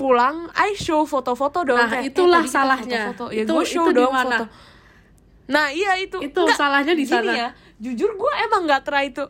pulang, 0.00 0.48
I 0.56 0.72
show 0.72 1.04
foto-foto 1.04 1.60
dong. 1.62 1.76
Nah, 1.76 1.92
kayak, 1.92 2.08
eh, 2.08 2.10
itulah 2.10 2.40
kita 2.40 2.54
salahnya. 2.56 3.00
foto-foto. 3.12 3.24
Ya, 3.28 3.44
Itu- 3.44 3.52
gue 3.52 3.64
show 3.68 3.84
itu 3.84 3.98
dong 4.00 4.14
foto. 4.16 4.44
Nah, 5.50 5.66
iya 5.68 5.92
itu. 6.00 6.16
Itu 6.24 6.42
salahnya 6.56 6.96
di 6.96 7.04
sana. 7.04 7.32
ya, 7.36 7.48
jujur 7.76 8.16
gue 8.16 8.32
emang 8.40 8.64
nggak 8.64 8.82
try 8.82 9.12
itu. 9.12 9.28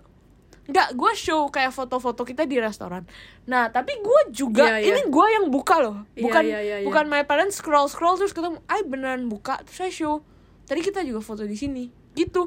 Nggak, 0.70 0.88
gue 0.94 1.12
show 1.18 1.50
kayak 1.50 1.74
foto-foto 1.74 2.22
kita 2.22 2.46
di 2.46 2.62
restoran. 2.62 3.02
Nah, 3.44 3.66
tapi 3.68 3.98
gue 3.98 4.20
juga, 4.30 4.70
Iya, 4.70 4.76
iya. 4.78 4.86
ini 4.94 5.10
gue 5.10 5.26
yang 5.32 5.50
buka 5.50 5.82
loh. 5.82 6.06
Iya, 6.14 6.22
Bukan 6.22 6.42
iya, 6.46 6.60
iya, 6.62 6.76
iya. 6.78 6.86
bukan 6.86 7.10
my 7.10 7.26
parents 7.26 7.58
scroll-scroll 7.58 8.14
terus 8.14 8.30
ketemu, 8.30 8.62
ay 8.70 8.86
beneran 8.86 9.26
buka, 9.26 9.58
terus 9.66 9.74
saya 9.76 9.90
show. 9.90 10.22
Tadi 10.70 10.86
kita 10.86 11.02
juga 11.02 11.18
foto 11.18 11.42
di 11.42 11.58
sini, 11.58 11.90
gitu. 12.14 12.46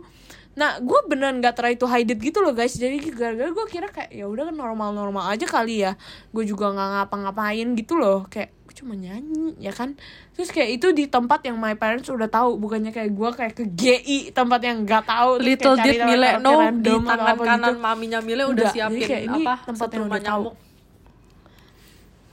Nah, 0.54 0.78
gue 0.78 1.00
beneran 1.10 1.42
nggak 1.42 1.56
try 1.58 1.74
to 1.74 1.90
hide 1.90 2.06
it 2.08 2.22
gitu 2.22 2.38
loh 2.38 2.54
guys. 2.54 2.78
Jadi 2.78 3.02
gara-gara 3.10 3.50
gue 3.50 3.66
kira 3.66 3.90
kayak 3.90 4.14
ya 4.14 4.30
udah 4.30 4.54
kan 4.54 4.56
normal-normal 4.56 5.26
aja 5.28 5.50
kali 5.50 5.82
ya. 5.82 5.98
Gue 6.30 6.46
juga 6.46 6.70
nggak 6.70 7.10
ngapa-ngapain 7.10 7.74
gitu 7.74 7.98
loh. 7.98 8.30
Kayak 8.30 8.54
gue 8.64 8.74
cuma 8.78 8.94
nyanyi 8.94 9.58
ya 9.58 9.74
kan. 9.74 9.98
Terus 10.34 10.54
kayak 10.54 10.78
itu 10.78 10.94
di 10.94 11.10
tempat 11.10 11.42
yang 11.42 11.58
my 11.58 11.74
parents 11.74 12.06
udah 12.06 12.30
tahu, 12.30 12.62
bukannya 12.62 12.94
kayak 12.94 13.12
gue 13.12 13.30
kayak 13.34 13.54
ke 13.54 13.64
GI 13.66 14.20
tempat 14.30 14.62
yang 14.62 14.86
nggak 14.86 15.04
tahu. 15.04 15.42
Little 15.42 15.74
did 15.82 16.06
Mile 16.06 16.38
know 16.38 16.62
di 16.70 16.94
tangan 17.02 17.38
kanan 17.42 17.74
gitu. 17.74 17.82
maminya 17.82 18.20
Mile 18.22 18.44
udah 18.46 18.54
Udah, 18.54 18.70
siapin 18.70 19.02
kayak 19.04 19.24
ini 19.26 19.42
apa? 19.42 19.56
tempat 19.66 19.88
yang 19.90 20.06
udah 20.06 20.22
tahu. 20.22 20.44
nyamuk. 20.46 20.56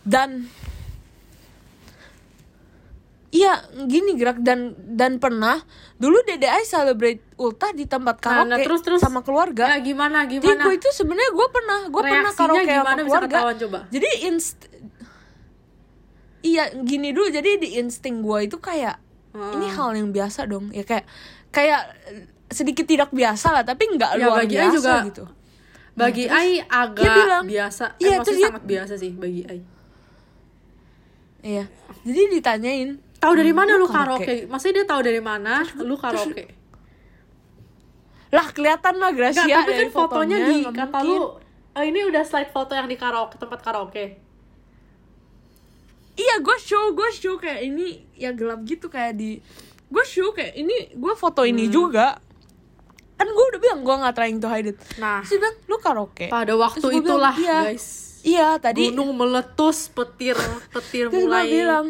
dan 0.00 0.48
Iya, 3.30 3.52
gini 3.80 4.18
gerak 4.18 4.42
dan 4.42 4.74
dan 4.90 5.16
pernah 5.16 5.62
dulu 5.96 6.18
DDI 6.20 6.62
celebrate 6.64 7.22
ultah 7.36 7.70
di 7.70 7.86
tempat 7.86 8.18
Nah, 8.18 8.22
karaoke 8.42 8.50
nah, 8.50 8.58
terus 8.58 8.82
terus 8.82 8.98
sama 8.98 9.22
keluarga. 9.22 9.70
Ya 9.70 9.78
gimana 9.78 10.26
Jadi 10.26 10.42
gimana? 10.42 10.60
gue 10.60 10.74
itu 10.74 10.90
sebenarnya 10.90 11.30
gue 11.30 11.48
pernah, 11.48 11.78
gue 11.86 12.02
pernah 12.04 12.32
karaoke 12.32 12.66
gimana 12.66 12.90
sama 12.90 13.02
keluarga. 13.04 13.30
ketahuan 13.30 13.56
coba? 13.60 13.78
Jadi 13.88 14.08
inst 14.24 14.58
Iya, 16.40 16.72
gini 16.74 17.12
dulu 17.12 17.28
jadi 17.28 17.54
di 17.56 17.76
insting 17.76 18.18
gue 18.18 18.38
itu 18.42 18.56
kayak 18.58 18.96
Heeh. 19.30 19.52
ini 19.54 19.66
hal 19.68 19.92
yang 19.92 20.08
biasa 20.08 20.48
dong. 20.48 20.72
Ya 20.72 20.82
kayak 20.82 21.04
kayak 21.50 21.80
eh, 22.08 22.24
sedikit 22.48 22.82
tidak 22.84 23.12
biasa 23.12 23.52
lah, 23.52 23.62
tapi 23.62 23.86
nggak 23.90 24.16
Ya, 24.16 24.26
luar 24.26 24.42
bagi 24.42 24.56
Ai 24.56 24.64
biasa 24.64 24.74
juga 24.74 24.94
gitu. 25.06 25.24
Bagi 25.92 26.24
Nah, 26.24 26.34
Ai 26.34 26.50
agak 26.64 27.04
dia 27.04 27.12
bilang, 27.14 27.44
biasa. 27.44 27.84
iya, 27.94 28.08
eh, 28.10 28.16
terus 28.16 28.18
maksudnya 28.18 28.34
dia- 28.34 28.48
sangat 28.48 28.64
biasa 28.64 28.94
sih 28.96 29.12
bagi 29.12 29.42
Ai. 29.46 29.60
Iya. 31.42 31.64
Jadi 32.00 32.20
ditanyain, 32.32 32.90
Tahu 33.20 33.32
dari 33.34 33.52
"Hmm, 33.52 33.60
mana 33.60 33.72
lu 33.74 33.84
karaoke?" 33.84 34.24
karaoke? 34.24 34.36
Maksudnya 34.48 34.74
dia 34.74 34.86
tahu 34.86 35.00
dari 35.02 35.20
mana 35.20 35.54
lu 35.78 35.94
karaoke? 35.94 36.44
Lah 38.30 38.46
kelihatan 38.48 38.94
lah 38.96 39.10
Gracia 39.10 39.42
tapi 39.42 39.70
kan 39.70 39.76
dari 39.76 39.90
fotonya 39.90 40.36
di 40.40 40.56
kata 40.64 40.98
lu 41.02 41.36
eh, 41.70 41.84
ini 41.84 42.00
udah 42.02 42.22
slide 42.22 42.48
foto 42.48 42.72
yang 42.72 42.86
di 42.86 42.94
karaoke 42.94 43.36
tempat 43.36 43.60
karaoke. 43.60 44.16
Iya, 46.12 46.36
gue 46.38 46.56
show, 46.58 46.92
gue 46.92 47.08
show 47.10 47.36
kayak 47.36 47.60
ini 47.62 47.86
ya 48.14 48.30
gelap 48.30 48.60
gitu 48.62 48.86
kayak 48.86 49.14
di 49.14 49.40
gue 49.86 50.04
show 50.04 50.30
kayak 50.30 50.54
ini 50.54 50.92
gue 50.92 51.14
foto 51.14 51.42
ini 51.42 51.66
Hmm. 51.66 51.74
juga 51.74 52.06
kan 53.16 53.26
gue 53.26 53.44
udah 53.46 53.60
bilang 53.60 53.80
gue 53.80 53.94
nggak 53.96 54.14
trying 54.14 54.38
to 54.38 54.46
hide 54.46 54.64
it 54.66 54.78
Nah, 54.96 55.20
dia 55.20 55.36
bilang 55.36 55.56
lu 55.66 55.76
karaoke 55.76 56.26
pada 56.28 56.52
waktu 56.54 56.78
gua 56.78 56.88
bilang, 56.90 57.04
itulah 57.04 57.34
"Iya." 57.34 57.58
guys. 57.66 57.86
iya 58.22 58.48
tadi 58.56 58.88
Gunung 58.88 59.12
meletus, 59.14 59.88
petir 59.88 60.36
petir 60.74 61.08
mulai 61.10 61.44
bilang 61.46 61.86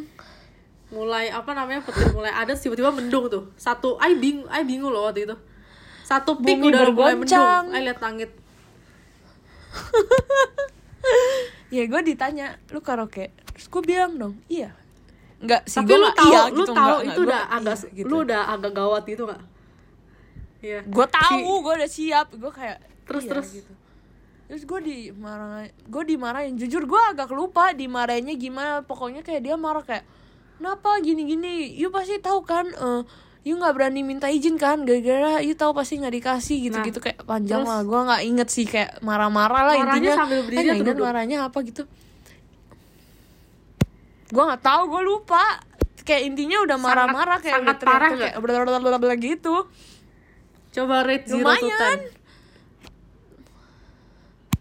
mulai 0.91 1.31
apa 1.31 1.55
namanya 1.55 1.81
petir 1.87 2.11
mulai 2.11 2.35
ada 2.35 2.53
tiba-tiba 2.55 2.91
mendung 2.91 3.31
tuh. 3.31 3.51
Satu 3.55 3.97
ai 4.03 4.19
bing 4.19 4.47
ai 4.51 4.67
bingung 4.67 4.91
loh 4.91 5.07
waktu 5.07 5.27
itu. 5.27 5.37
Satu 6.03 6.39
pik 6.43 6.59
Bumi 6.59 6.75
udah 6.75 6.91
mulai 6.91 7.15
mendung. 7.15 7.65
Ai 7.71 7.81
lihat 7.87 7.99
langit. 8.03 8.31
Ya 11.71 11.87
gue 11.87 12.03
ditanya 12.03 12.59
lu 12.75 12.83
karaoke? 12.83 13.31
Terus 13.55 13.67
gue 13.71 13.83
bilang 13.87 14.19
dong 14.19 14.35
iya. 14.51 14.75
Nggak 15.39 15.71
sih 15.71 15.79
tapi 15.79 15.95
lu 15.95 16.11
tahu 16.11 16.27
iya 16.29 16.43
lu 16.51 16.67
gitu 16.67 16.75
tahu 16.75 16.97
itu 17.07 17.21
nggak, 17.23 17.23
udah 17.23 17.41
agak 17.47 17.77
iya, 17.79 17.91
gitu. 17.95 18.07
lu 18.11 18.17
udah 18.27 18.43
agak 18.51 18.73
gawat 18.75 19.03
gitu 19.07 19.23
nggak? 19.31 19.43
Iya. 20.61 20.81
Gue 20.91 21.07
tahu 21.07 21.53
gue 21.63 21.75
udah 21.79 21.91
siap 21.91 22.27
gue 22.35 22.53
kayak 22.53 22.79
Terus, 23.07 23.23
iya, 23.27 23.31
terus. 23.31 23.49
gitu. 23.55 23.73
Terus 24.51 24.63
gue 24.67 24.81
dimarah 24.83 25.71
gue 25.71 26.03
dimarahin. 26.11 26.55
Jujur 26.59 26.83
gue 26.87 27.03
agak 27.07 27.31
lupa 27.31 27.71
dimarahinnya 27.71 28.35
gimana. 28.35 28.83
Pokoknya 28.83 29.23
kayak 29.23 29.47
dia 29.47 29.55
marah 29.55 29.87
kayak 29.87 30.03
kenapa? 30.61 31.01
Gini 31.01 31.25
gini 31.25 31.53
you 31.73 31.89
pasti 31.89 32.21
tahu 32.21 32.45
kan 32.45 32.69
eh 32.69 33.03
you 33.41 33.57
nggak 33.57 33.73
berani 33.73 34.05
minta 34.05 34.29
izin 34.29 34.61
kan? 34.61 34.85
Gara-gara 34.85 35.41
you 35.41 35.57
tahu 35.57 35.73
pasti 35.73 35.97
nggak 35.97 36.13
dikasih 36.13 36.69
gitu 36.69 36.77
gitu 36.85 37.01
kayak 37.01 37.25
panjang 37.25 37.65
terus? 37.65 37.73
lah. 37.73 37.81
Gue 37.81 38.01
nggak 38.05 38.23
inget 38.23 38.49
sih 38.53 38.69
kayak 38.69 39.01
marah-marah 39.01 39.63
lah 39.65 39.75
Marahnya 39.75 39.97
intinya. 39.97 40.15
sambil 40.21 40.41
berdiri 40.45 40.69
Eh, 40.69 40.77
inget 40.77 40.97
marahnya 41.01 41.39
apa 41.49 41.59
gitu. 41.65 41.89
Gue 44.29 44.43
nggak 44.45 44.61
tahu 44.61 44.83
gue 44.93 45.03
lupa. 45.03 45.45
Kayak 46.01 46.23
intinya 46.29 46.59
udah 46.65 46.77
marah-marah 46.77 47.39
kayak 47.41 47.57
sangat 47.57 47.77
udah 47.77 47.89
parah 47.89 48.11
kayak 48.13 48.37
blablabla 48.41 49.15
gitu. 49.17 49.57
Coba 50.71 51.03
rate 51.03 51.27
zero 51.27 51.49
lumayan. 51.49 51.99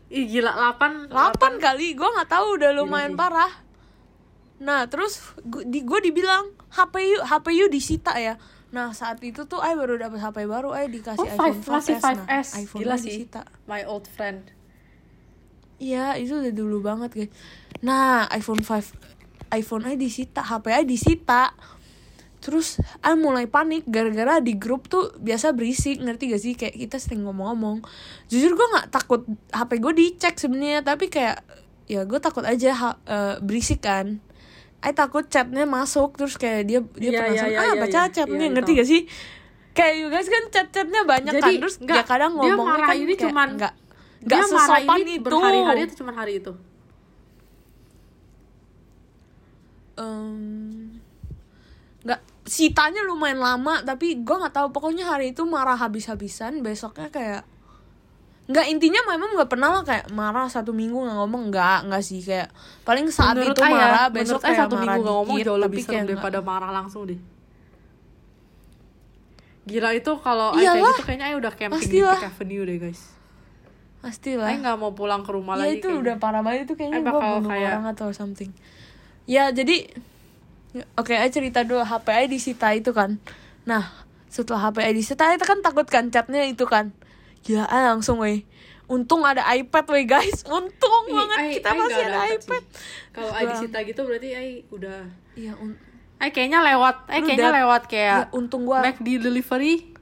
ih 0.10 0.26
gila 0.26 0.74
8 0.74 1.12
8 1.12 1.60
kali. 1.62 1.94
Gue 1.94 2.10
nggak 2.10 2.30
tahu 2.32 2.58
udah 2.58 2.72
lumayan 2.74 3.14
sih. 3.14 3.20
parah 3.20 3.52
nah 4.60 4.86
terus 4.86 5.24
di 5.64 5.82
gue 5.82 6.00
dibilang 6.02 6.44
HP 6.70 6.94
you 7.06 7.20
HP 7.22 7.46
you 7.54 7.68
disita 7.68 8.16
ya 8.16 8.36
Nah 8.70 8.94
saat 8.94 9.18
itu 9.20 9.44
tuh 9.44 9.58
I 9.58 9.74
baru 9.74 9.98
dapet 9.98 10.22
HP 10.22 10.46
baru 10.46 10.70
I 10.72 10.86
dikasih 10.88 11.18
Oh, 11.18 11.26
iPhone 11.26 11.58
5S, 11.58 11.66
five- 11.66 11.74
masih 11.74 11.96
5S. 11.98 12.48
Nah, 12.54 12.62
iPhone 12.62 12.80
Gila 12.80 12.96
sih. 12.96 13.10
disita. 13.18 13.42
My 13.66 13.82
old 13.82 14.06
friend. 14.06 14.46
Iya 15.80 16.14
itu 16.14 16.38
udah 16.38 16.52
dulu 16.52 16.78
banget 16.80 17.10
guys 17.10 17.32
Nah 17.82 18.30
iPhone 18.30 18.62
5 18.62 18.94
iPhone 19.50 19.84
I 19.88 19.96
disita 19.96 20.44
HP 20.44 20.70
I 20.70 20.84
disita 20.84 21.56
Terus 22.38 22.78
I 23.02 23.16
mulai 23.16 23.48
panik 23.48 23.84
gara-gara 23.86 24.38
di 24.38 24.54
grup 24.54 24.86
tuh 24.86 25.18
biasa 25.18 25.50
berisik 25.52 25.98
ngerti 25.98 26.30
gak 26.30 26.40
sih 26.40 26.54
kayak 26.54 26.78
kita 26.78 26.96
sering 26.96 27.24
ngomong-ngomong 27.24 27.82
jujur 28.28 28.54
gue 28.54 28.68
nggak 28.70 28.88
takut 28.90 29.26
HP 29.50 29.72
gue 29.78 29.94
dicek 29.98 30.36
sebenarnya 30.36 30.86
tapi 30.86 31.10
kayak 31.10 31.42
ya 31.86 32.06
gue 32.06 32.16
takut 32.18 32.44
aja 32.44 32.72
ha- 32.72 33.00
eh, 33.02 33.36
berisik 33.42 33.82
kan 33.82 34.22
I 34.80 34.92
takut 34.92 35.28
chatnya 35.28 35.64
masuk 35.64 36.16
terus 36.16 36.36
kayak 36.36 36.64
dia 36.64 36.80
dia 36.96 37.12
Iya, 37.12 37.20
penasaran 37.22 37.52
iya, 37.52 37.60
ah 37.60 37.66
iya, 37.68 37.74
baca 37.78 38.00
iya, 38.00 38.10
chatnya 38.10 38.46
iya, 38.48 38.54
ngerti 38.56 38.72
tahu. 38.72 38.80
gak 38.80 38.88
sih 38.88 39.02
kayak 39.70 39.94
you 39.96 40.08
guys 40.08 40.28
kan 40.28 40.44
chat-chatnya 40.50 41.02
banyak 41.04 41.34
Jadi, 41.36 41.44
kan 41.44 41.52
terus 41.60 41.76
nggak, 41.80 41.96
ya 41.96 42.04
kadang 42.04 42.32
dia 42.36 42.42
ngomongnya 42.52 42.66
marah 42.76 42.88
kan 42.88 42.96
ini 42.96 43.06
kayak 43.10 43.22
cuman- 43.24 43.54
nggak 43.56 43.74
Dia 44.20 44.28
nggak 44.36 44.50
marah 44.52 44.68
sesopan 44.80 44.98
ini 44.98 45.14
itu 45.14 45.24
berhari-hari 45.24 45.80
atau 45.84 45.96
cuma 45.96 46.12
hari 46.12 46.34
itu? 46.40 46.54
Em, 49.96 51.00
nggak 52.02 52.20
sitanya 52.44 53.02
lumayan 53.04 53.40
lama 53.40 53.84
tapi 53.84 54.16
gue 54.18 54.36
nggak 54.36 54.56
tahu 54.56 54.68
pokoknya 54.72 55.04
hari 55.06 55.36
itu 55.36 55.44
marah 55.44 55.76
habis-habisan 55.76 56.64
besoknya 56.64 57.12
kayak 57.12 57.44
nggak 58.50 58.66
intinya 58.68 59.02
memang 59.08 59.38
nggak 59.38 59.46
pernah 59.48 59.70
lah 59.70 59.84
kayak 59.84 60.10
marah 60.10 60.50
satu 60.50 60.74
minggu 60.74 60.98
nggak 60.98 61.18
ngomong 61.18 61.44
nggak 61.50 61.86
nggak 61.86 62.02
sih 62.02 62.18
kayak 62.20 62.50
paling 62.82 63.06
saat 63.08 63.38
menurut 63.38 63.54
itu 63.54 63.62
Aya, 63.62 63.72
marah 63.72 64.06
besok 64.10 64.42
kayak 64.42 64.58
satu 64.60 64.74
marah 64.74 64.86
minggu 64.90 65.04
gak 65.04 65.16
ngomong 65.16 65.38
jauh 65.40 65.60
lebih 65.60 65.82
nggak- 65.84 66.08
daripada 66.08 66.40
marah 66.42 66.72
langsung 66.72 67.06
deh. 67.06 67.20
Gila 69.64 69.94
itu 69.94 70.12
kalau 70.18 70.50
Aya 70.52 70.74
kayak 70.74 70.82
gitu 70.84 71.02
kayaknya 71.06 71.26
Aya 71.28 71.36
udah 71.38 71.52
camping 71.54 71.78
Pastilah. 71.78 72.18
di 72.18 72.20
Peak 72.20 72.32
Avenue 72.32 72.64
deh 72.66 72.78
guys. 72.80 73.02
pastilah 74.00 74.48
Aya 74.48 74.58
nggak 74.58 74.78
mau 74.78 74.92
pulang 74.94 75.22
ke 75.22 75.30
rumah 75.30 75.54
ya 75.54 75.62
lagi 75.62 75.78
itu 75.78 75.86
kayaknya. 75.86 76.02
udah 76.02 76.16
parah 76.18 76.40
banget 76.40 76.62
itu 76.64 76.74
kayaknya 76.74 77.00
gue 77.04 77.12
bunuh 77.14 77.44
kayak- 77.46 77.68
orang 77.70 77.86
atau 77.92 78.08
something 78.10 78.50
ya 79.28 79.52
jadi 79.52 79.92
oke 80.96 81.12
aja 81.12 81.28
cerita 81.30 81.62
dulu 81.62 81.84
HP 81.84 82.08
I 82.08 82.26
disita 82.26 82.72
itu 82.72 82.90
kan 82.90 83.20
nah 83.62 83.92
setelah 84.26 84.72
HP 84.72 84.78
I 84.82 84.94
disita 84.96 85.28
itu 85.30 85.44
kan 85.44 85.60
takut 85.60 85.84
kan 85.86 86.08
chatnya 86.08 86.48
itu 86.48 86.64
kan 86.64 86.96
ya 87.44 87.64
I 87.66 87.88
langsung 87.88 88.20
weh. 88.20 88.44
Untung 88.90 89.22
ada 89.22 89.46
iPad 89.54 89.86
weh 89.90 90.04
guys. 90.04 90.42
Untung 90.50 91.04
Ih, 91.06 91.14
banget 91.14 91.38
Ai- 91.38 91.54
kita 91.56 91.70
Ai 91.70 91.78
masih 91.78 92.04
ada 92.04 92.20
iPad. 92.28 92.64
Kalau 93.14 93.32
Gua- 93.32 93.48
disita 93.48 93.78
gitu 93.86 94.02
berarti 94.02 94.30
Ai 94.34 94.50
udah 94.68 95.00
iya 95.38 95.54
un 95.56 95.78
Ai 96.18 96.34
kayaknya 96.34 96.60
lewat 96.60 97.08
Lu 97.08 97.24
kayaknya 97.24 97.52
lewat 97.56 97.82
ya, 97.86 97.90
kayak 97.90 98.20
untung 98.34 98.68
gua 98.68 98.84
McD 98.84 99.24
delivery. 99.24 99.94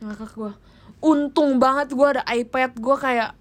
Ngakak 0.00 0.32
gua. 0.34 0.52
Untung 0.98 1.60
banget 1.60 1.92
gua 1.92 2.18
ada 2.18 2.24
iPad. 2.26 2.76
Gua 2.76 2.96
kayak 2.96 3.36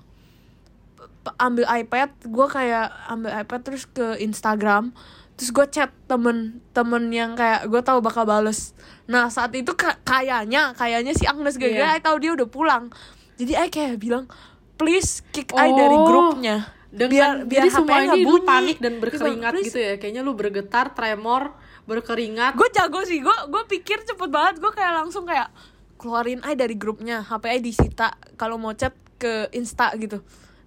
ambil 1.38 1.66
iPad 1.68 2.10
gua 2.26 2.48
kayak 2.48 2.90
ambil 3.08 3.32
iPad 3.32 3.62
terus 3.62 3.86
ke 3.86 4.18
Instagram 4.20 4.92
terus 5.40 5.50
gue 5.50 5.64
chat 5.70 5.88
temen-temen 6.04 7.04
yang 7.10 7.32
kayak 7.32 7.64
gue 7.66 7.80
tahu 7.80 8.04
bakal 8.04 8.28
bales. 8.28 8.76
Nah 9.08 9.32
saat 9.32 9.56
itu 9.56 9.72
ka- 9.72 9.96
kayaknya 10.02 10.76
kayaknya 10.76 11.16
si 11.16 11.24
Agnes 11.24 11.56
gara-gara 11.56 11.96
Iya. 11.96 11.98
I 11.98 12.04
tahu 12.04 12.18
dia 12.20 12.32
udah 12.36 12.46
pulang. 12.46 12.92
Jadi 13.34 13.56
I 13.56 13.68
kayak 13.68 13.96
bilang 13.98 14.28
please 14.76 15.24
kick 15.32 15.52
I 15.54 15.72
dari 15.72 15.96
Oh. 15.96 16.04
grupnya. 16.06 16.76
dengan 16.90 17.10
biar 17.10 17.32
biar 17.46 17.62
jadi 17.62 17.70
semua 17.72 18.02
ini 18.02 18.26
lu 18.26 18.42
panik 18.42 18.78
dan 18.78 18.98
berkeringat 18.98 19.54
bilang, 19.54 19.64
gitu 19.64 19.78
ya. 19.78 19.94
Kayaknya 19.96 20.22
lu 20.22 20.34
bergetar 20.34 20.92
tremor 20.92 21.54
berkeringat. 21.86 22.54
Gue 22.54 22.68
jago 22.70 23.00
sih. 23.04 23.18
Gue 23.20 23.38
gue 23.46 23.64
pikir 23.70 24.04
cepet 24.04 24.28
banget. 24.28 24.58
Gue 24.58 24.70
kayak 24.70 24.94
langsung 24.98 25.24
kayak 25.24 25.54
keluarin 25.96 26.42
I 26.42 26.54
dari 26.54 26.74
grupnya. 26.74 27.22
HP 27.22 27.44
I 27.48 27.60
disita. 27.60 28.12
Kalau 28.36 28.58
mau 28.58 28.74
chat 28.74 28.92
ke 29.16 29.48
Insta 29.52 29.94
gitu. 29.96 30.20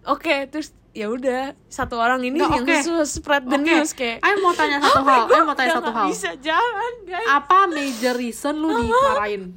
Oke 0.04 0.46
terus 0.46 0.70
ya 0.93 1.09
udah 1.09 1.57
satu 1.66 1.97
orang 1.97 2.20
ini 2.20 2.36
Nggak, 2.36 2.53
yang 2.62 2.84
su- 2.84 3.09
spread 3.11 3.45
the 3.45 3.57
Oke, 3.57 3.64
news 3.64 3.90
kayak 3.93 4.20
Ai 4.20 4.36
mau 4.36 4.53
tanya 4.53 4.76
satu 4.78 5.01
HP 5.01 5.09
hal 5.09 5.24
Ai 5.26 5.40
mau 5.43 5.55
tanya 5.55 5.72
satu 5.74 5.90
hal. 5.90 6.07
bisa 6.07 6.30
jalan 6.38 6.93
guys. 7.03 7.24
Apa 7.26 7.64
major 7.66 8.14
reason 8.14 8.55
lu 8.55 8.68
dimarahin 8.78 9.57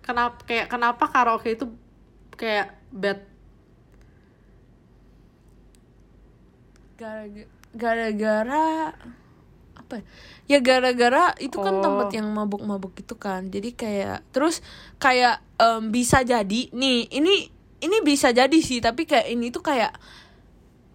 kenapa 0.00 0.36
kayak 0.42 0.66
kenapa 0.66 1.04
karaoke 1.06 1.52
itu 1.52 1.66
kayak 2.32 2.74
bad? 2.88 3.22
Gara- 6.96 7.30
gara-gara 7.70 8.90
apa 9.78 9.94
ya? 9.94 10.04
ya 10.48 10.58
gara-gara 10.58 11.24
itu 11.38 11.54
kan 11.54 11.70
Oh. 11.72 11.80
tempat 11.80 12.08
yang 12.12 12.26
mabuk-mabuk 12.26 12.96
gitu 12.96 13.14
kan. 13.14 13.46
Jadi 13.46 13.70
kayak 13.72 14.26
terus 14.28 14.58
kayak 14.96 15.38
em, 15.56 15.88
bisa 15.88 16.20
jadi 16.22 16.68
nih 16.68 17.06
ini 17.08 17.34
ini 17.78 17.96
bisa 18.02 18.30
jadi 18.30 18.58
sih 18.58 18.80
tapi 18.80 19.06
kayak 19.06 19.28
ini 19.28 19.48
tuh 19.48 19.62
kayak 19.62 19.94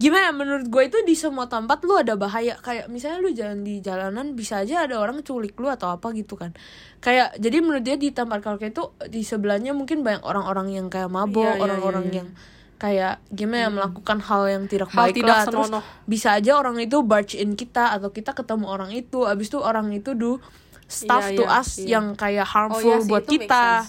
gimana 0.03 0.35
menurut 0.35 0.67
gue 0.67 0.83
itu 0.83 0.99
di 1.07 1.15
semua 1.15 1.47
tempat 1.47 1.79
lu 1.87 1.95
ada 1.95 2.19
bahaya. 2.19 2.59
Kayak 2.59 2.91
misalnya 2.91 3.23
lu 3.23 3.31
jalan 3.31 3.63
di 3.63 3.79
jalanan 3.79 4.35
bisa 4.35 4.59
aja 4.59 4.83
ada 4.83 4.99
orang 4.99 5.23
culik 5.23 5.55
lu 5.55 5.71
atau 5.71 5.95
apa 5.95 6.11
gitu 6.11 6.35
kan. 6.35 6.51
Kayak 6.99 7.39
jadi 7.39 7.63
menurut 7.63 7.83
dia 7.87 7.95
di 7.95 8.11
tempat 8.11 8.43
karaoke 8.43 8.67
itu 8.67 8.83
di 9.07 9.23
sebelahnya 9.23 9.71
mungkin 9.71 10.03
banyak 10.03 10.27
orang-orang 10.27 10.75
yang 10.75 10.87
kayak 10.91 11.07
mabok 11.07 11.55
Iya, 11.55 11.55
iya, 11.55 11.63
orang-orang 11.63 12.03
iya, 12.03 12.11
iya. 12.11 12.19
yang 12.19 12.29
kayak 12.75 13.13
gimana 13.31 13.59
ya 13.63 13.69
melakukan 13.71 14.19
hal 14.19 14.43
yang 14.51 14.63
tidak 14.67 14.91
Hal 14.91 14.99
baik 15.07 15.15
tidak 15.15 15.31
lah. 15.31 15.43
Terus 15.47 15.67
senonoh. 15.71 15.83
bisa 16.03 16.27
aja 16.35 16.51
orang 16.59 16.75
itu 16.83 16.97
barge 16.99 17.39
in 17.39 17.55
kita 17.55 17.95
atau 17.95 18.11
kita 18.11 18.35
ketemu 18.35 18.65
orang 18.67 18.91
itu. 18.91 19.23
Abis 19.23 19.47
itu 19.47 19.63
orang 19.63 19.87
itu 19.95 20.11
do 20.11 20.43
stuff 20.83 21.31
Iya, 21.31 21.37
to 21.39 21.43
iya, 21.47 21.59
us 21.63 21.69
iya. 21.79 21.87
yang 21.95 22.05
kayak 22.13 22.43
Oh, 22.43 22.51
harmful 22.51 22.83
iya 22.83 22.99
sih, 22.99 23.07
buat 23.07 23.23
kita. 23.23 23.87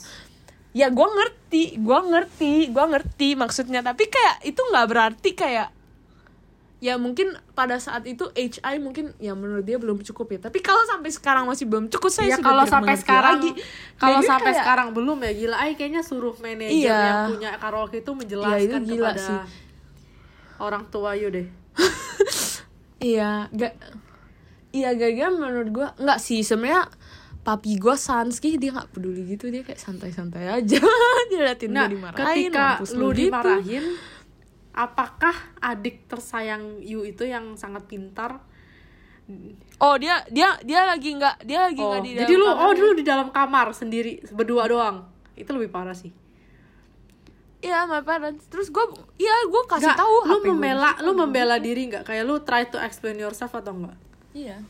ya 0.74 0.90
gue 0.90 1.06
ngerti 1.06 1.78
gue 1.78 1.98
ngerti 2.06 2.52
gue 2.70 2.84
ngerti 2.86 3.28
maksudnya. 3.34 3.82
Tapi 3.82 4.06
kayak 4.06 4.46
itu 4.46 4.62
nggak 4.62 4.86
berarti 4.86 5.30
kayak 5.34 5.73
ya 6.78 6.94
mungkin 6.94 7.32
pada 7.52 7.78
saat 7.78 8.04
itu 8.04 8.28
HI 8.30 8.76
mungkin 8.76 9.16
ya 9.16 9.32
menurut 9.32 9.62
dia 9.62 9.76
belum 9.76 10.02
cukup 10.02 10.26
ya. 10.30 10.38
Tapi 10.42 10.58
kalau 10.58 10.84
sampai 10.84 11.08
sekarang 11.08 11.44
masih 11.44 11.64
belum 11.64 11.88
cukup 11.88 12.08
saya 12.08 12.28
ya 12.28 12.36
sudah 12.36 12.44
kalau 12.46 12.64
sampai 12.64 12.94
sekarang 12.94 13.38
lagi. 13.38 13.50
kalau 13.96 14.20
sampai 14.20 14.50
kayak- 14.50 14.60
sekarang 14.60 14.88
belum 14.92 15.18
ya 15.18 15.32
gila. 15.32 15.56
Ai 15.56 15.72
kayaknya 15.74 16.02
suruh 16.02 16.34
manajer 16.38 16.84
Iya. 16.84 16.98
yang 17.00 17.20
punya 17.30 17.50
karaoke 17.56 17.98
itu 17.98 18.12
menjelaskan 18.12 18.54
Iya, 18.54 18.66
itu 18.66 18.76
gila 18.86 19.10
kepada 19.10 19.22
sih. 19.22 19.38
orang 20.58 20.84
tua 20.88 21.10
you 21.14 21.28
deh. 21.28 21.48
Iya, 23.00 23.48
gak 23.50 23.72
Iya 24.70 24.90
gara-gara 24.92 25.30
menurut 25.30 25.68
gue 25.70 25.86
nggak 25.96 26.18
sih. 26.18 26.42
Sebenarnya 26.42 26.90
papi 27.40 27.78
gue 27.78 27.94
Sanski 27.94 28.56
dia 28.56 28.74
nggak 28.74 28.90
peduli 28.90 29.22
gitu. 29.28 29.46
Dia 29.46 29.62
kayak 29.62 29.78
santai-santai 29.78 30.50
aja. 30.50 30.82
Dia 31.30 31.40
liatin 31.44 31.70
nah 31.70 31.86
gue 31.86 31.94
dimarahin 31.94 32.50
ketika 32.50 32.82
lu 32.90 33.14
gitu. 33.14 33.30
Apakah 34.74 35.34
adik 35.62 36.10
tersayang 36.10 36.82
you 36.82 37.06
itu 37.06 37.24
yang 37.24 37.54
sangat 37.54 37.86
pintar? 37.86 38.42
Oh 39.80 39.96
dia 39.96 40.20
dia 40.28 40.52
dia 40.60 40.84
lagi 40.84 41.16
nggak 41.16 41.48
dia 41.48 41.64
lagi 41.64 41.80
oh, 41.80 41.88
nggak 41.88 42.02
di 42.04 42.10
jadi 42.12 42.34
dalam 42.36 42.42
lu 42.42 42.46
kamar. 42.50 42.60
oh 42.60 42.72
dulu 42.76 42.92
di 42.92 43.04
dalam 43.06 43.28
kamar 43.32 43.66
sendiri 43.72 44.12
berdua 44.34 44.68
doang. 44.68 45.08
Itu 45.38 45.56
lebih 45.56 45.72
parah 45.72 45.96
sih. 45.96 46.12
Iya 47.64 47.88
my 47.88 48.04
parents. 48.04 48.44
Terus 48.52 48.68
gue 48.68 48.84
iya 49.16 49.32
gue 49.48 49.62
kasih 49.64 49.88
Nggak, 49.88 49.96
tahu 49.96 50.14
lu 50.28 50.38
membela 50.44 50.90
di 50.92 51.00
lu 51.00 51.12
membela 51.16 51.56
diri 51.56 51.82
nggak? 51.88 52.04
Kayak 52.04 52.24
lu 52.28 52.36
try 52.44 52.68
to 52.68 52.76
explain 52.76 53.16
yourself 53.16 53.54
atau 53.56 53.72
enggak 53.72 53.96
iya. 54.36 54.60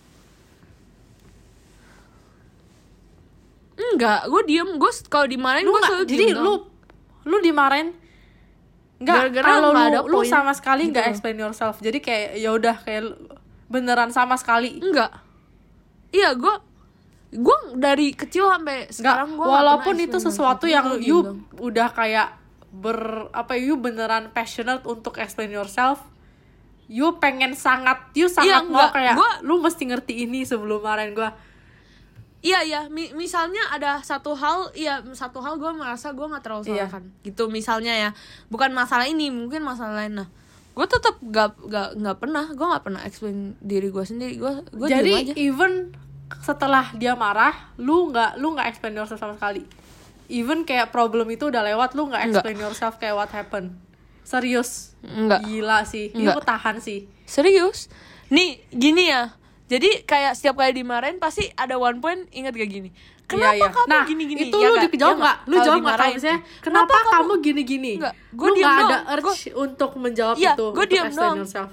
Enggak 3.75 4.31
gue 4.31 4.43
diem. 4.47 4.69
Gue 4.79 4.93
kalau 5.11 5.27
dimarahin 5.27 5.67
gue 5.67 5.81
selalu 5.83 6.05
jadi 6.07 6.25
diem 6.31 6.39
lu 6.39 6.55
lu 7.25 7.37
dimarahin 7.43 8.04
nggak 8.97 9.16
Gara-gara 9.32 9.45
kalau 9.45 9.70
lu 9.70 9.80
ada 9.80 9.99
lu 10.03 10.20
sama 10.24 10.53
sekali 10.53 10.86
gitu 10.86 10.92
nggak 10.92 11.05
loh. 11.05 11.12
explain 11.12 11.36
yourself. 11.36 11.76
Jadi 11.78 11.99
kayak 11.99 12.28
ya 12.36 12.51
udah 12.51 12.76
kayak 12.78 13.05
beneran 13.66 14.11
sama 14.11 14.34
sekali. 14.34 14.78
Enggak 14.78 15.11
iya 16.11 16.30
gue 16.32 16.55
gue 17.34 17.59
dari 17.74 18.14
kecil 18.14 18.47
sampai 18.47 18.86
sekarang 18.88 19.34
gue 19.34 19.42
walaupun 19.42 19.99
itu 19.99 20.22
sesuatu 20.22 20.64
yang 20.64 20.95
you 20.97 21.18
gitu. 21.20 21.32
udah 21.61 21.90
kayak 21.90 22.38
ber 22.70 23.26
apa 23.30 23.55
you 23.55 23.74
beneran 23.74 24.30
passionate 24.30 24.82
untuk 24.84 25.18
explain 25.18 25.51
yourself 25.51 25.99
you 26.86 27.18
pengen 27.18 27.51
sangat 27.53 27.99
you 28.12 28.26
sangat 28.28 28.62
Iya, 28.62 28.70
mau 28.70 28.86
kayak 28.88 29.14
Gua- 29.14 29.38
lu 29.40 29.59
mesti 29.59 29.82
ngerti 29.84 30.22
ini 30.22 30.42
sebelum 30.45 30.78
marahin 30.80 31.11
gua 31.12 31.34
Iya 32.45 32.61
iya, 32.61 32.80
Mi- 32.86 33.16
misalnya 33.16 33.64
ada 33.72 34.05
satu 34.05 34.36
hal, 34.36 34.68
iya 34.76 35.01
satu 35.11 35.40
hal 35.40 35.57
gue 35.57 35.70
merasa 35.72 36.12
gue 36.12 36.22
nggak 36.22 36.45
terlalu 36.45 36.62
Iya. 36.68 36.86
salahkan, 36.86 37.05
gitu 37.24 37.49
misalnya 37.49 37.97
ya, 37.97 38.11
bukan 38.47 38.70
masalah 38.70 39.09
ini, 39.09 39.32
mungkin 39.32 39.64
masalah 39.64 40.05
lain. 40.05 40.20
Nah, 40.20 40.28
gue 40.70 40.84
tetap 40.84 41.16
gak 41.24 41.57
gak 41.64 41.97
nggak 41.97 42.16
pernah, 42.20 42.45
gue 42.47 42.66
nggak 42.68 42.84
pernah 42.84 43.01
explain 43.03 43.57
diri 43.59 43.88
gue 43.88 44.05
sendiri, 44.05 44.36
gue 44.36 44.53
gue 44.70 44.86
jadi 44.86 45.11
aja. 45.16 45.32
even 45.34 45.97
setelah 46.36 46.92
dia 46.92 47.16
marah 47.16 47.72
lu 47.76 48.12
nggak 48.12 48.36
lu 48.36 48.53
nggak 48.53 48.68
explain 48.68 48.92
yourself 48.92 49.18
sama 49.18 49.34
sekali. 49.34 49.64
Even 50.26 50.64
kayak 50.64 50.88
problem 50.88 51.28
itu 51.28 51.49
udah 51.49 51.64
lewat 51.64 51.92
lu 51.92 52.09
nggak 52.09 52.28
explain 52.28 52.57
yourself 52.59 52.97
kayak 52.97 53.12
what 53.14 53.30
happened. 53.30 53.72
Serius. 54.20 54.97
Enggak, 55.01 55.45
gila 55.45 55.84
sih. 55.84 56.09
Nggak. 56.11 56.34
you 56.34 56.42
tahan 56.42 56.76
sih. 56.78 57.09
Serius. 57.24 57.92
Nih 58.28 58.61
gini 58.68 59.09
ya, 59.09 59.32
jadi 59.65 60.05
kayak 60.05 60.33
setiap 60.35 60.55
kali 60.55 60.77
dimarahin 60.77 61.17
pasti 61.17 61.49
ada 61.55 61.75
one 61.75 61.99
point 61.99 62.29
inget 62.31 62.53
gak 62.53 62.69
gini. 62.69 62.91
Kenapa 63.25 63.57
Iya, 63.57 63.65
iya. 63.65 63.69
kamu 63.73 63.89
nah, 63.89 64.05
gini-gini? 64.05 64.41
itu 64.45 64.57
Ya 64.59 64.69
lu 64.69 64.77
nggak? 64.77 64.93
dijawab 64.93 65.17
Ya 65.17 65.23
nggak? 65.23 65.37
lu 65.43 65.55
jawab 65.57 65.81
nggak 65.81 65.97
kalau 65.97 66.12
misalnya 66.12 66.41
Kenapa 66.61 66.61
kenapa, 66.61 66.99
kamu- 67.11 67.25
gua 68.31 68.45
lu 68.45 68.55
diem 68.55 68.69
nggak 68.69 68.85
ada 68.85 68.99
urge 69.11 69.43
untuk 69.57 69.91
menjawab 69.97 70.37
Iya, 70.37 70.53
itu 70.53 70.67
gua 70.69 70.85
diem 70.85 71.05
explain 71.07 71.17
doang. 71.25 71.39
yourself. 71.41 71.71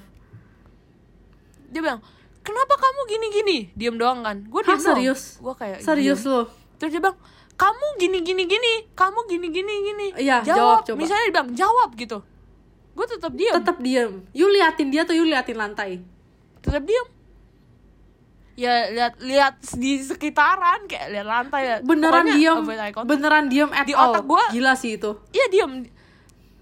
dia 1.68 1.80
bilang 1.80 2.00
kenapa 2.42 2.74
kamu 2.74 3.00
gini-gini? 3.06 3.58
Diem 3.74 3.96
doang 3.96 4.20
kan. 4.22 4.38
Gue 4.44 4.62
doang. 4.62 4.80
serius? 4.80 5.22
Gue 5.38 5.54
kayak 5.54 5.80
serius 5.82 6.24
lu? 6.24 6.48
Terus 6.76 6.89
dia 6.89 7.00
bilang 7.00 7.20
kamu 7.54 7.86
gini-gini 7.98 8.44
gini 8.46 8.74
kamu 8.92 9.20
gini-gini 9.28 9.74
gini 9.86 10.08
Iya, 10.18 10.42
jawab, 10.42 10.48
jawab, 10.48 10.80
coba. 10.86 10.98
misalnya 10.98 11.22
dia 11.22 11.34
bilang 11.34 11.50
jawab 11.54 11.89
gitu. 11.94 12.18
Gue 12.92 13.06
tetap 13.06 13.32
diem. 13.32 13.54
Tetap 13.54 13.78
diem. 13.78 14.12
You 14.32 14.48
liatin 14.48 14.88
dia 14.88 15.04
tuh 15.04 15.14
you 15.14 15.24
liatin 15.24 15.56
lantai? 15.56 16.00
Tetap 16.60 16.84
diem 16.84 17.08
ya 18.62 18.74
lihat 18.88 19.14
lihat 19.20 19.53
di 19.74 19.97
sekitaran 19.97 20.86
kayak 20.86 21.07
lihat 21.09 21.26
lantai 21.26 21.62
ya. 21.64 21.76
beneran 21.82 22.22
Pokoknya 22.22 22.36
diem 22.38 22.57
beneran 23.03 23.45
diem 23.47 23.70
at 23.72 23.84
Di 23.84 23.93
all 23.93 24.14
otak 24.14 24.24
gua- 24.24 24.51
gila 24.51 24.74
sih 24.76 24.95
itu 24.95 25.18
Iya 25.32 25.45
diem. 25.49 25.72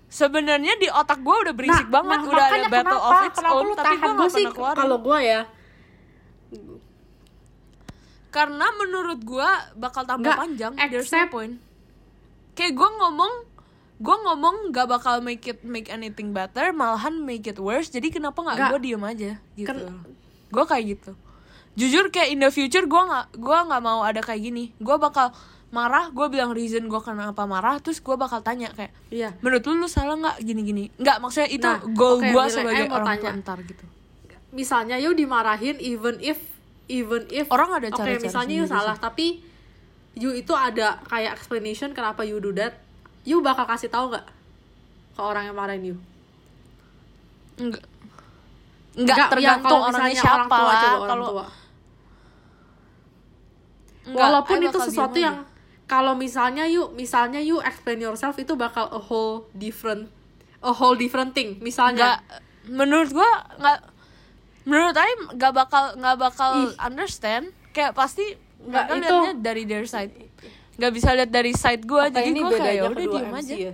Sebenarnya 0.09 0.73
di 0.75 0.87
otak 0.87 1.19
gue 1.19 1.35
udah 1.37 1.53
berisik 1.53 1.85
Nah, 1.85 2.01
banget, 2.01 2.17
nah, 2.17 2.29
udah 2.29 2.45
ada 2.47 2.67
battle 2.67 2.81
kenapa, 2.89 2.97
of 2.97 3.21
its 3.21 3.37
kenapa 3.37 3.53
own, 3.53 3.67
tapi 3.69 3.93
gue 3.93 4.09
gue 4.09 4.15
gak 4.17 4.31
sih 4.31 4.45
kalau 4.49 4.97
gue 4.97 5.19
ya 5.21 5.41
Karena 8.29 8.65
menurut 8.71 9.19
gue 9.19 9.49
bakal 9.75 10.05
tambah 10.05 10.21
Nggak, 10.23 10.37
panjang. 10.37 10.73
There's 10.87 11.09
no 11.09 11.25
point. 11.27 11.57
Kayak 12.53 12.73
gue 12.73 12.89
ngomong, 12.91 13.33
gue 13.97 14.15
ngomong 14.19 14.55
gak 14.69 14.87
bakal 14.87 15.17
make 15.19 15.45
it 15.45 15.61
make 15.63 15.89
anything 15.89 16.29
better, 16.29 16.69
malahan 16.71 17.17
make 17.19 17.45
it 17.45 17.57
worse. 17.57 17.89
Jadi 17.89 18.09
kenapa 18.09 18.37
nggak 18.39 18.55
Nggak. 18.55 18.69
gue 18.71 18.79
diem 18.81 19.03
aja 19.03 19.31
gitu? 19.55 19.67
Ken- 19.67 19.97
gue 20.49 20.65
kayak 20.65 20.85
gitu. 20.87 21.11
Jujur 21.77 22.09
kayak 22.09 22.29
in 22.33 22.39
the 22.41 22.49
future 22.49 22.85
gue 22.85 23.01
nggak 23.01 23.37
gue 23.37 23.59
nggak 23.69 23.81
mau 23.83 24.01
ada 24.01 24.21
kayak 24.23 24.41
gini. 24.41 24.73
Gue 24.81 24.97
bakal 24.97 25.33
marah, 25.69 26.09
gue 26.09 26.25
bilang 26.33 26.49
reason 26.53 26.89
gue 26.89 27.01
kenapa 27.01 27.45
marah, 27.45 27.77
terus 27.77 28.01
gue 28.01 28.15
bakal 28.17 28.41
tanya 28.41 28.73
kayak 28.73 28.89
iya. 29.13 29.37
Menurut 29.45 29.61
lu, 29.69 29.85
lu 29.85 29.87
salah 29.87 30.17
nggak? 30.17 30.41
Gini-gini. 30.41 30.89
Nggak 30.97 31.17
maksudnya 31.21 31.49
itu 31.49 31.69
Nah, 31.69 31.77
goal 31.93 32.17
oke, 32.19 32.29
gue 32.33 32.43
sebagai 32.49 32.83
eh, 32.85 32.89
mau 32.89 32.97
orang 32.97 33.07
tanya. 33.13 33.29
tua. 33.29 33.41
Ntar 33.45 33.57
gitu. 33.69 33.85
Misalnya 34.49 34.97
you 34.97 35.13
dimarahin 35.13 35.77
even 35.77 36.17
if 36.25 36.41
even 36.89 37.29
if 37.29 37.45
Orang 37.53 37.69
ada 37.69 37.93
oke 37.93 38.01
cara-cara 38.01 38.17
misalnya 38.17 38.55
you 38.57 38.65
sendiri 38.65 38.81
salah 38.81 38.97
tapi 38.97 39.27
you 40.17 40.33
itu 40.33 40.51
ada 40.57 40.97
kayak 41.05 41.37
explanation 41.37 41.93
kenapa 41.93 42.25
you 42.25 42.41
do 42.41 42.49
that 42.49 42.81
you 43.29 43.45
bakal 43.45 43.69
kasih 43.69 43.93
tahu 43.93 44.09
nggak 44.09 44.25
ke 45.13 45.21
orang 45.21 45.45
yang 45.45 45.53
marahin 45.53 45.83
you? 45.93 45.97
Enggak 47.61 47.85
Nggak, 48.89 49.05
enggak 49.05 49.17
ya, 49.19 49.27
tergantung 49.29 49.69
kalau 49.75 49.89
orangnya 49.89 50.17
siapa 50.17 50.33
orang 50.33 50.49
tua, 50.49 50.65
lah 50.65 50.81
orang 50.95 51.07
kalau 51.07 51.27
tua. 51.27 51.45
enggak, 54.05 54.19
walaupun 54.19 54.57
I 54.57 54.65
itu 54.65 54.77
sesuatu 54.81 55.17
yang 55.17 55.37
kalau 55.85 56.13
misalnya 56.13 56.65
you 56.65 56.89
misalnya 56.93 57.39
you 57.39 57.61
explain 57.61 57.99
yourself 57.99 58.35
itu 58.35 58.53
bakal 58.53 58.89
a 58.89 58.99
whole 58.99 59.49
different 59.53 60.09
a 60.61 60.71
whole 60.71 60.93
different 60.93 61.33
thing 61.33 61.57
misalnya 61.59 62.17
enggak 62.17 62.19
menurut 62.67 63.09
gua 63.11 63.29
enggak 63.55 63.79
menurut 64.65 64.95
Aim 64.95 65.19
nggak 65.33 65.53
bakal 65.55 65.83
nggak 65.95 66.17
bakal 66.19 66.51
Ih. 66.63 66.73
understand 66.79 67.45
kayak 67.71 67.93
pasti 67.93 68.37
Nggak, 68.59 68.85
mereka 68.85 68.97
itu- 68.99 69.07
lihatnya 69.15 69.33
dari 69.39 69.63
their 69.63 69.85
side 69.85 70.13
nggak 70.75 70.91
bisa 70.91 71.09
lihat 71.13 71.29
dari 71.29 71.53
side 71.53 71.83
gua 71.83 72.07
Oke, 72.07 72.15
jadi 72.15 72.27
ini 72.27 72.39
gua 72.39 72.51
kayak 72.55 72.73
ya 72.73 72.81
udah 72.85 73.05
diem 73.05 73.27
MC 73.27 73.37
aja 73.39 73.55
ya. 73.55 73.73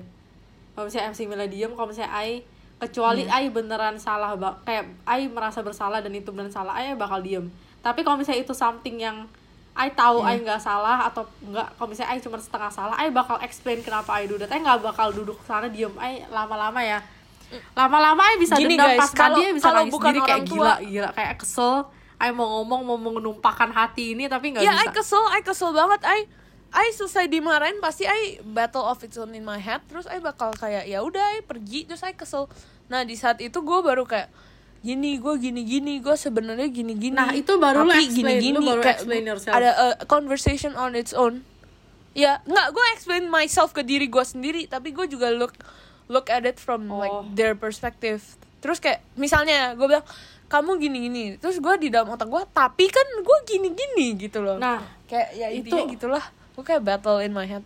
Kalau 0.76 0.86
misalnya 0.86 1.08
MC 1.08 1.20
Mila 1.24 1.48
diem, 1.48 1.72
kalau 1.72 1.88
misalnya 1.88 2.12
Ai 2.12 2.32
kecuali 2.78 3.24
Iya. 3.24 3.34
Ai 3.34 3.46
beneran 3.48 3.96
salah 3.96 4.36
kayak 4.62 4.84
Ai 5.04 5.26
merasa 5.26 5.60
bersalah 5.60 6.00
dan 6.00 6.12
itu 6.12 6.30
beneran 6.30 6.52
salah, 6.52 6.76
Ai 6.76 6.92
bakal 6.94 7.20
diem. 7.20 7.48
Tapi 7.80 8.02
kalau 8.02 8.18
misalnya 8.18 8.42
itu 8.42 8.52
something 8.52 8.98
yang 8.98 9.24
Ai 9.72 9.92
tahu 9.92 10.20
Iya. 10.20 10.28
Ai 10.30 10.38
nggak 10.42 10.62
salah 10.62 11.04
atau 11.04 11.24
enggak, 11.42 11.68
kalau 11.74 11.88
misalnya 11.88 12.12
Ai 12.12 12.20
cuma 12.20 12.36
setengah 12.38 12.70
salah, 12.70 12.96
Ai 12.96 13.10
bakal 13.10 13.40
explain 13.40 13.80
kenapa 13.80 14.12
Ai 14.14 14.28
that. 14.30 14.48
Ai 14.48 14.60
nggak 14.60 14.80
bakal 14.82 15.12
duduk 15.12 15.40
sana 15.42 15.68
diem. 15.68 15.92
Ai 15.96 16.24
lama-lama 16.28 16.80
ya. 16.80 17.00
Lama-lama 17.72 18.22
Ai 18.22 18.36
bisa 18.36 18.56
Gini, 18.56 18.74
dendam 18.74 18.90
guys, 18.90 19.00
pas 19.00 19.12
kalau- 19.14 19.38
dia 19.38 19.50
bisa 19.50 19.66
kalau 19.66 19.80
nangis 19.82 19.94
bukan 19.94 20.08
sendiri 20.10 20.22
kayak 20.22 20.36
orang 20.36 20.48
tua- 20.48 20.58
gila, 20.58 20.76
gila 20.82 21.10
kayak 21.12 21.34
kesel. 21.38 21.76
Ai 22.16 22.32
mau 22.32 22.48
ngomong 22.58 22.82
mau 22.82 23.12
menumpahkan 23.12 23.70
hati 23.70 24.16
ini 24.16 24.26
tapi 24.26 24.52
nggak 24.52 24.64
ya 24.64 24.72
bisa. 24.74 24.82
I 24.82 24.88
kesel 24.90 25.24
I 25.30 25.42
kesel 25.42 25.72
banget 25.72 26.00
I 26.02 26.20
I 26.76 26.92
selesai 26.92 27.26
dimarahin 27.26 27.80
pasti 27.80 28.04
I 28.04 28.44
battle 28.44 28.84
of 28.84 29.00
its 29.00 29.16
own 29.16 29.32
in 29.32 29.42
my 29.42 29.56
head. 29.56 29.80
Terus 29.88 30.06
I 30.06 30.20
bakal 30.20 30.52
kayak 30.52 30.84
ya 30.84 31.00
udah 31.00 31.24
I 31.34 31.42
pergi. 31.42 31.88
Terus 31.88 32.04
I 32.04 32.12
kesel. 32.12 32.52
Nah 32.86 33.02
di 33.02 33.16
saat 33.16 33.40
itu 33.40 33.56
gue 33.58 33.80
baru 33.80 34.04
kayak 34.04 34.28
gini 34.82 35.18
gue 35.18 35.34
gini 35.40 35.64
gini 35.64 35.98
gue 35.98 36.14
sebenarnya 36.14 36.68
gini 36.68 36.94
gini. 36.94 37.16
Nah, 37.16 37.32
itu 37.32 37.56
baru 37.56 37.88
tapi 37.88 38.06
explain, 38.06 38.38
lu 38.52 38.62
baru 38.62 38.82
kayak 38.84 39.02
explain 39.02 39.24
yourself. 39.26 39.56
ada 39.56 39.72
a 39.74 40.06
conversation 40.06 40.76
on 40.76 40.94
its 40.94 41.10
own. 41.12 41.42
Ya 42.12 42.44
nggak 42.44 42.68
gue 42.70 42.86
explain 42.94 43.24
myself 43.26 43.72
ke 43.72 43.82
diri 43.82 44.06
gue 44.06 44.22
sendiri 44.22 44.68
tapi 44.68 44.92
gue 44.92 45.08
juga 45.08 45.32
look 45.32 45.56
look 46.06 46.30
at 46.30 46.44
it 46.44 46.60
from 46.60 46.86
Oh. 46.86 47.00
like 47.00 47.18
their 47.34 47.56
perspective. 47.56 48.22
Terus 48.60 48.78
kayak 48.78 49.02
misalnya 49.16 49.74
gue 49.74 49.88
bilang 49.88 50.06
kamu 50.46 50.78
gini 50.78 50.98
gini. 51.02 51.24
Terus 51.36 51.58
gue 51.58 51.76
di 51.80 51.90
dalam 51.90 52.12
otak 52.12 52.28
gue 52.28 52.44
tapi 52.52 52.86
kan 52.86 53.08
gue 53.18 53.38
gini 53.44 53.74
gini 53.74 54.14
gitu 54.20 54.44
loh. 54.44 54.60
Nah, 54.60 54.86
kayak 55.06 55.34
ya 55.34 55.50
itu- 55.50 55.66
intinya 55.66 55.86
gitulah 55.90 56.26
gue 56.56 56.64
kayak 56.64 56.84
battle 56.88 57.20
in 57.20 57.36
my 57.36 57.44
head. 57.44 57.64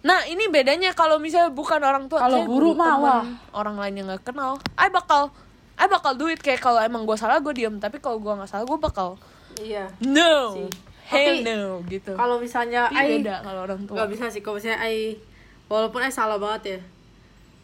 Nah 0.00 0.24
ini 0.24 0.48
bedanya 0.48 0.96
kalau 0.96 1.20
misalnya 1.20 1.52
bukan 1.52 1.82
orang 1.82 2.08
tua 2.08 2.24
Kalau 2.24 2.48
guru 2.48 2.72
mah, 2.72 3.26
orang 3.52 3.76
lain 3.76 4.00
yang 4.00 4.06
nggak 4.08 4.32
kenal 4.32 4.56
I 4.78 4.88
bakal 4.88 5.34
I 5.76 5.86
bakal 5.90 6.16
do 6.16 6.32
it. 6.32 6.40
Kayak 6.40 6.64
kalau 6.64 6.80
emang 6.80 7.04
gue 7.04 7.16
salah 7.20 7.36
gue 7.42 7.52
diem. 7.52 7.76
Tapi 7.76 8.00
kalau 8.00 8.16
gue 8.16 8.32
nggak 8.32 8.48
salah 8.48 8.64
gue 8.64 8.78
bakal 8.80 9.20
iya. 9.60 9.92
no. 10.00 10.56
Sih. 10.56 10.70
hey 11.12 11.44
Tapi 11.44 11.52
no 11.52 11.84
gitu. 11.84 12.16
Kalau 12.16 12.40
misalnya 12.40 12.88
tapi 12.88 12.96
Ai 12.96 13.08
beda 13.20 13.44
kalau 13.44 13.60
orang 13.68 13.80
tua. 13.84 13.96
Nggak 14.00 14.08
bisa 14.16 14.24
sih 14.32 14.40
kalau 14.40 14.56
misalnya 14.56 14.80
I 14.80 15.20
walaupun 15.68 16.00
I 16.00 16.12
salah 16.14 16.40
banget 16.40 16.62
ya. 16.64 16.80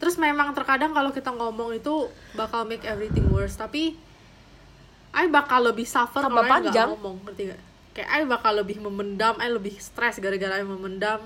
Terus 0.03 0.19
memang 0.19 0.53
terkadang 0.53 0.93
kalau 0.93 1.15
kita 1.15 1.31
ngomong 1.33 1.79
itu 1.79 2.11
bakal 2.37 2.69
make 2.69 2.85
everything 2.85 3.25
worse. 3.33 3.57
Tapi 3.57 3.97
I 5.15 5.31
bakal 5.33 5.65
lebih 5.73 5.87
suffer 5.89 6.21
Tambah 6.21 6.43
kalau 6.43 6.53
panjang. 6.53 6.89
ngomong 6.93 7.17
ngerti 7.29 7.55
gak 7.55 7.72
kayak 7.93 8.09
I 8.09 8.23
bakal 8.25 8.57
lebih 8.57 8.81
memendam 8.81 9.37
I 9.37 9.49
lebih 9.53 9.77
stres 9.77 10.17
gara-gara 10.19 10.61
I 10.61 10.65
memendam. 10.65 11.21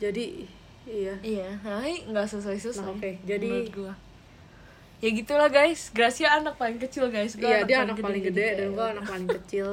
Jadi 0.00 0.48
iya. 0.84 1.16
Iya 1.20 1.48
nah 1.64 1.84
nggak 1.84 2.26
selesai 2.28 2.56
selesai 2.60 2.84
Nah, 2.84 2.92
oke. 2.96 3.10
Jadi- 3.24 3.72
gue 3.72 3.92
ya 4.96 5.10
gitulah 5.12 5.48
guys. 5.52 5.92
Gracia 5.92 6.40
anak 6.40 6.56
paling 6.56 6.80
kecil 6.80 7.12
guys. 7.12 7.36
Gua 7.36 7.48
iya 7.52 7.58
dia 7.68 7.84
anak 7.84 8.00
paling 8.00 8.22
gede 8.24 8.46
kayak 8.48 8.56
dan 8.56 8.68
gua 8.72 8.86
anak 8.96 9.04
paling 9.04 9.28
kecil. 9.42 9.68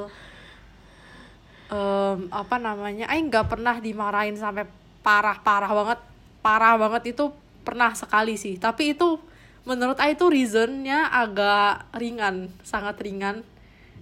Em, 1.72 2.18
apa 2.28 2.56
namanya? 2.60 3.08
I 3.08 3.24
nggak 3.24 3.48
pernah 3.48 3.80
dimarahin 3.80 4.36
sampai 4.36 4.68
parah 5.00 5.40
parah 5.40 5.72
banget. 5.72 6.00
Parah 6.44 6.76
banget 6.76 7.16
itu 7.16 7.32
pernah 7.64 7.96
sekali 7.96 8.36
sih. 8.36 8.60
Tapi 8.60 8.92
itu 8.92 9.16
menurut 9.64 9.96
I 9.96 10.12
itu 10.12 10.28
reasonnya 10.28 11.08
agak 11.08 11.88
ringan 11.96 12.52
sangat 12.60 13.00
ringan. 13.00 13.40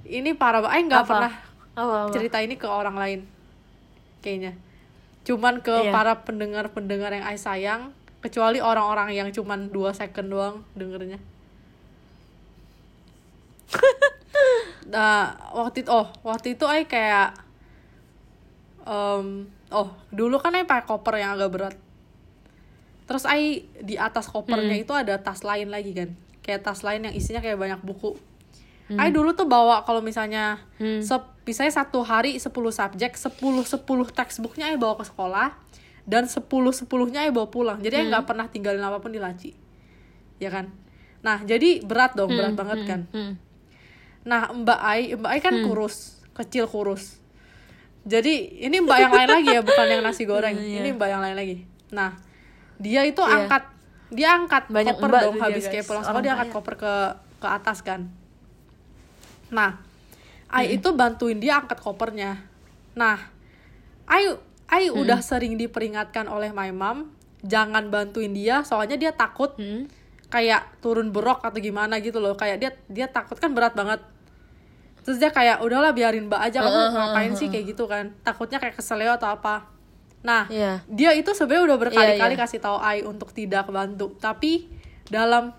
Ini 0.03 0.35
parah 0.35 0.59
banget 0.67 0.75
I 0.75 0.83
nggak 0.91 1.07
pernah 1.07 1.33
apa, 1.73 2.09
apa? 2.09 2.13
cerita 2.13 2.39
ini 2.45 2.61
ke 2.61 2.69
orang 2.69 2.97
lain 2.97 3.21
kayaknya. 4.21 4.53
Cuman 5.23 5.63
ke 5.63 5.71
Iya. 5.71 5.93
para 5.95 6.23
pendengar-pendengar 6.27 7.15
yang 7.15 7.27
I 7.27 7.39
sayang 7.39 7.95
kecuali 8.23 8.63
orang-orang 8.63 9.15
yang 9.15 9.29
cuman 9.31 9.71
dua 9.71 9.91
second 9.95 10.29
doang 10.31 10.57
dengernya. 10.79 11.19
Nah 14.93 15.39
waktu 15.55 15.87
itu 15.87 15.91
oh 15.95 16.11
waktu 16.21 16.59
itu 16.59 16.65
I 16.69 16.85
kayak 16.85 17.33
em, 18.85 19.49
oh 19.73 19.89
dulu 20.13 20.37
kan 20.43 20.53
I 20.59 20.67
pakai 20.69 20.85
koper 20.85 21.17
yang 21.17 21.39
agak 21.39 21.51
berat. 21.55 21.75
Terus 23.09 23.25
I 23.25 23.65
di 23.81 23.97
atas 23.97 24.29
kopernya 24.29 24.77
itu 24.77 24.93
ada 24.93 25.17
tas 25.23 25.41
lain 25.47 25.71
lagi 25.73 25.97
kan. 25.97 26.11
Kayak 26.43 26.67
tas 26.67 26.83
lain 26.83 27.09
yang 27.09 27.15
isinya 27.15 27.41
kayak 27.41 27.57
banyak 27.57 27.81
buku 27.81 28.19
I 28.97 29.09
dulu 29.09 29.33
tuh 29.33 29.45
bawa 29.45 29.83
kalau 29.83 30.01
misalnya 30.01 30.59
Hmm. 30.77 31.01
sep, 31.01 31.23
misalnya 31.43 31.75
satu 31.75 32.03
hari 32.03 32.37
10 32.37 32.49
subjek 32.71 33.15
10 33.15 33.63
10 33.63 33.85
textbooknya 34.09 34.69
I 34.69 34.77
bawa 34.77 34.97
ke 34.97 35.05
sekolah 35.05 35.55
dan 36.03 36.27
10 36.27 36.43
10-nya 36.73 37.25
I 37.25 37.31
bawa 37.31 37.47
pulang 37.47 37.79
jadi 37.79 38.01
I 38.01 38.11
nggak 38.11 38.25
pernah 38.25 38.47
tinggalin 38.47 38.81
apa 38.81 38.99
pun 38.99 39.11
di 39.11 39.19
laci 39.19 39.55
ya 40.37 40.49
kan 40.49 40.69
nah 41.21 41.39
jadi 41.41 41.81
berat 41.81 42.13
dong 42.13 42.33
berat 42.33 42.53
banget 42.53 42.79
kan 42.85 43.01
Hmm. 43.11 43.35
Nah, 44.23 44.55
Mbak 44.55 44.79
Ai, 44.79 45.19
Mbak 45.19 45.31
Ai 45.35 45.41
kan 45.43 45.51
kurus, 45.67 46.23
kecil 46.31 46.71
kurus. 46.71 47.19
Jadi 48.03 48.63
ini 48.63 48.79
Mbak 48.79 48.99
yang 49.01 49.11
lain 49.11 49.31
lagi 49.35 49.51
ya, 49.51 49.63
bukan 49.63 49.83
yang 49.83 49.99
nasi 49.99 50.23
goreng. 50.23 50.55
Iya. 50.55 50.79
Ini 50.79 50.95
Mbak 50.95 51.09
yang 51.11 51.23
lain 51.27 51.35
lagi. 51.35 51.57
Nah, 51.91 52.15
dia 52.79 53.03
itu 53.03 53.19
Iya. 53.19 53.35
angkat, 53.43 53.63
dia 54.15 54.31
angkat 54.31 54.71
Banyak 54.71 54.95
koper 54.95 55.11
dong 55.27 55.43
habis 55.43 55.67
kayak 55.67 55.87
pulang 55.87 56.07
sekolah 56.07 56.23
dia 56.23 56.39
angkat 56.39 56.55
koper 56.55 56.75
ke 56.79 56.95
ke 57.39 57.49
atas 57.51 57.83
kan. 57.83 58.15
Nah, 59.53 59.79
Ai 60.49 60.75
itu 60.75 60.89
bantuin 60.91 61.37
dia 61.37 61.57
angkat 61.57 61.79
kopernya. 61.79 62.41
Nah, 62.93 63.17
Ai 64.05 64.29
Ai 64.67 64.89
udah 64.89 65.21
sering 65.21 65.55
diperingatkan 65.55 66.25
oleh 66.27 66.49
my 66.51 66.69
mom 66.71 67.13
jangan 67.43 67.89
bantuin 67.89 68.31
dia 68.31 68.63
soalnya 68.63 68.95
dia 68.95 69.11
takut 69.11 69.53
Hmm. 69.55 69.85
kayak 70.29 70.79
turun 70.79 71.11
berok 71.11 71.41
atau 71.41 71.59
gimana 71.59 71.97
gitu 71.99 72.17
loh. 72.17 72.33
Kayak 72.33 72.57
dia 72.59 72.71
dia 72.87 73.07
takut 73.07 73.37
kan 73.37 73.51
berat 73.51 73.73
banget. 73.73 74.01
Terus 75.03 75.19
dia 75.19 75.29
kayak 75.29 75.61
udahlah 75.61 75.91
biarin 75.91 76.25
mbak 76.25 76.41
aja 76.43 76.61
kamu 76.61 76.73
Heeh, 76.73 76.91
ngapain 76.95 77.25
heeh, 77.27 77.37
sih 77.37 77.49
kayak 77.49 77.67
gitu 77.69 77.85
kan. 77.85 78.15
Takutnya 78.23 78.57
kayak 78.57 78.75
kesel 78.75 78.97
ya 78.99 79.15
atau 79.15 79.29
apa. 79.29 79.67
Nah 80.23 80.47
Iya. 80.47 80.81
dia 80.87 81.11
itu 81.13 81.33
sebenarnya 81.33 81.65
udah 81.67 81.79
berkali-kali 81.81 82.33
Iya, 82.33 82.39
iya. 82.39 82.45
kasih 82.47 82.61
tahu 82.61 82.79
Ai 82.79 83.03
untuk 83.03 83.29
tidak 83.31 83.67
bantu. 83.67 84.15
Tapi 84.17 84.71
dalam 85.07 85.51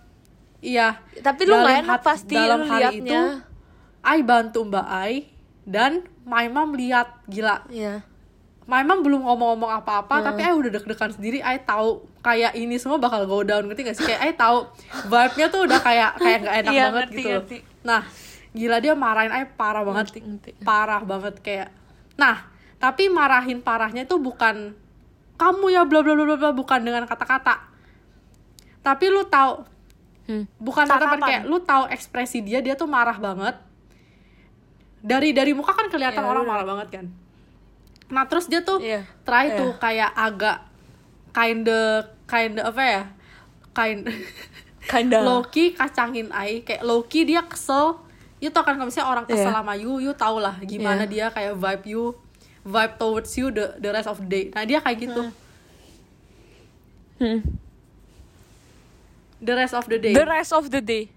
iya 0.60 0.98
Tapi 1.20 1.42
lu 1.44 1.52
dalam 1.52 1.66
nggak 1.66 1.80
enak 1.84 1.92
hat- 1.94 2.06
pasti 2.08 2.34
dalam 2.34 2.62
hari 2.64 3.04
itu 3.04 3.20
Ai 4.04 4.20
bantu 4.22 4.62
mbak 4.64 4.84
Ai 4.86 5.32
dan 5.64 5.92
my 6.22 6.46
mom 6.46 6.72
lihat 6.74 7.24
gila 7.26 7.64
Iya. 7.68 8.04
my 8.64 8.80
mom 8.82 9.00
belum 9.00 9.22
ngomong-ngomong 9.22 9.72
apa-apa 9.74 10.20
tapi 10.22 10.42
Ai 10.42 10.52
udah 10.52 10.70
deg-degan 10.70 11.10
sendiri 11.10 11.40
Ai 11.40 11.60
tahu 11.60 12.04
kayak 12.20 12.54
ini 12.54 12.76
semua 12.76 12.96
bakal 12.98 13.24
go 13.24 13.42
down 13.42 13.64
ngerti 13.64 13.82
gak 13.84 13.96
sih 13.96 14.06
kayak 14.06 14.22
Ai 14.22 14.34
tahu 14.34 14.68
vibe-nya 15.06 15.48
tuh 15.48 15.62
udah 15.64 15.80
kayak 15.80 16.12
kayak 16.18 16.38
nggak 16.42 16.56
enak 16.58 16.72
Iya, 16.74 16.84
banget 16.86 17.02
ngerti, 17.06 17.18
gitu 17.18 17.30
ngerti. 17.34 17.58
nah 17.82 18.02
gila 18.52 18.78
dia 18.78 18.94
marahin 18.94 19.32
Ai 19.32 19.46
parah 19.48 19.82
banget 19.82 20.04
Ngerti, 20.06 20.20
ngerti. 20.22 20.52
parah 20.62 21.02
banget 21.02 21.36
kayak 21.40 21.70
nah 22.14 22.48
tapi 22.78 23.08
marahin 23.08 23.58
parahnya 23.58 24.04
itu 24.04 24.16
bukan 24.16 24.76
kamu 25.34 25.66
ya 25.70 25.82
bla 25.82 26.00
bla 26.00 26.14
bla 26.14 26.36
bla 26.36 26.52
bukan 26.52 26.80
dengan 26.80 27.04
kata-kata 27.04 27.72
tapi 28.80 29.06
lu 29.08 29.24
tahu 29.26 29.72
Hmm. 30.24 30.48
bukan 30.56 30.88
kata 30.88 31.04
Tatapan. 31.04 31.20
kayak 31.22 31.44
lu 31.44 31.60
tahu 31.60 31.84
ekspresi 31.90 32.40
dia 32.40 32.60
dia 32.60 32.76
tuh 32.76 32.88
marah 32.88 33.16
banget 33.18 33.60
dari 35.04 35.36
dari 35.36 35.52
muka 35.52 35.76
kan 35.76 35.92
kelihatan 35.92 36.24
Iya, 36.24 36.32
orang 36.32 36.44
iya. 36.44 36.50
marah 36.50 36.66
banget 36.66 36.88
kan 36.90 37.06
nah 38.08 38.24
terus 38.24 38.48
dia 38.48 38.64
tuh 38.64 38.80
Iya. 38.80 39.04
try 39.22 39.52
Iya. 39.52 39.58
tuh 39.58 39.72
kayak 39.78 40.12
agak 40.12 40.58
kinda 41.30 41.82
kinda 42.24 42.62
apa 42.64 42.82
ya 42.82 43.02
kind 43.72 44.08
Kinda. 44.84 45.24
Loki 45.28 45.72
kacangin 45.72 46.28
Ai 46.30 46.60
kayak 46.62 46.84
Loki 46.84 47.24
dia 47.24 47.44
kesel 47.44 48.00
you 48.38 48.48
tau 48.48 48.62
kan 48.62 48.76
kalau 48.76 48.88
misalnya 48.88 49.08
orang 49.10 49.26
kesel 49.26 49.48
Iya. 49.48 49.56
sama 49.56 49.74
you 49.74 50.00
you 50.00 50.12
tau 50.14 50.38
lah 50.38 50.56
gimana 50.62 51.04
Iya. 51.04 51.12
dia 51.12 51.26
kayak 51.30 51.56
vibe 51.56 51.86
you 51.86 52.04
vibe 52.64 52.96
towards 52.96 53.32
you 53.34 53.48
the 53.50 53.76
the 53.78 53.90
rest 53.90 54.08
of 54.08 54.20
the 54.20 54.28
day 54.28 54.44
nah 54.50 54.64
dia 54.64 54.80
kayak 54.80 55.00
gitu 55.02 55.24
Hmm. 57.14 57.40
the 59.40 59.54
rest 59.54 59.72
of 59.72 59.88
the 59.88 59.96
day 59.98 60.12
The 60.12 60.26
rest 60.26 60.52
of 60.52 60.68
the 60.68 60.80
day. 60.80 61.08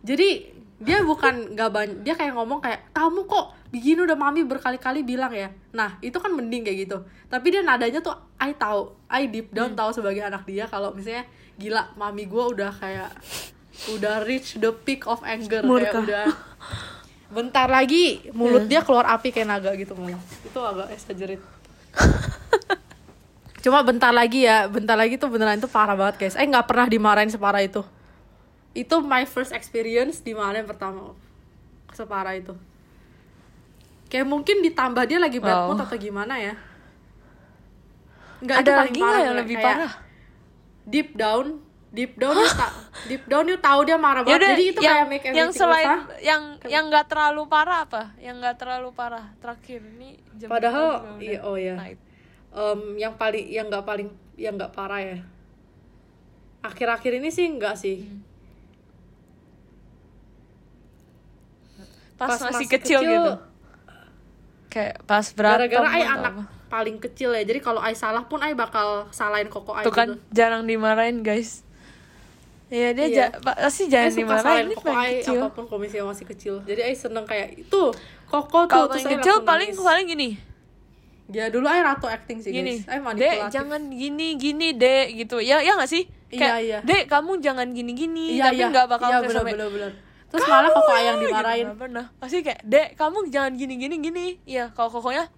jadi 0.00 0.51
dia 0.82 0.98
bukan 1.06 1.54
nggak 1.54 1.70
banyak 1.70 1.96
dia 2.02 2.14
kayak 2.18 2.34
ngomong 2.34 2.58
kayak 2.58 2.90
kamu 2.90 3.24
kok 3.30 3.46
begini 3.72 4.04
udah 4.04 4.18
mami 4.18 4.44
berkali-kali 4.44 5.00
bilang 5.06 5.32
ya? 5.32 5.48
Nah 5.72 5.96
itu 6.04 6.18
kan 6.18 6.28
mending 6.34 6.66
kayak 6.66 6.78
gitu. 6.86 6.98
Tapi 7.30 7.46
dia 7.48 7.62
nadanya 7.64 8.04
tuh 8.04 8.12
I 8.36 8.52
tahu 8.52 8.92
I 9.08 9.30
deep 9.30 9.54
down 9.54 9.72
tahu 9.72 9.94
sebagai 9.94 10.20
anak 10.20 10.44
dia 10.44 10.68
kalau 10.68 10.92
misalnya 10.92 11.24
gila 11.56 11.94
mami 11.96 12.28
gue 12.28 12.44
udah 12.58 12.68
kayak 12.74 13.10
udah 13.96 14.26
reach 14.28 14.60
the 14.60 14.68
peak 14.84 15.08
of 15.08 15.22
anger 15.24 15.64
kayak 15.64 15.70
Murka. 15.70 15.98
udah 16.04 16.26
bentar 17.36 17.64
lagi 17.64 18.28
mulut 18.36 18.68
dia 18.68 18.84
keluar 18.84 19.08
api 19.08 19.32
kayak 19.32 19.48
naga 19.48 19.72
gitu 19.72 19.96
mulut 19.96 20.20
itu 20.44 20.60
agak 20.60 20.92
exaggerate. 20.92 21.44
Cuma 23.62 23.80
bentar 23.86 24.10
lagi 24.10 24.44
ya 24.44 24.66
bentar 24.66 24.98
lagi 24.98 25.16
tuh 25.16 25.30
beneran 25.30 25.56
itu 25.56 25.70
parah 25.70 25.94
banget 25.94 26.18
guys. 26.18 26.36
Eh 26.36 26.44
nggak 26.44 26.66
pernah 26.66 26.90
dimarahin 26.90 27.30
separah 27.30 27.62
itu 27.62 27.80
itu 28.72 28.96
my 28.98 29.24
first 29.24 29.52
experience 29.52 30.20
dimarahin 30.20 30.64
pertama 30.64 31.12
separah 31.90 32.32
itu 32.34 32.56
kayak 34.08 34.24
mungkin 34.24 34.60
ditambah 34.60 35.04
dia 35.04 35.18
lagi 35.18 35.38
bad 35.38 35.52
Wow. 35.54 35.66
mood 35.70 35.80
atau 35.82 35.96
gimana 35.96 36.36
ya 36.36 36.54
Nggak, 38.42 38.56
Ada 38.58 38.70
paling 38.72 38.80
lagi 38.82 38.98
nggak 38.98 39.06
parah, 39.06 39.22
yang 39.22 39.36
lebih 39.38 39.56
kayak 39.56 39.66
parah? 39.70 39.92
deep 40.82 41.10
down 41.14 41.46
deep 41.92 42.12
down 42.16 42.34
you 42.34 42.48
ta- 42.50 42.74
deep 43.06 43.24
down 43.24 43.44
you 43.46 43.54
tahu 43.56 43.80
dia 43.84 43.94
marah 43.94 44.24
banget 44.24 44.34
Yaudah, 44.34 44.50
jadi 44.50 44.64
itu 44.66 44.80
yang, 44.80 44.96
kayak 44.96 45.06
make 45.06 45.24
yang 45.30 45.50
selain 45.52 45.86
susah. 45.86 46.00
yang 46.18 46.42
yang 46.66 46.84
nggak 46.88 47.06
terlalu 47.06 47.42
parah 47.46 47.84
apa? 47.84 48.02
Yang 48.16 48.34
nggak 48.40 48.56
terlalu 48.56 48.88
parah 48.90 49.24
terakhir 49.38 49.78
ini 49.84 50.08
jam 50.34 50.48
Padahal, 50.48 50.88
iya, 51.20 51.38
oh 51.44 51.54
night. 51.54 52.00
Em, 52.50 52.80
yang 52.96 53.14
paling 53.14 53.44
yang 53.46 53.66
nggak 53.68 53.84
paling 53.84 54.08
yang 54.34 54.56
nggak 54.56 54.72
parah 54.72 55.00
ya 55.00 55.18
akhir-akhir 56.62 57.12
ini 57.18 57.28
sih 57.28 57.46
enggak 57.46 57.76
sih 57.76 58.08
Pas, 62.24 62.40
masih 62.44 62.66
kecil, 62.68 62.98
gitu. 63.00 63.32
Kayak 64.68 64.94
pas 65.02 65.26
berantem 65.28 65.68
gara-gara 65.68 65.88
Ai 65.90 66.02
atau 66.02 66.14
anak 66.14 66.32
apa. 66.34 66.42
paling 66.66 66.96
kecil 66.98 67.30
ya 67.30 67.42
jadi 67.42 67.60
kalau 67.60 67.78
Ai 67.78 67.92
salah 67.92 68.24
pun 68.24 68.38
Ai 68.38 68.54
bakal 68.54 69.04
salahin 69.10 69.46
koko 69.46 69.72
Ai 69.72 69.82
Tuh 69.82 69.92
kan 69.92 70.08
gitu. 70.08 70.20
jarang 70.32 70.64
dimarahin 70.64 71.20
guys. 71.20 71.60
Iya 72.66 72.88
dia 72.90 73.04
Iya. 73.04 73.16
ja- 73.28 73.32
pa- 73.36 73.58
pasti 73.58 73.84
jangan 73.86 74.08
dimarahin 74.14 74.64
ini 74.64 74.74
koko 74.74 74.88
Ai 74.90 75.20
kecil. 75.20 75.36
apa 75.38 75.48
pun 75.50 75.64
kalau 75.66 75.76
misalnya 75.78 76.08
masih 76.08 76.24
kecil 76.26 76.54
jadi 76.62 76.80
Ai 76.82 76.94
seneng 76.94 77.22
kayak 77.22 77.52
itu 77.58 77.82
koko 78.24 78.64
tuh 78.64 78.88
Kalau 78.88 78.88
kecil 78.88 79.36
paling 79.42 79.70
nangis. 79.70 79.84
paling 79.84 80.06
gini. 80.06 80.28
ya 81.28 81.48
dulu 81.48 81.64
Ai 81.64 81.80
ratu 81.80 82.04
acting 82.06 82.40
sih 82.40 82.48
gini 82.50 82.76
guys 82.78 82.88
dek 82.88 82.98
manipulatif 82.98 83.52
jangan 83.52 83.82
gini 83.90 84.28
gini 84.36 84.68
dek 84.72 85.06
gitu 85.14 85.36
ya 85.38 85.60
ya 85.60 85.72
nggak 85.74 85.88
sih 85.90 86.04
Iya, 86.28 86.36
kayak 86.38 86.58
iya. 86.62 86.78
dek 86.82 87.02
kamu 87.06 87.32
jangan 87.38 87.68
gini 87.70 87.92
gini 87.92 88.36
iya 88.36 88.48
tapi 88.48 88.56
iya 88.58 88.66
nggak 88.68 88.86
bakal 88.86 89.08
iya 89.10 89.18
bener 89.20 89.40
bener 89.42 89.68
bener 89.68 89.92
terus 90.32 90.48
malah 90.48 90.72
koko 90.72 90.90
Ai 90.90 91.04
yang 91.04 91.20
gitu, 91.20 91.28
dimarahin 91.28 91.66
pernah. 91.76 92.04
Pasti 92.16 92.40
kayak 92.40 92.64
dek 92.64 92.88
kamu 92.96 93.28
jangan 93.28 93.52
gini 93.52 93.74
gini. 93.76 93.94
Gini 94.00 94.26
iya 94.48 94.72
kalau 94.72 94.88
kokonya 94.88 95.28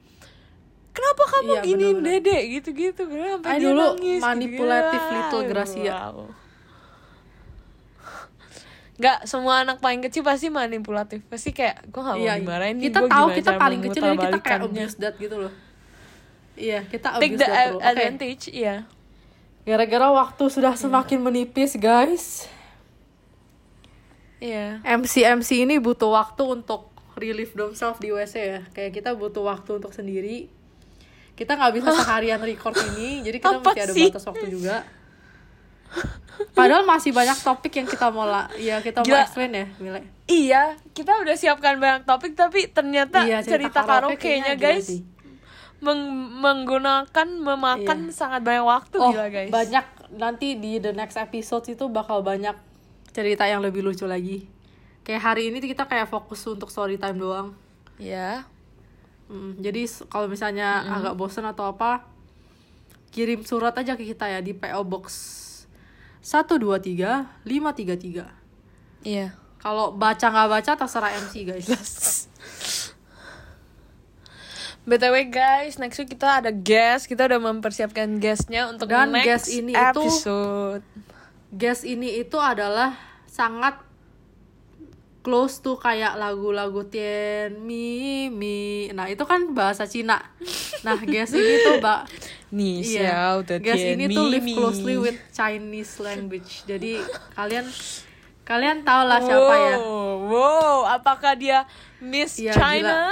kenapa 0.94 1.22
kamu 1.26 1.50
Iya, 1.50 1.62
bener-bener. 1.66 2.22
dedek 2.22 2.42
gitu 2.54 2.68
gitu 2.70 3.02
Ay, 3.10 3.58
dia 3.58 3.66
dulu 3.66 3.98
nangis 3.98 4.20
manipulatif 4.22 5.00
gitu. 5.02 5.14
little 5.18 5.42
Gracia. 5.50 5.94
Wow. 6.14 6.30
Nggak 8.94 9.18
semua 9.26 9.66
anak 9.66 9.82
paling 9.82 10.06
kecil 10.06 10.22
pasti 10.22 10.46
manipulatif. 10.46 11.26
Pasti 11.26 11.50
kayak 11.50 11.82
gue 11.90 11.98
gak 11.98 12.14
mau 12.14 12.22
Iya, 12.22 12.38
dimarahin 12.38 12.78
nih, 12.78 12.84
kita 12.86 13.00
gua 13.02 13.10
tahu 13.10 13.26
kita 13.34 13.50
paling 13.58 13.80
kecil 13.82 14.02
jadi 14.06 14.18
kita 14.22 14.38
kayak 14.38 14.60
abuse 14.70 14.94
that 15.02 15.14
gitu 15.18 15.36
loh. 15.42 15.52
Iya 16.54 16.86
kita 16.86 17.18
take 17.18 17.34
abuse 17.34 17.42
the 17.42 17.48
that 17.50 17.70
advantage 17.82 18.44
iya. 18.54 18.86
Gara-gara 19.66 20.14
waktu 20.14 20.44
sudah 20.46 20.78
semakin 20.78 21.18
menipis 21.18 21.74
guys 21.74 22.46
iya 24.44 24.84
MC 24.84 25.24
MC 25.24 25.64
ini 25.64 25.80
butuh 25.80 26.12
waktu 26.12 26.44
untuk 26.44 26.92
relieve 27.16 27.56
themselves 27.56 27.96
di 27.96 28.12
WC 28.12 28.34
ya 28.36 28.60
kayak 28.70 28.92
kita 28.92 29.16
butuh 29.16 29.40
waktu 29.42 29.70
untuk 29.74 29.90
sendiri 29.90 30.52
kita 31.32 31.56
nggak 31.56 31.72
bisa 31.74 31.90
seharian 31.96 32.38
record 32.38 32.76
ini 32.92 33.24
jadi 33.24 33.38
kita 33.38 33.56
Apa 33.56 33.72
mesti 33.72 33.80
ada 33.80 33.92
sih? 33.92 34.06
batas 34.06 34.24
waktu 34.24 34.46
juga 34.48 34.76
padahal 36.52 36.82
masih 36.84 37.10
banyak 37.10 37.38
topik 37.38 37.72
yang 37.72 37.86
kita 37.86 38.10
mau 38.10 38.26
ya 38.56 38.78
kita 38.78 39.00
mau 39.00 39.16
explain 39.16 39.52
ya 39.52 39.66
Mile 39.78 40.02
Iya, 40.24 40.80
kita 40.96 41.20
udah 41.20 41.36
siapkan 41.36 41.76
banyak 41.76 42.02
topik 42.04 42.32
tapi 42.32 42.64
ternyata 42.66 43.22
Iya, 43.22 43.44
cerita, 43.44 43.84
karaoke 43.84 44.16
karaoke-nya 44.16 44.56
guys 44.56 44.88
sih. 44.88 45.04
meng- 45.78 46.40
menggunakan 46.40 47.28
memakan 47.28 48.08
Iya. 48.08 48.14
sangat 48.14 48.40
banyak 48.40 48.64
waktu 48.64 48.96
oh 48.96 49.12
gila 49.12 49.28
guys. 49.28 49.52
banyak 49.52 49.84
nanti 50.16 50.56
di 50.56 50.80
the 50.80 50.90
next 50.90 51.14
episode 51.14 51.68
itu 51.68 51.86
bakal 51.86 52.24
banyak 52.24 52.56
cerita 53.14 53.46
yang 53.46 53.62
lebih 53.62 53.80
lucu 53.80 54.04
lagi 54.04 54.44
kayak 55.06 55.22
hari 55.22 55.48
ini 55.48 55.62
kita 55.62 55.86
kayak 55.86 56.10
fokus 56.10 56.42
untuk 56.44 56.68
story 56.68 56.98
time 56.98 57.16
doang 57.16 57.48
Ya. 57.98 58.42
Mm, 59.30 59.62
jadi 59.62 59.86
kalau 60.10 60.26
misalnya 60.26 60.82
agak 60.84 61.14
bosen 61.16 61.46
atau 61.46 61.70
apa, 61.70 62.04
kirim 63.14 63.46
surat 63.46 63.72
aja 63.78 63.94
ke 63.94 64.04
kita 64.04 64.26
ya 64.28 64.42
di 64.42 64.52
PO 64.52 64.82
Box 64.84 65.06
123 66.20 67.46
533. 67.46 69.06
Iya. 69.06 69.38
Kalau 69.62 69.96
baca 69.96 70.26
nggak 70.28 70.50
baca 70.50 70.72
terserah 70.76 71.14
MC 71.16 71.46
guys. 71.48 71.68
BTW 74.84 75.32
guys, 75.32 75.80
next 75.80 75.96
week 75.96 76.12
kita 76.12 76.44
ada 76.44 76.52
guest, 76.52 77.08
kita 77.08 77.24
udah 77.24 77.40
mempersiapkan 77.40 78.20
guestnya 78.20 78.68
untuk 78.68 78.84
Dan 78.84 79.16
next 79.16 79.24
guest 79.24 79.46
ini 79.56 79.72
itu- 79.72 80.20
Guest 81.54 81.86
ini 81.86 82.18
itu 82.18 82.34
adalah 82.36 82.98
sangat 83.30 83.78
close 85.24 85.64
tuh 85.64 85.80
kayak 85.80 86.20
lagu-lagu 86.20 86.84
Tian 86.84 87.56
Mi 87.64 88.28
Mi. 88.28 88.90
Nah, 88.92 89.08
itu 89.08 89.24
kan 89.24 89.56
bahasa 89.56 89.88
Cina. 89.88 90.20
Nah, 90.84 91.00
guest 91.00 91.32
ini 91.32 91.64
tuh, 91.64 91.80
Mbak 91.80 92.00
Nih, 92.54 92.86
Iya, 92.86 93.42
xiao 93.42 93.82
ini 93.98 94.04
tuh 94.14 94.30
live 94.30 94.46
mi 94.46 94.54
closely 94.54 94.94
with 94.94 95.18
Chinese 95.34 95.98
language. 95.98 96.62
Jadi 96.70 97.02
kalian 97.34 97.66
kalian 98.44 98.84
tau 98.84 99.02
lah 99.04 99.18
siapa 99.18 99.54
ya. 99.56 99.76
Wow, 99.80 100.28
wow, 100.28 100.78
apakah 100.86 101.32
dia 101.32 101.64
Miss 101.98 102.36
Iya, 102.36 102.52
China? 102.52 103.08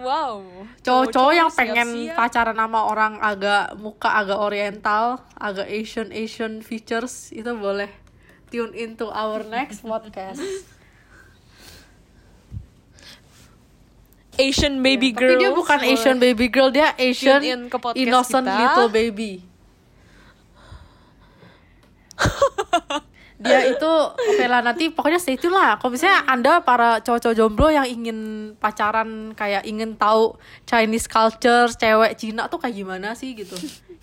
Wow. 0.00 0.42
Cowok-cowok 0.80 1.32
yang 1.34 1.50
siap-siap. 1.50 1.74
pengen 1.74 1.88
pacaran 2.14 2.54
sama 2.54 2.80
orang 2.86 3.18
agak 3.18 3.74
muka 3.76 4.14
agak 4.14 4.38
oriental, 4.38 5.04
agak 5.34 5.66
Asian 5.66 6.10
Asian 6.10 6.62
features 6.62 7.30
itu 7.30 7.50
boleh 7.52 7.90
tune 8.46 8.70
into 8.72 9.10
our 9.10 9.42
next 9.42 9.82
podcast. 9.82 10.38
Asian 14.36 14.84
baby 14.84 15.10
Tapi 15.10 15.18
girl. 15.18 15.38
dia 15.40 15.50
bukan 15.50 15.80
Asian 15.82 16.20
baby 16.20 16.46
girl, 16.46 16.68
dia 16.68 16.92
Asian 16.94 17.40
in 17.40 17.66
innocent 17.96 18.44
kita. 18.44 18.60
little 18.60 18.90
baby. 18.92 19.40
dia 23.46 23.60
itu 23.70 23.92
oke 24.12 24.44
lah 24.50 24.60
nanti 24.60 24.90
pokoknya 24.90 25.22
stay 25.22 25.38
tune 25.38 25.54
lah. 25.54 25.78
Kalau 25.78 25.94
misalnya 25.94 26.26
anda 26.26 26.52
para 26.60 26.98
cowok-cowok 27.00 27.36
jomblo 27.38 27.68
yang 27.70 27.86
ingin 27.86 28.18
pacaran 28.58 29.32
kayak 29.32 29.62
ingin 29.64 29.94
tahu 29.94 30.34
Chinese 30.66 31.06
culture 31.06 31.70
cewek 31.70 32.18
Cina 32.18 32.50
tuh 32.50 32.58
kayak 32.58 32.74
gimana 32.74 33.14
sih 33.14 33.32
gitu. 33.32 33.54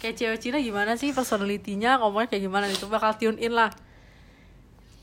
Kayak 0.01 0.15
cewek 0.19 0.39
Cina 0.39 0.57
gimana 0.59 0.95
sih 0.95 1.11
personalitinya 1.11 2.01
ngomongnya 2.01 2.31
kayak 2.31 2.43
gimana 2.47 2.65
itu 2.71 2.87
bakal 2.87 3.13
tune 3.19 3.37
in 3.37 3.53
lah. 3.53 3.71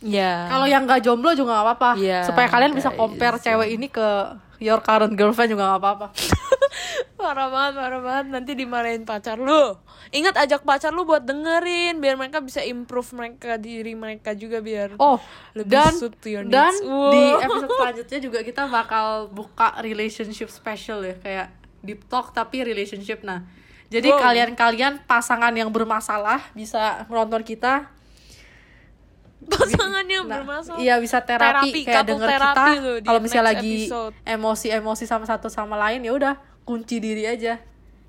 Ya. 0.01 0.49
kalau 0.49 0.65
yang 0.65 0.89
nggak 0.89 1.05
jomblo 1.05 1.37
juga 1.37 1.61
nggak 1.61 1.67
apa-apa. 1.69 1.91
Iya, 2.01 2.25
supaya 2.25 2.49
kalian 2.49 2.73
bisa 2.73 2.89
compare 2.97 3.37
cewek 3.37 3.77
ini 3.77 3.93
ke 3.93 4.09
your 4.61 4.79
current 4.79 5.13
girlfriend 5.13 5.51
juga 5.51 5.67
nggak 5.67 5.81
apa-apa 5.81 6.07
parah 7.21 7.53
banget, 7.53 7.75
parah 7.77 8.01
banget. 8.01 8.27
Nanti 8.33 8.51
dimarahin 8.57 9.05
pacar 9.05 9.37
lu. 9.37 9.77
Ingat 10.09 10.41
ajak 10.41 10.65
pacar 10.65 10.89
lu 10.89 11.05
buat 11.05 11.21
dengerin 11.21 12.01
biar 12.01 12.17
mereka 12.17 12.41
bisa 12.41 12.65
improve 12.65 13.05
mereka 13.13 13.61
diri 13.61 13.93
mereka 13.93 14.33
juga 14.33 14.59
biar 14.59 14.97
Oh, 14.97 15.21
Lebih 15.53 15.69
dan 15.69 15.93
suit 15.93 16.17
to 16.17 16.33
your 16.33 16.49
dan 16.49 16.73
needs. 16.73 16.81
Wow. 16.81 17.13
di 17.13 17.23
episode 17.45 17.73
selanjutnya 17.79 18.19
juga 18.25 18.39
kita 18.41 18.63
bakal 18.67 19.07
buka 19.29 19.77
relationship 19.81 20.49
special 20.49 21.05
ya, 21.05 21.15
kayak 21.15 21.47
deep 21.81 22.09
talk 22.09 22.33
tapi 22.33 22.65
relationship. 22.65 23.21
Nah, 23.21 23.45
jadi 23.87 24.09
Wow. 24.09 24.21
kalian-kalian 24.25 25.05
pasangan 25.05 25.53
yang 25.53 25.69
bermasalah 25.69 26.41
bisa 26.53 27.05
menonton 27.07 27.45
kita. 27.45 27.93
Pasangan 29.41 30.05
yang 30.05 30.29
Nah, 30.29 30.43
bermasalah. 30.43 30.77
Iya 30.77 31.01
bisa 31.01 31.25
terapi, 31.25 31.73
Terapi, 31.73 31.81
kayak 31.83 32.05
denger 32.05 32.29
terapi 32.29 32.73
kita. 32.77 33.05
Kalau 33.07 33.21
misalnya 33.21 33.47
lagi 33.51 33.77
emosi-emosi 34.23 35.05
sama 35.05 35.25
satu 35.25 35.49
sama 35.49 35.79
lain 35.79 36.03
ya 36.03 36.13
udah 36.13 36.35
kunci 36.63 37.01
diri 37.01 37.25
aja. 37.25 37.57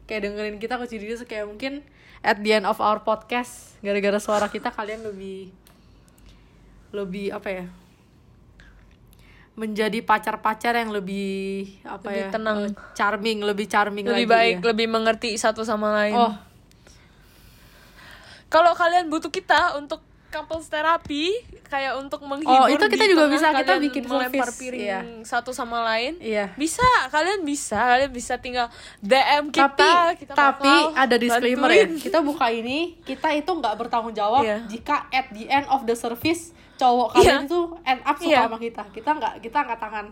Kayak 0.05 0.27
dengerin 0.27 0.57
kita 0.57 0.75
kunci 0.75 0.99
diri 0.99 1.15
kayak 1.15 1.47
mungkin 1.47 1.82
at 2.19 2.38
the 2.38 2.51
end 2.51 2.67
of 2.67 2.77
our 2.77 2.99
podcast 2.99 3.79
gara-gara 3.79 4.19
suara 4.19 4.45
kita 4.45 4.69
kalian 4.69 5.01
lebih 5.01 5.49
lebih 6.91 7.32
apa 7.32 7.49
ya? 7.49 7.65
menjadi 9.51 9.99
pacar-pacar 9.99 10.73
yang 10.73 10.95
lebih 10.95 11.67
apa 11.84 12.07
Lebih 12.07 12.23
ya 12.23 12.27
tenang. 12.32 12.57
eh, 12.65 12.71
charming 12.95 13.43
lebih 13.43 13.67
charming 13.67 14.07
lebih 14.07 14.23
lagi 14.23 14.32
baik, 14.32 14.55
ya. 14.57 14.63
lebih 14.71 14.88
mengerti 14.88 15.36
satu 15.36 15.67
sama 15.67 15.91
lain. 15.91 16.15
oh 16.15 16.34
Kalau 18.47 18.71
kalian 18.73 19.07
butuh 19.07 19.27
kita 19.27 19.75
untuk 19.75 20.03
couples 20.32 20.65
terapi, 20.65 21.27
kayak 21.63 21.93
untuk 21.95 22.23
menghibur 22.23 22.55
Oh, 22.55 22.65
itu 22.65 22.79
kita 22.82 23.03
di 23.03 23.11
juga 23.11 23.27
tengah 23.27 23.36
bisa, 23.36 23.47
kita 23.53 23.73
bikin 23.77 24.03
melempar 24.05 24.47
service, 24.47 24.57
piring 24.57 24.82
iya. 24.82 24.99
satu 25.21 25.51
sama 25.51 25.84
lain. 25.86 26.15
iya 26.17 26.55
Bisa, 26.55 26.82
kalian 27.07 27.43
bisa, 27.43 27.75
kalian 27.77 28.09
bisa 28.09 28.34
tinggal 28.38 28.71
DM 28.99 29.51
kita. 29.51 29.67
tapi 29.69 29.89
kita 30.17 30.34
tapi 30.34 30.73
ada 30.95 31.15
disclaimer 31.15 31.69
ya 31.69 31.86
kita 31.86 32.19
buka 32.19 32.47
ini 32.47 32.95
kita 33.01 33.29
itu 33.32 33.51
nggak 33.51 33.75
bertanggung 33.77 34.11
jawab 34.11 34.41
Iya. 34.41 34.63
jika 34.65 35.05
at 35.09 35.27
the 35.29 35.45
end 35.45 35.67
of 35.67 35.84
the 35.84 35.93
service 35.93 36.49
cowok 36.75 37.13
kalian 37.13 37.43
Iya. 37.43 37.45
itu 37.45 37.59
end 37.84 38.01
up 38.01 38.15
suka 38.15 38.27
Iya. 38.27 38.41
sama 38.41 38.57
kita 38.57 38.84
kita 38.89 39.09
nggak 39.11 39.34
kita 39.39 39.57
nggak 39.61 39.79
tangan 39.79 40.05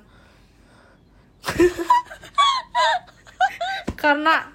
karena 4.02 4.47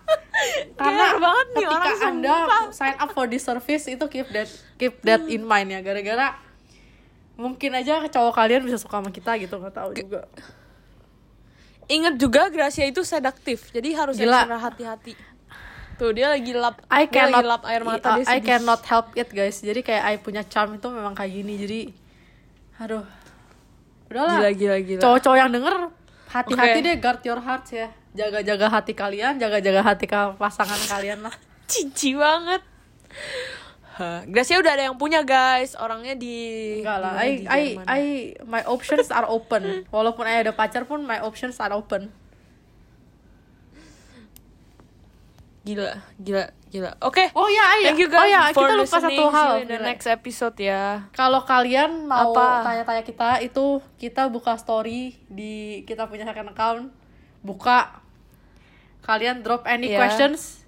karena 0.75 1.05
Gila 1.15 1.21
banget 1.21 1.47
nih 1.53 1.65
ketika 1.65 1.79
orang, 1.79 2.09
anda 2.09 2.35
sumpah. 2.35 2.63
sign 2.73 2.97
up 2.99 3.11
for 3.13 3.27
this 3.29 3.45
service 3.45 3.85
itu 3.87 4.05
keep 4.09 4.29
that 4.33 4.49
keep 4.81 4.95
that 5.05 5.23
in 5.29 5.45
mind 5.45 5.71
ya 5.71 5.81
gara-gara 5.85 6.35
mungkin 7.35 7.75
aja 7.75 8.03
cowok 8.09 8.33
kalian 8.35 8.63
bisa 8.63 8.79
suka 8.79 9.03
sama 9.03 9.11
kita 9.11 9.37
gitu 9.39 9.59
nggak 9.59 9.75
tahu 9.75 9.91
juga 9.95 10.27
Ingat 11.85 12.17
juga 12.17 12.49
Gracia 12.49 12.89
itu 12.89 13.05
sedaktif, 13.05 13.69
jadi 13.69 13.93
harus 13.93 14.17
Gila. 14.17 14.49
ekstra 14.49 14.57
hati-hati. 14.57 15.13
Tuh 16.01 16.11
dia 16.17 16.33
lagi 16.33 16.57
lap, 16.57 16.81
I 16.89 17.07
dia 17.07 17.13
cannot 17.13 17.45
lagi 17.45 17.53
lap 17.53 17.63
air 17.69 17.83
mata 17.85 18.09
dia 18.19 18.27
I, 18.27 18.41
cannot 18.41 18.81
help 18.89 19.13
it 19.15 19.29
guys. 19.31 19.61
Jadi 19.61 19.85
kayak 19.85 20.03
I 20.03 20.15
punya 20.19 20.43
charm 20.49 20.75
itu 20.75 20.89
memang 20.89 21.13
kayak 21.13 21.33
gini. 21.37 21.55
Jadi 21.61 21.81
aduh. 22.81 23.05
Udahlah. 24.09 24.41
Gila 24.41 24.51
gila 24.57 24.77
gila. 24.81 25.01
Cowok-cowok 25.05 25.37
yang 25.39 25.51
denger 25.53 25.75
hati-hati 26.33 26.79
Oke. 26.81 26.87
deh 26.89 26.97
guard 26.99 27.21
your 27.23 27.41
hearts 27.45 27.71
ya. 27.71 27.89
Jaga-jaga 28.15 28.71
hati 28.71 28.95
kalian, 28.95 29.43
jaga-jaga 29.43 29.83
hati 29.83 30.07
pasangan 30.39 30.79
kalian 30.87 31.27
lah. 31.27 31.35
Cici 31.67 32.15
banget. 32.15 32.63
Gracia 34.27 34.59
udah 34.59 34.75
ada 34.75 34.91
yang 34.91 34.99
punya 34.99 35.23
guys, 35.23 35.79
orangnya 35.79 36.19
di 36.19 36.35
Enggak 36.83 36.99
lah. 36.99 37.13
I 37.15 37.31
I 37.47 37.63
Jerman. 37.75 37.87
I 37.87 38.03
my 38.43 38.63
options 38.67 39.11
are 39.15 39.27
open. 39.31 39.87
Walaupun 39.91 40.27
I 40.27 40.43
ada 40.43 40.51
pacar 40.51 40.83
pun 40.87 41.07
my 41.07 41.23
options 41.23 41.59
are 41.63 41.71
open. 41.75 42.11
Gila, 45.65 45.97
gila, 46.21 46.51
gila. 46.69 46.93
Oke. 47.01 47.33
Oh 47.33 47.49
ya, 47.49 47.65
I, 47.81 47.89
Thank 47.89 48.03
you 48.05 48.11
guys 48.13 48.29
oh 48.29 48.29
ya, 48.29 48.41
for 48.53 48.69
kita 48.69 48.75
lupa 48.77 48.99
satu 49.01 49.25
hal. 49.33 49.51
In 49.65 49.71
the 49.71 49.81
next 49.81 50.07
episode 50.11 50.59
ya. 50.61 51.09
Kalau 51.17 51.41
kalian 51.47 52.05
mau 52.05 52.37
tanya-tanya 52.37 53.01
kita 53.01 53.41
itu 53.41 53.81
kita 53.97 54.29
buka 54.29 54.59
story 54.61 55.17
di 55.31 55.83
kita 55.89 56.05
punya 56.05 56.29
second 56.29 56.53
account. 56.53 56.93
Buka. 57.41 58.04
Kalian 59.05 59.45
drop 59.45 59.63
any 59.65 59.93
Iya. 59.93 60.01
questions. 60.01 60.65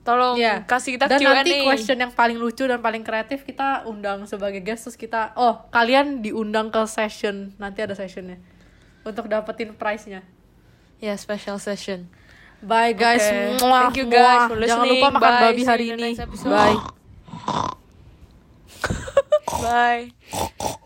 Tolong 0.00 0.36
Iya. 0.36 0.64
kasih 0.64 0.96
kita 0.96 1.08
dan 1.08 1.20
Q&A. 1.20 1.32
nanti 1.40 1.60
question 1.60 1.96
yang 1.96 2.08
paling 2.10 2.36
lucu 2.36 2.64
dan 2.64 2.80
paling 2.80 3.00
kreatif 3.00 3.44
kita 3.44 3.84
undang 3.84 4.24
sebagai 4.24 4.60
guest 4.60 4.88
terus 4.88 4.96
kita 4.96 5.32
oh 5.34 5.68
kalian 5.68 6.20
diundang 6.20 6.68
ke 6.68 6.80
session 6.86 7.52
nanti 7.56 7.84
ada 7.84 7.92
sessionnya 7.92 8.40
untuk 9.04 9.28
dapetin 9.28 9.76
prize-nya. 9.76 10.24
Ya, 11.00 11.16
special 11.16 11.56
session. 11.56 12.08
Bye 12.60 12.92
guys. 12.92 13.24
Oke. 13.24 13.60
Muah, 13.60 13.88
Thank 13.88 13.96
you 13.96 14.06
guys 14.06 14.42
for 14.46 14.56
Jangan 14.60 14.84
lupa 14.84 15.08
makan 15.10 15.32
Bye. 15.32 15.42
babi 15.48 15.62
hari 15.64 15.86
ini. 15.90 16.10
Bye. 16.44 16.76
Bye. 19.64 20.80